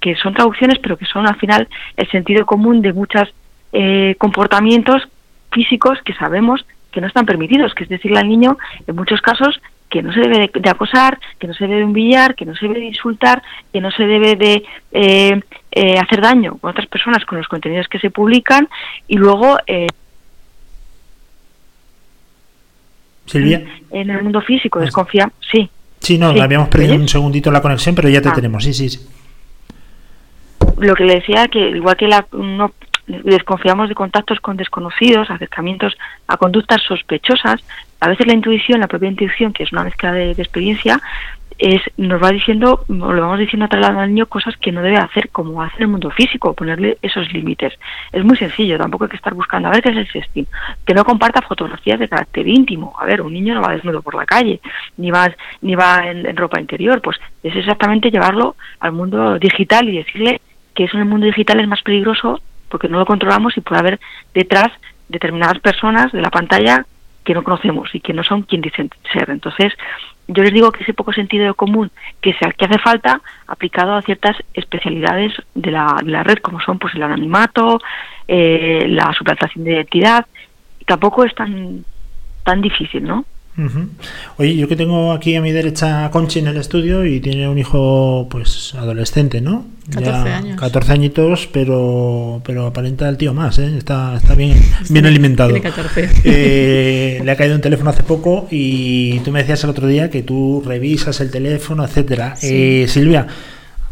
[0.02, 1.68] que son traducciones, pero que son al final
[1.98, 3.34] el sentido común de muchos
[4.18, 5.08] comportamientos
[5.52, 9.62] físicos que sabemos que no están permitidos, que es decirle al niño, en muchos casos,
[9.90, 12.56] que no se debe de, de acosar, que no se debe de humillar, que no
[12.56, 13.42] se debe de insultar,
[13.74, 15.42] que no se debe de eh,
[15.72, 18.68] eh, hacer daño con otras personas con los contenidos que se publican
[19.08, 19.88] y luego eh,
[23.30, 23.64] Silvia.
[23.92, 25.70] en el mundo físico desconfía, sí.
[26.00, 26.40] Sí, no, Sí.
[26.40, 28.34] habíamos perdido un segundito la conexión, pero ya te Ah.
[28.34, 28.64] tenemos.
[28.64, 29.00] Sí, sí, sí.
[30.78, 32.72] lo que le decía que igual que la, no
[33.08, 35.98] desconfiamos de contactos con desconocidos, acercamientos
[36.28, 37.62] a conductas sospechosas,
[38.00, 41.02] a veces la intuición, la propia intuición, que es una mezcla de, de experiencia,
[41.60, 44.98] es nos va diciendo, o le vamos diciendo trasladando al niño cosas que no debe
[44.98, 47.74] hacer, como hace en el mundo físico, ponerle esos límites.
[48.14, 50.48] Es muy sencillo, tampoco hay que estar buscando a ver qué es el sexting,
[50.86, 52.96] que no comparta fotografías de carácter íntimo.
[52.98, 54.62] A ver, un niño no va desnudo por la calle,
[54.98, 55.30] ni va,
[55.62, 60.42] ni va en, en ropa interior, pues es exactamente llevarlo al mundo digital y decirle
[60.74, 63.80] que eso en el mundo digital es más peligroso porque no lo controlamos y puede
[63.80, 64.00] haber
[64.34, 64.70] detrás
[65.10, 66.86] determinadas personas de la pantalla
[67.26, 69.30] que no conocemos y que no son quien dicen ser.
[69.30, 69.74] Entonces,
[70.30, 71.92] yo les digo que ese poco sentido común
[72.22, 76.62] que, se, que hace falta aplicado a ciertas especialidades de la, de la red, como
[76.62, 77.80] son pues el anonimato,
[78.28, 80.26] eh, la suplantación de identidad,
[80.86, 81.84] tampoco es tan,
[82.44, 83.26] tan difícil, ¿no?
[83.66, 83.90] Ujú.
[84.38, 87.50] Oye, yo que tengo aquí a mi derecha a Conchi en el estudio y tiene
[87.50, 89.66] un hijo, pues, adolescente, ¿no?
[89.94, 90.60] 14 años.
[90.60, 93.78] 14 añitos, pero, pero aparenta el tío más, ¿eh?
[93.78, 94.58] Está, está bien,
[94.90, 95.50] bien alimentado.
[95.50, 96.10] Tiene 14.
[96.24, 100.10] Eh, le ha caído un teléfono hace poco y tú me decías el otro día
[100.10, 102.36] que tú revisas el teléfono, etcétera.
[102.36, 102.48] Sí.
[102.52, 103.28] Eh, Silvia,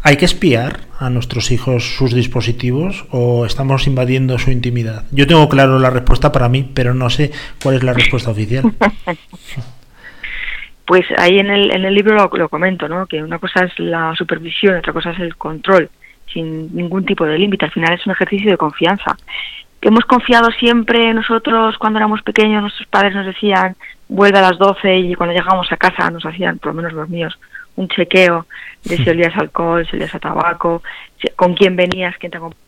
[0.02, 5.04] ¿hay que espiar a nuestros hijos sus dispositivos o estamos invadiendo su intimidad?
[5.10, 7.30] Yo tengo claro la respuesta para mí, pero no sé
[7.62, 8.72] cuál es la respuesta oficial.
[10.88, 13.06] Pues ahí en el, en el libro lo, comento, ¿no?
[13.06, 15.90] Que una cosa es la supervisión, otra cosa es el control,
[16.32, 17.66] sin ningún tipo de límite.
[17.66, 19.14] Al final es un ejercicio de confianza.
[19.82, 23.76] Hemos confiado siempre nosotros cuando éramos pequeños, nuestros padres nos decían
[24.08, 27.08] vuelve a las 12 y cuando llegábamos a casa nos hacían, por lo menos los
[27.08, 27.38] míos,
[27.78, 28.46] un chequeo
[28.84, 30.82] de si olías alcohol, si olías a tabaco,
[31.20, 32.66] si- con quién venías, quién te acompañaba.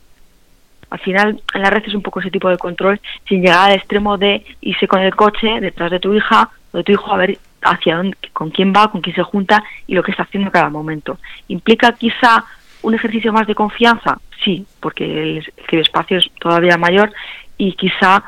[0.91, 3.77] Al final, en la red es un poco ese tipo de control, sin llegar al
[3.77, 7.17] extremo de irse con el coche detrás de tu hija o de tu hijo a
[7.17, 10.49] ver hacia dónde, con quién va, con quién se junta y lo que está haciendo
[10.49, 11.19] en cada momento.
[11.49, 12.45] ¿Implica quizá
[12.83, 14.19] un ejercicio más de confianza?
[14.45, 17.13] Sí, porque el, el ciberespacio es todavía mayor
[17.59, 18.25] y quizá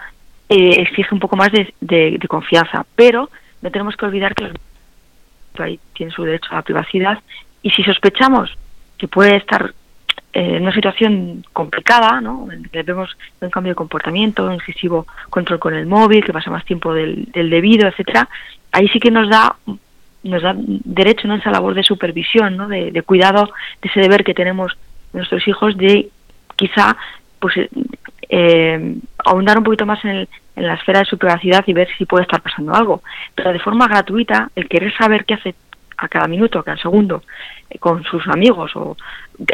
[0.49, 3.29] eh, exige un poco más de, de- de confianza, pero
[3.63, 4.53] no tenemos que olvidar que los
[5.59, 7.19] ahí tienen su derecho a la privacidad
[7.62, 8.57] y si sospechamos
[8.99, 9.74] que puede estar
[10.33, 12.49] eh, en una situación complicada, ¿no?
[12.73, 16.95] Vemos un cambio de comportamiento, un excesivo control con el móvil, que pasa más tiempo
[16.95, 18.29] del, del debido, etcétera,
[18.70, 19.57] ahí sí que nos da
[20.24, 21.35] nos da derecho ¿no?
[21.35, 22.69] esa labor de supervisión, ¿no?
[22.69, 23.51] de, de cuidado,
[23.83, 24.73] de ese deber que tenemos
[25.12, 26.11] nuestros hijos de
[26.57, 26.97] quizá
[27.41, 27.69] pues eh,
[28.35, 28.97] eh,
[29.27, 32.07] ahondar un poquito más en, el- en la esfera de su privacidad y ver si
[32.07, 33.03] puede estar pasando algo.
[33.35, 35.55] Pero de forma gratuita, el querer saber qué hace
[35.99, 37.23] a cada minuto, a cada segundo,
[37.71, 38.97] eh, con sus amigos o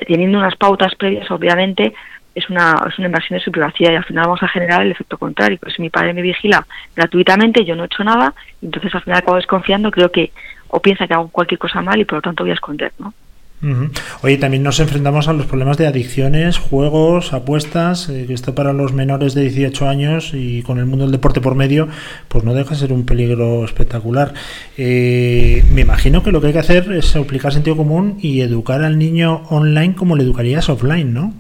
[0.07, 1.93] teniendo unas pautas previas, obviamente,
[2.35, 4.93] es una, es una invasión de su privacidad y al final vamos a generar el
[4.93, 5.59] efecto contrario.
[5.61, 6.65] Pues si mi padre me vigila
[6.95, 8.33] gratuitamente, yo no he hecho nada,
[8.63, 10.31] entonces al final acabo desconfiando, creo que
[10.69, 13.13] o piensa que hago cualquier cosa mal y por lo tanto voy a esconder, ¿no?
[13.60, 13.90] Ujú.
[14.22, 18.72] Oye, también nos enfrentamos a los problemas de adicciones, juegos, apuestas, eh, que esto para
[18.72, 21.89] los menores de 18 años y con el mundo del deporte por medio,
[22.28, 24.32] pues no deja de ser un peligro espectacular.
[24.76, 28.85] Eh, me imagino que lo que hay que hacer es aplicar sentido común y educar
[28.85, 31.35] al niño online como le educarías offline, ¿no?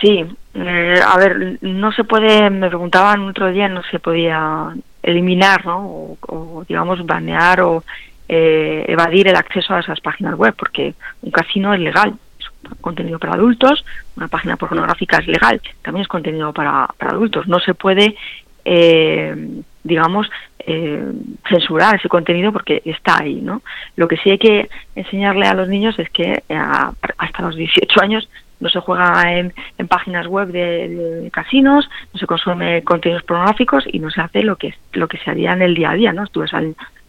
[0.00, 0.24] Sí,
[0.54, 5.86] eh, a ver, no se puede, me preguntaban otro día, no se podía eliminar, ¿no?
[5.86, 7.84] O, o, digamos, banear o
[8.28, 12.46] eh, evadir el acceso a esas páginas web, porque un casino es legal, es
[12.80, 13.84] contenido para adultos,
[14.16, 17.46] una página pornográfica es legal, también es contenido para, para adultos.
[17.46, 18.16] No se puede,
[18.64, 20.30] eh, digamos,
[20.66, 21.02] eh,
[21.48, 23.60] censurar ese contenido porque está ahí, ¿no?
[23.96, 27.54] Lo que sí hay que enseñarle a los niños es que eh, a- hasta los
[27.56, 28.28] 18 años
[28.60, 30.88] no se juega en, en páginas web de,
[31.22, 35.18] de casinos, no se consume contenidos pornográficos y no se hace lo que lo que
[35.18, 36.26] se haría en el día a día, ¿no?
[36.28, 36.42] Tú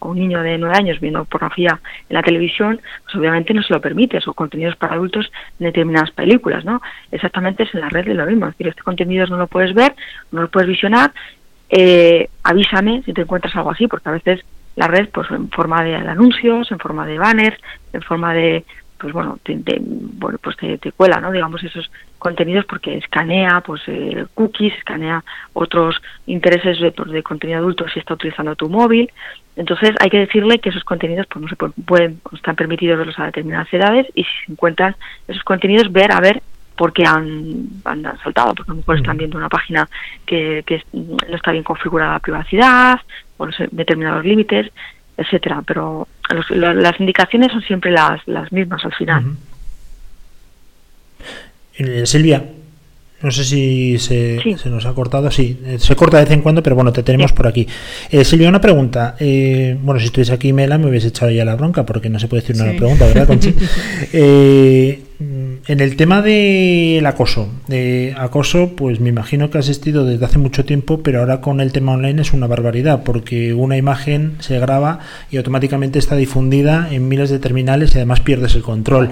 [0.06, 3.80] un niño de nueve años viendo pornografía en la televisión, pues obviamente no se lo
[3.80, 6.80] permites, o contenidos para adultos en determinadas películas, ¿no?
[7.10, 9.74] Exactamente es en la red de lo mismo, es decir, este contenido no lo puedes
[9.74, 9.94] ver,
[10.32, 11.12] no lo puedes visionar,
[11.68, 14.44] eh, avísame si te encuentras algo así, porque a veces
[14.76, 17.58] la red, pues en forma de anuncios, en forma de banners,
[17.92, 18.64] en forma de,
[18.98, 21.32] pues bueno, te, bueno, pues te, cuela, ¿no?
[21.32, 27.88] Digamos esos contenidos porque escanea pues eh, cookies, escanea otros intereses pues, de contenido adulto
[27.88, 29.10] si está utilizando tu móvil.
[29.56, 33.18] Entonces hay que decirle que esos contenidos pues no se pueden, no están permitidos verlos
[33.18, 34.94] a determinadas edades y si se encuentran
[35.26, 36.42] esos contenidos ver a ver
[36.76, 39.88] por qué han, han saltado, porque a lo mejor están viendo una página
[40.26, 40.62] que,
[40.92, 43.00] no está bien configurada la privacidad
[43.38, 44.70] o los determinados límites,
[45.16, 45.62] etcétera.
[45.66, 49.24] Pero los- la- las indicaciones son siempre las, las mismas al final.
[51.78, 52.44] Eh, Silvia,
[53.22, 56.42] no sé si se, se nos ha cortado, sí, eh, se corta de vez en
[56.42, 57.66] cuando, pero bueno, te tenemos por aquí.
[58.10, 59.16] Eh, Silvia, una pregunta.
[59.18, 62.28] Eh, bueno, si estuviese aquí Mela me hubiese echado ya la bronca, porque no se
[62.28, 62.78] puede decir una Sí.
[62.78, 63.54] pregunta, ¿verdad, Conchi?
[64.12, 65.00] Eh,
[65.68, 67.48] en el tema del acoso,
[68.18, 71.72] acoso, pues me imagino que has existido desde hace mucho tiempo, pero ahora con el
[71.72, 74.98] tema online es una barbaridad, porque una imagen se graba
[75.30, 79.08] y automáticamente está difundida en miles de terminales y además pierdes el control.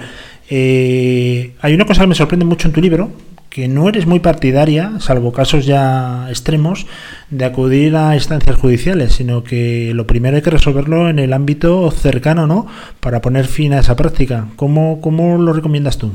[0.49, 3.09] Eh, hay una cosa que me sorprende mucho en tu libro,
[3.55, 6.87] que no eres muy partidaria, salvo casos ya extremos,
[7.29, 11.89] de acudir a instancias judiciales, sino que lo primero hay que resolverlo en el ámbito
[11.91, 12.67] cercano, ¿no?
[12.99, 14.47] Para poner fin a esa práctica.
[14.57, 16.11] ¿Cómo, cómo lo recomiendas tú?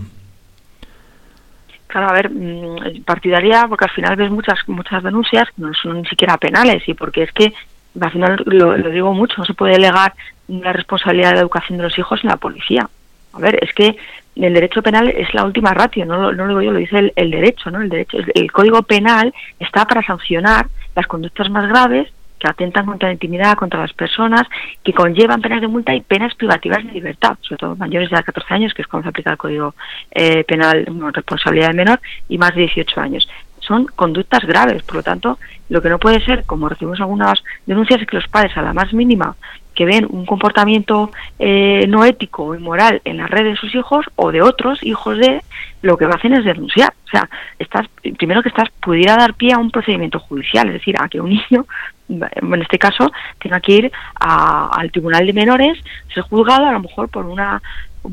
[1.87, 6.03] Claro, a ver, mm, partidaria, porque al final ves muchas muchas denuncias que no son
[6.03, 7.55] ni siquiera penales y porque es que
[7.99, 10.13] al final lo, lo digo mucho, no se puede delegar
[10.47, 12.87] la responsabilidad de la educación de los hijos en la policía.
[13.33, 13.97] A ver, es que
[14.37, 17.31] el derecho penal es la última ratio, no lo, digo yo, lo dice el, el
[17.31, 17.83] derecho, ¿no?
[17.83, 22.09] El derecho, el código penal está para sancionar las conductas más graves
[22.41, 24.43] que atentan contra la intimidad, contra las personas,
[24.83, 28.55] que conllevan penas de multa y penas privativas de libertad, sobre todo mayores de 14
[28.55, 29.75] años, que es cuando se aplica el Código
[30.11, 33.29] eh, Penal, bueno, responsabilidad de menor, y más de 18 años.
[33.61, 35.39] Son conductas graves, por lo tanto,
[35.69, 38.73] lo que no puede ser, como recibimos algunas denuncias, es que los padres a la
[38.73, 39.37] más mínima
[39.81, 44.05] que ven un comportamiento eh, no ético o inmoral en la red de sus hijos
[44.15, 45.41] o de otros hijos de,
[45.81, 46.93] lo que hacen es denunciar.
[47.07, 47.87] O sea, estás,
[48.19, 51.31] primero que estás pudiera dar pie a un procedimiento judicial, es decir, a que un
[51.31, 51.65] niño,
[52.11, 55.79] en este caso, tenga que ir al tribunal de menores,
[56.13, 57.63] ser juzgado a lo mejor por una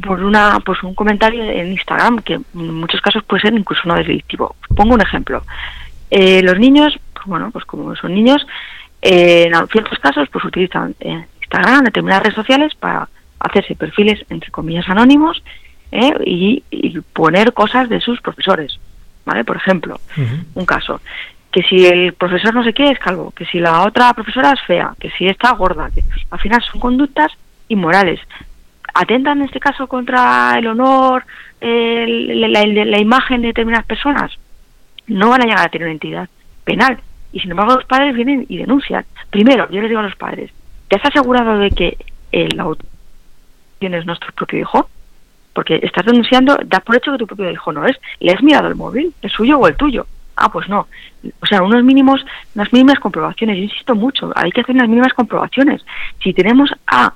[0.01, 2.45] por una pues un comentario en Instagram que en
[2.75, 4.55] muchos casos puede ser incluso no delictivo.
[4.73, 5.43] Pongo un ejemplo.
[6.11, 8.47] Eh, los niños, pues bueno, pues como son niños,
[9.01, 13.07] eh, en ciertos casos pues utilizan eh, Instagram, determinadas redes sociales para
[13.39, 15.41] hacerse perfiles entre comillas anónimos
[15.91, 18.79] eh, y, y poner cosas de sus profesores,
[19.25, 19.43] ¿vale?
[19.45, 19.99] Por ejemplo,
[20.55, 20.99] un caso
[21.51, 24.61] que si el profesor no sé qué es calvo, que si la otra profesora es
[24.67, 27.31] fea, que si está gorda, que al final son conductas
[27.69, 28.19] inmorales.
[28.93, 31.23] ¿Atentan en este caso contra el honor,
[31.61, 34.31] el- la, la- la imagen de determinadas personas?
[35.07, 36.29] No van a llegar a tener una entidad
[36.65, 36.99] penal.
[37.31, 39.05] Y sin embargo los padres vienen y denuncian.
[39.29, 40.51] Primero, yo les digo a los padres,
[40.87, 41.97] ¿te has asegurado de que
[42.31, 42.85] el autor
[43.79, 44.89] es nuestro propio hijo?
[45.53, 47.97] Porque estás denunciando, das por hecho que tu propio hijo no es.
[48.19, 49.13] ¿Le has mirado el móvil?
[49.21, 50.05] ¿El suyo o el tuyo?
[50.35, 50.87] Ah, pues no.
[51.41, 52.23] O sea, unos mínimos,
[52.53, 53.57] unas mínimas comprobaciones.
[53.57, 55.83] Yo insisto mucho, hay que hacer unas mínimas comprobaciones.
[56.21, 57.13] Si tenemos a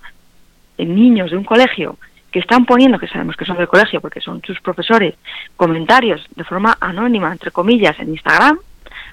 [0.78, 1.98] niños de un colegio
[2.32, 5.16] que están poniendo, que sabemos que son del colegio porque son sus profesores,
[5.56, 8.58] comentarios de forma anónima, entre comillas, en Instagram,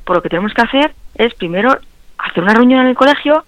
[0.05, 1.77] por lo que tenemos que hacer es primero
[2.17, 3.45] hacer una reunión en el colegio,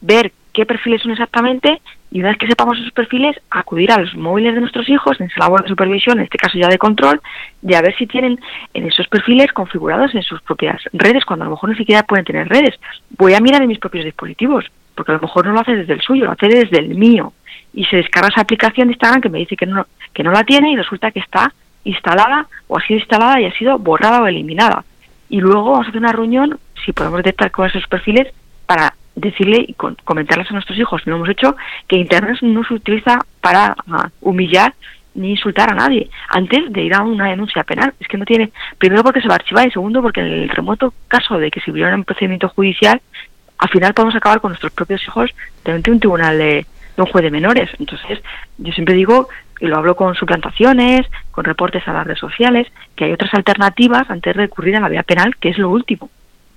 [0.00, 1.82] ver qué perfiles son exactamente
[2.14, 5.26] y una vez que sepamos esos perfiles, acudir a los móviles de nuestros hijos en
[5.26, 7.20] esa labor de supervisión, en este caso ya de control,
[7.60, 8.40] de a ver si tienen
[8.72, 12.24] en esos perfiles configurados en sus propias redes, cuando a lo mejor ni siquiera pueden
[12.24, 12.78] tener redes.
[13.18, 14.64] Voy a mirar en mis propios dispositivos,
[14.94, 17.32] porque a lo mejor no lo hace desde el suyo, lo hace desde el mío.
[17.72, 20.44] Y se descarga esa aplicación de Instagram que me dice que no, que no la
[20.44, 21.52] tiene y resulta que está
[21.82, 24.84] instalada o ha sido instalada y ha sido borrada o eliminada.
[25.28, 28.32] Y luego vamos a hacer una reunión, si podemos detectar con esos perfiles,
[28.66, 31.56] para decirle y comentarles a nuestros hijos, no hemos hecho,
[31.88, 34.74] que Internet no se utiliza para ah, humillar
[35.14, 37.94] ni insultar a nadie antes de ir a una denuncia penal.
[38.00, 40.48] Es que no tiene, primero porque se va a archivar y segundo porque en el
[40.48, 43.00] remoto caso de que se hubiera un procedimiento judicial,
[43.58, 45.30] al final podemos acabar con nuestros propios hijos
[45.64, 46.66] delante de un tribunal de
[46.96, 47.70] un juez de menores.
[47.78, 48.20] Entonces,
[48.58, 49.28] yo siempre digo,
[49.60, 52.66] y lo hablo con suplantaciones, con reportes a las redes sociales,
[52.96, 56.10] que hay otras alternativas antes de recurrir a la vía penal, que es lo último.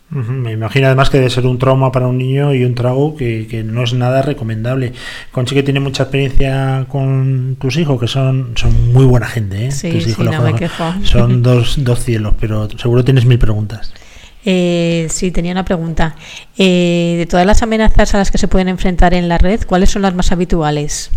[0.09, 3.45] Me imagino además que debe ser un trauma para un niño y un trago que,
[3.45, 4.93] que no es nada recomendable.
[5.31, 9.71] Conchi que tiene mucha experiencia con tus hijos, que son, son muy buena gente, ¿eh?
[9.71, 10.93] Sí, Tus sí, hijos, no me quejo.
[11.03, 13.93] Son dos, dos cielos, pero seguro tienes mil preguntas.
[14.45, 16.15] Eh, sí, tenía una pregunta.
[16.57, 19.89] Eh, de todas las amenazas a las que se pueden enfrentar en la red, ¿cuáles
[19.89, 21.11] son las más habituales?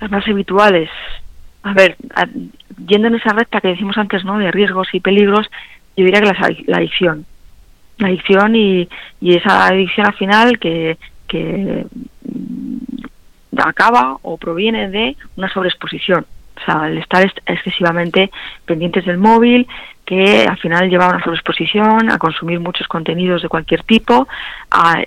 [0.00, 0.88] las más habituales.
[1.62, 2.26] A ver, a-
[2.88, 4.38] yendo en esa recta que decimos antes, ¿no?
[4.38, 5.46] De riesgos y peligros,
[5.96, 6.32] yo diría que
[6.66, 7.26] la, adicción.
[7.98, 8.88] La adicción y,
[9.20, 10.96] y esa adicción al final que,
[11.28, 11.86] que
[12.24, 16.26] mm, acaba o proviene de una sobreexposición.
[16.56, 18.30] O sea, el estar est- excesivamente
[18.64, 19.66] pendientes del móvil,
[20.04, 24.28] que al final lleva a una sobreexposición, a consumir muchos contenidos de cualquier tipo,
[24.70, 25.02] a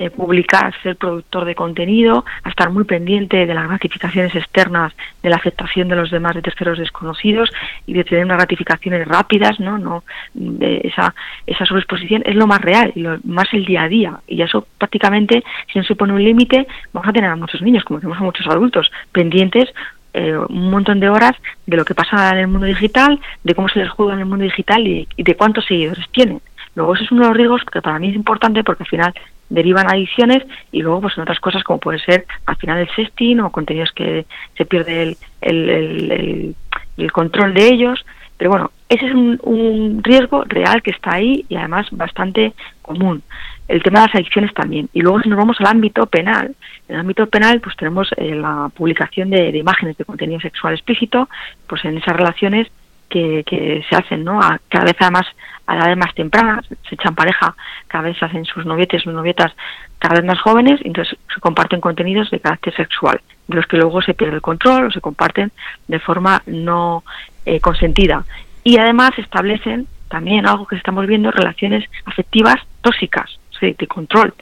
[0.00, 5.28] eh, publicar, ser productor de contenido, a estar muy pendiente de las gratificaciones externas, de
[5.28, 7.52] la aceptación de los demás de terceros desconocidos
[7.84, 9.76] y de tener unas gratificaciones rápidas, ¿no?
[9.76, 10.02] no
[10.32, 11.14] de esa,
[11.46, 14.20] esa sobreexposición es lo más real, lo más el día a día.
[14.26, 17.84] Y eso prácticamente, si no se pone un límite, vamos a tener a muchos niños,
[17.84, 19.68] como tenemos a muchos adultos, pendientes
[20.14, 21.36] eh, un montón de horas
[21.66, 24.26] de lo que pasa en el mundo digital, de cómo se les juega en el
[24.26, 26.40] mundo digital y, y de cuántos seguidores tienen.
[26.74, 29.14] Luego eso es uno de los riesgos que para mí es importante porque al final
[29.50, 33.40] derivan adicciones y luego pues en otras cosas como puede ser al final el sexting
[33.40, 34.24] o contenidos que
[34.56, 36.54] se pierde el, el,
[36.96, 38.04] el- control de ellos.
[38.36, 43.22] Pero bueno, ese es un, un riesgo real que está ahí y además bastante común.
[43.68, 44.88] El tema de las adicciones también.
[44.94, 46.54] Y luego si nos vamos al ámbito penal,
[46.88, 50.74] en el ámbito penal pues tenemos eh, la publicación de, de imágenes de contenido sexual
[50.74, 51.28] explícito,
[51.66, 52.68] pues en esas relaciones
[53.10, 54.40] que, que se hacen, ¿no?
[54.68, 55.26] Cada vez además
[55.66, 57.54] a la edad más temprana, se echan pareja,
[57.86, 59.52] cada vez hacen sus novietes, sus novietas
[59.98, 64.00] cada vez más jóvenes, entonces se comparten contenidos de carácter sexual, de los que luego
[64.02, 65.52] se pierde el control o se comparten
[65.86, 67.04] de forma no
[67.44, 68.24] eh, consentida.
[68.64, 74.34] Y además establecen también algo que estamos viendo, relaciones afectivas tóxicas, sí, de control,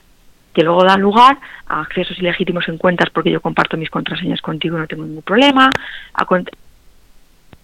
[0.53, 1.37] que luego dan lugar
[1.67, 5.21] a accesos ilegítimos en cuentas porque yo comparto mis contraseñas contigo y no tengo ningún
[5.21, 5.69] problema,
[6.13, 6.25] a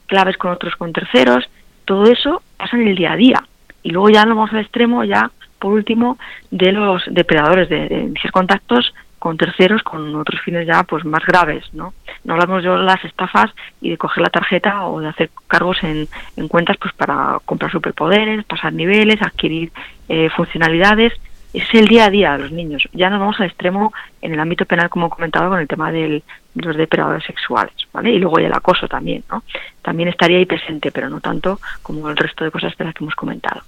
[0.07, 1.49] claves con otros con terceros,
[1.86, 3.44] todo eso pasa en el día a día.
[3.84, 6.18] Y luego ya nos vamos al extremo, ya por último,
[6.52, 8.94] de los depredadores, de, de contactos
[9.26, 11.95] con terceros con otros fines ya pues más graves, ¿no?
[12.23, 13.49] No hablamos de las estafas
[13.82, 16.07] y de coger la tarjeta o de hacer cargos en,
[16.38, 19.72] en cuentas pues para comprar superpoderes, pasar niveles, adquirir
[20.10, 21.14] eh, funcionalidades.
[21.53, 22.88] Es el día a día de los niños.
[22.94, 25.91] Ya nos vamos al extremo en el ámbito penal, como he comentado, con el tema
[25.91, 26.23] del, de
[26.56, 28.11] los depredadores sexuales, ¿vale?
[28.11, 29.44] Y luego el acoso también, ¿no?
[29.82, 33.03] También estaría ahí presente, pero no tanto como el resto de cosas de las que
[33.03, 33.61] hemos comentado.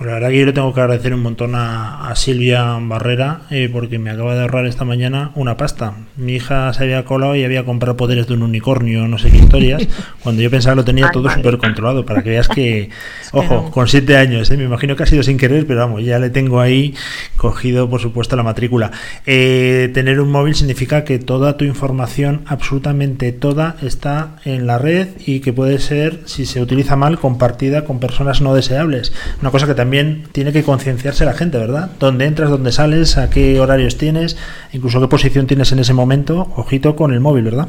[0.00, 3.42] Pues la verdad que yo le tengo que agradecer un montón a, a Silvia Barrera
[3.50, 5.92] eh, porque me acaba de ahorrar esta mañana una pasta.
[6.16, 9.36] Mi hija se había colado y había comprado poderes de un unicornio, no sé qué
[9.36, 9.86] historias,
[10.22, 12.06] cuando yo pensaba que lo tenía todo súper controlado.
[12.06, 12.88] Para que veas que,
[13.32, 16.18] ojo, con siete años, eh, me imagino que ha sido sin querer, pero vamos, ya
[16.18, 16.94] le tengo ahí
[17.36, 18.92] cogido, por supuesto, la matrícula.
[19.26, 25.08] Eh, tener un móvil significa que toda tu información, absolutamente toda, está en la red
[25.26, 29.12] y que puede ser, si se utiliza mal, compartida con personas no deseables.
[29.42, 29.89] Una cosa que también
[30.32, 31.90] tiene que concienciarse la gente, ¿verdad?
[31.98, 34.36] ¿Dónde entras, dónde sales, a qué horarios tienes,
[34.72, 36.52] incluso qué posición tienes en ese momento?
[36.56, 37.68] Ojito con el móvil, ¿verdad?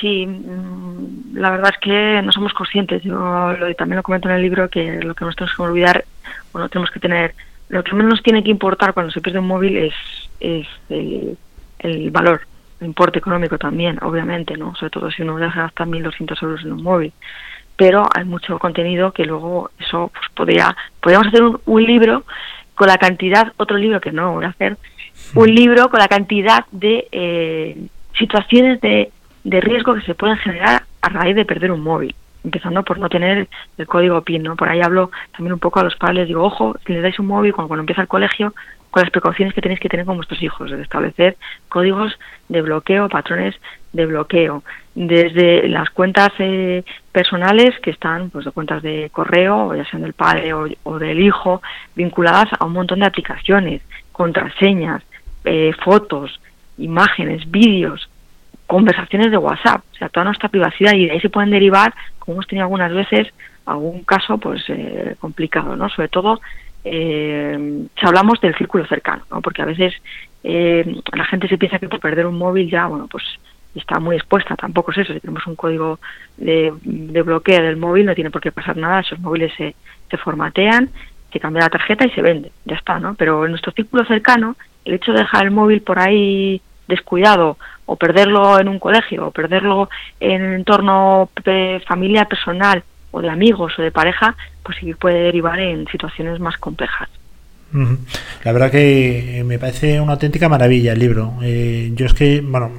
[0.00, 3.02] Sí, mm, la verdad es que no somos conscientes.
[3.02, 6.04] Yo lo, también lo comento en el libro que lo que nos tenemos que olvidar,
[6.52, 7.34] bueno, tenemos que tener,
[7.68, 9.94] lo que menos nos tiene que importar cuando se pierde un móvil es,
[10.40, 12.42] es el, valor,
[12.80, 14.74] el importe económico también, obviamente, ¿no?
[14.74, 17.12] Sobre todo si uno deja gastar 1.200 euros en un móvil.
[17.76, 22.24] Pero hay mucho contenido que luego eso pues podría, podríamos hacer un, un libro
[22.74, 24.76] con la cantidad, otro libro que no voy a hacer,
[25.34, 27.86] un libro con la cantidad de eh,
[28.18, 29.10] situaciones de,
[29.44, 32.14] de riesgo que se pueden generar a raíz de perder un móvil.
[32.44, 34.54] Empezando por no tener el código PIN, ¿no?
[34.54, 37.26] Por ahí hablo también un poco a los padres, digo, ojo, si les dais un
[37.26, 38.54] móvil cuando, cuando empieza el colegio,
[38.90, 41.36] con las precauciones que tenéis que tener con vuestros hijos, de establecer
[41.68, 42.16] códigos
[42.48, 43.56] de bloqueo, patrones
[43.92, 44.62] de bloqueo,
[44.96, 46.82] desde las cuentas eh,
[47.12, 51.20] personales que están, pues de cuentas de correo, ya sean del padre o, o del
[51.20, 51.60] hijo,
[51.94, 55.02] vinculadas a un montón de aplicaciones, contraseñas,
[55.44, 56.40] eh, fotos,
[56.78, 58.08] imágenes, vídeos,
[58.66, 62.36] conversaciones de WhatsApp, o sea, toda nuestra privacidad y de ahí se pueden derivar, como
[62.36, 63.28] hemos tenido algunas veces,
[63.66, 65.90] algún caso pues eh, complicado, ¿no?
[65.90, 66.40] Sobre todo
[66.84, 69.42] eh, si hablamos del círculo cercano, ¿no?
[69.42, 69.92] Porque a veces
[70.42, 73.24] eh, la gente se piensa que por perder un móvil ya, bueno, pues
[73.80, 75.98] está muy expuesta, tampoco es eso, si tenemos un código
[76.36, 79.74] de, de bloqueo del móvil no tiene por qué pasar nada, esos móviles se,
[80.10, 80.90] se formatean,
[81.32, 83.14] se cambia la tarjeta y se vende, ya está, ¿no?
[83.14, 87.96] Pero en nuestro círculo cercano, el hecho de dejar el móvil por ahí descuidado o
[87.96, 89.88] perderlo en un colegio o perderlo
[90.20, 91.28] en un entorno
[91.86, 96.56] familiar, personal o de amigos o de pareja, pues sí puede derivar en situaciones más
[96.58, 97.08] complejas.
[98.44, 101.34] La verdad que eh, me parece una auténtica maravilla el libro.
[101.42, 102.70] Eh, yo es que, bueno,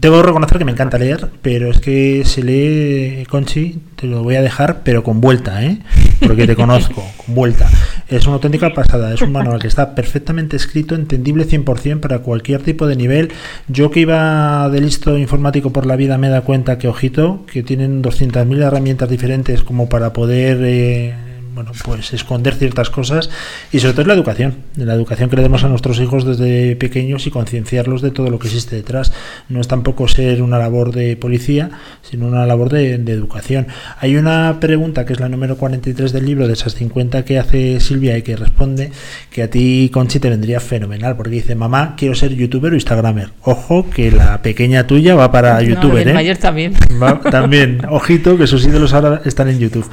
[0.00, 4.22] tengo que reconocer que me encanta leer, pero es que se lee, Conchi, te lo
[4.22, 5.78] voy a dejar, pero con vuelta, ¿eh?
[6.26, 7.68] Porque te conozco, con vuelta.
[8.08, 12.62] Es una auténtica pasada, es un manual que está perfectamente escrito, entendible 100% para cualquier
[12.62, 13.32] tipo de nivel.
[13.68, 17.62] Yo que iba de listo informático por la vida me da cuenta que, ojito, que
[17.62, 20.58] tienen 200.000 herramientas diferentes como para poder...
[20.62, 21.25] eh,
[21.56, 23.30] bueno, pues esconder ciertas cosas
[23.72, 26.76] y sobre todo es la educación, la educación que le demos a nuestros hijos desde
[26.76, 29.12] pequeños y concienciarlos de todo lo que existe detrás.
[29.48, 31.70] No es tampoco ser una labor de policía,
[32.02, 33.66] sino una labor de, de educación.
[34.00, 37.80] Hay una pregunta que es la número 43 del libro, de esas 50 que hace
[37.80, 38.92] Silvia y que responde,
[39.30, 43.30] que a ti, Conchi, te vendría fenomenal, porque dice, mamá, quiero ser youtuber o instagramer.
[43.42, 46.12] Ojo, que la pequeña tuya va para No, youtuber, ¿eh?
[46.12, 46.74] mayor también.
[47.02, 49.88] Va- también, ojito, que sus ídolos ahora están en YouTube.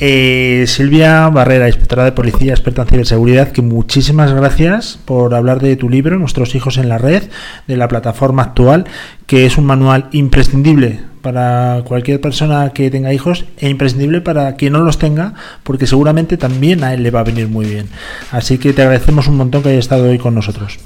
[0.00, 5.74] Eh, Silvia Barrera, inspectora de policía, experta en ciberseguridad, que muchísimas gracias por hablar de
[5.74, 7.24] tu libro, Nuestros hijos en la red,
[7.66, 8.84] de la plataforma actual,
[9.26, 14.74] que es un manual imprescindible para cualquier persona que tenga hijos e imprescindible para quien
[14.74, 15.34] no los tenga,
[15.64, 17.88] porque seguramente también a él le va a venir muy bien.
[18.30, 20.78] Así que te agradecemos un montón que hayas estado hoy con nosotros.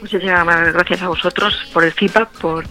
[0.00, 2.64] Muchísimas gracias a vosotros por el feedback, por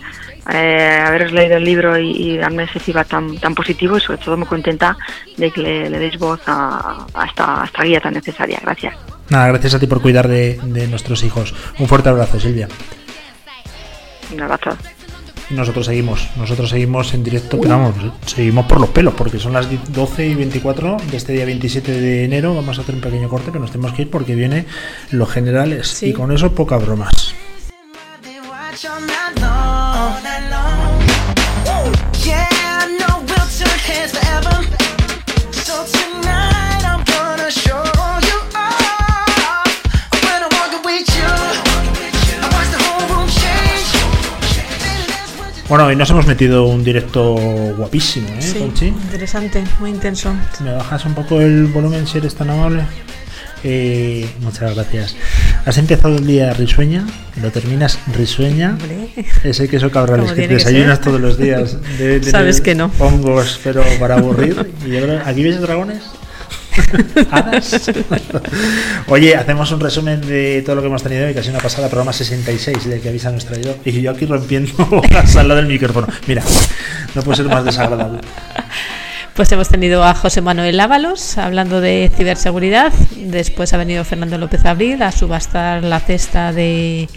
[0.51, 4.17] eh, haberos leído el libro y, y darme ese feedback tan, tan positivo y sobre
[4.17, 4.97] todo muy contenta
[5.37, 8.59] de que le, le deis voz a, a esta, a esta guía tan necesaria.
[8.61, 8.95] Gracias.
[9.29, 11.53] Nada, gracias a ti por cuidar de, de nuestros hijos.
[11.77, 12.67] Un fuerte abrazo, Silvia.
[14.33, 14.75] Un abrazo.
[15.49, 17.95] Y nosotros seguimos, nosotros seguimos en directo, pero vamos,
[18.25, 22.25] seguimos por los pelos, porque son las 12 y 24 de este día 27 de
[22.25, 22.53] enero.
[22.53, 24.65] Vamos a hacer un pequeño corte, pero nos tenemos que ir porque viene
[25.11, 26.03] los generales.
[26.03, 27.33] Y con eso, pocas bromas.
[45.69, 47.35] Bueno, hoy nos hemos metido un directo
[47.77, 48.87] guapísimo, ¿eh, Sí, Conchi?
[48.87, 50.33] interesante, muy intenso.
[50.63, 52.81] ¿Me bajas un poco el volumen si eres tan amable?
[53.63, 55.15] Eh, muchas gracias.
[55.65, 57.05] Has empezado el día risueña,
[57.39, 58.71] lo terminas risueña.
[58.81, 59.09] Hombre.
[59.43, 61.77] Ese queso cabrales que desayunas todos los días.
[61.99, 62.89] Debe tener Sabes que no.
[62.97, 64.71] Hongos, pero para aburrir.
[64.87, 66.01] Y ahora, ¿Aquí ves dragones?
[69.07, 72.13] Oye, hacemos un resumen de todo lo que hemos tenido hoy, casi una pasada, programa
[72.13, 73.75] 66 de que avisa nuestro traído.
[73.85, 76.07] Y yo aquí rompiendo la sala del micrófono.
[76.27, 76.43] Mira,
[77.15, 78.19] no puede ser más desagradable.
[79.35, 82.91] Pues hemos tenido a José Manuel Ábalos hablando de ciberseguridad.
[83.15, 87.07] Después ha venido Fernando López Abril a subastar la cesta de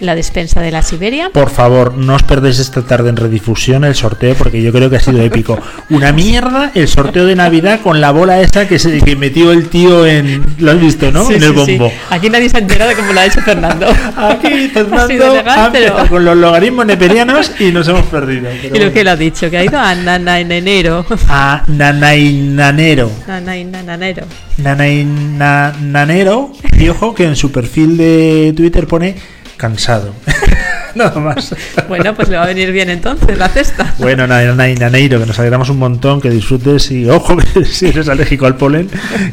[0.00, 1.30] la despensa de la Siberia.
[1.32, 4.96] Por favor, no os perdéis esta tarde en redifusión el sorteo porque yo creo que
[4.96, 5.58] ha sido épico.
[5.90, 9.68] Una mierda el sorteo de Navidad con la bola esa que, se, que metió el
[9.68, 10.44] tío en...
[10.58, 11.24] Lo has visto, ¿no?
[11.26, 11.78] Sí, en el sí, sí.
[11.78, 11.92] bombo.
[12.10, 13.86] Aquí nadie se ha enterado de cómo lo ha hecho Fernando.
[14.16, 18.04] Aquí Ha sido Fernando legal, ha pero- empezado con los logaritmos neperianos y nos hemos
[18.06, 18.50] perdido.
[18.52, 18.92] Y lo bueno.
[18.92, 21.06] que ha dicho, que ha ido a nana en enero.
[21.28, 23.10] A Nanainanero.
[23.26, 24.26] Nana en nananero.
[24.58, 26.52] Nanainanero.
[26.78, 29.16] Y ojo que en su perfil de Twitter pone
[29.56, 30.12] cansado.
[30.94, 31.54] Nada más.
[31.88, 33.94] Bueno, pues le va a venir bien entonces la cesta.
[33.98, 38.46] Bueno, Nanainanero, que nos alegramos un montón, que disfrutes y ojo que si eres alérgico
[38.46, 38.88] al polen,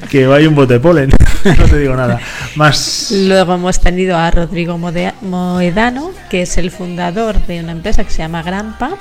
[0.10, 1.10] que vaya un bote de polen.
[1.58, 2.20] no te digo nada.
[2.56, 3.12] Más.
[3.12, 8.18] Luego hemos tenido a Rodrigo Moedano, que es el fundador de una empresa que se
[8.18, 8.98] llama Grampa.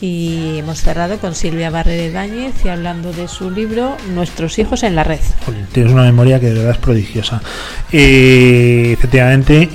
[0.00, 4.94] Y hemos cerrado con Silvia Barrera Ibáñez y hablando de su libro Nuestros hijos en
[4.94, 5.18] la red.
[5.72, 7.42] Tienes una memoria que de verdad es prodigiosa.
[7.90, 9.68] Eh, efectivamente,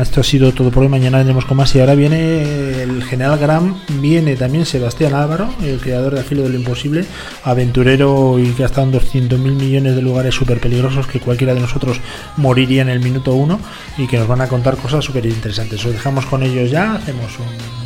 [0.00, 0.88] esto ha sido todo por hoy.
[0.88, 1.72] Mañana vendremos con más.
[1.76, 6.48] Y ahora viene el general Gram, viene también Sebastián Álvaro, el creador de Filo de
[6.48, 7.04] lo Imposible,
[7.44, 11.60] aventurero y que ha estado en 200.000 millones de lugares súper peligrosos que cualquiera de
[11.60, 12.00] nosotros
[12.36, 13.60] moriría en el minuto uno
[13.96, 15.84] y que nos van a contar cosas súper interesantes.
[15.84, 17.79] Os dejamos con ellos ya, hacemos un.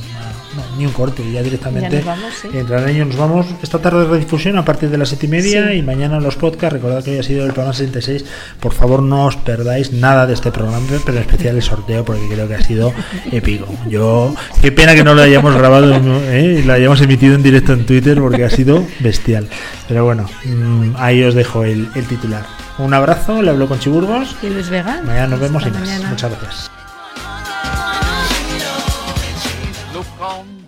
[0.78, 2.48] Ni un corte, ya directamente Ya nos vamos, sí.
[2.52, 3.06] ellos.
[3.09, 5.74] Nos vamos esta tarde de redifusión a partir de las siete y media Sí.
[5.78, 6.72] y mañana los podcasts.
[6.74, 8.24] Recordad que hoy ha sido el programa 66.
[8.60, 12.22] Por favor, no os perdáis nada de este programa, pero en especial el sorteo, porque
[12.28, 12.92] creo que ha sido
[13.32, 13.66] épico.
[13.88, 15.94] Yo, qué pena que no lo hayamos grabado
[16.30, 16.60] ¿eh?
[16.60, 19.48] y lo hayamos emitido en directo en Twitter, porque ha sido bestial.
[19.88, 22.44] Pero bueno, mm, ahí os dejo el, el titular.
[22.78, 24.34] Un abrazo, le hablo con Chiburgos.
[24.42, 25.01] Y Luis Vega.
[25.05, 25.80] Mañana nos vemos y más.
[25.80, 26.10] mañana.
[26.10, 26.73] Muchas gracias.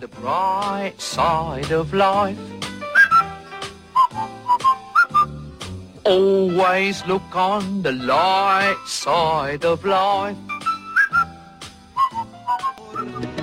[0.09, 2.37] The bright side of life.
[6.03, 10.37] Always look on the light side of life.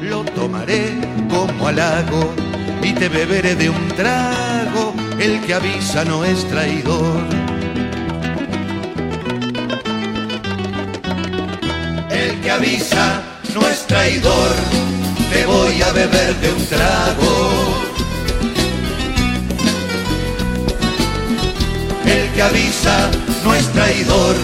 [0.00, 2.32] Lo tomaré como halago
[2.82, 4.94] y te beberé de un trago.
[5.18, 7.22] El que avisa no es traidor.
[12.10, 13.22] El que avisa
[13.54, 15.03] no es traidor.
[15.30, 17.74] Te voy a beber de un trago.
[22.06, 23.10] El que avisa
[23.44, 24.36] no es traidor.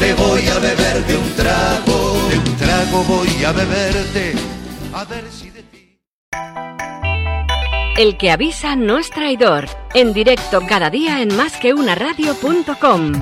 [0.00, 2.16] Te voy a beber de un trago.
[2.30, 4.34] De un trago voy a beberte.
[4.92, 6.00] A ver si de ti.
[7.96, 9.66] El que avisa no es traidor.
[9.94, 13.12] En directo cada día en másqueunaradio.com.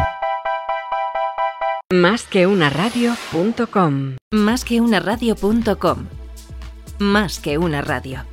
[1.91, 4.17] Másqueunaradio.com.
[4.31, 6.07] Más que una radio.com.
[6.99, 8.25] Más que una radio.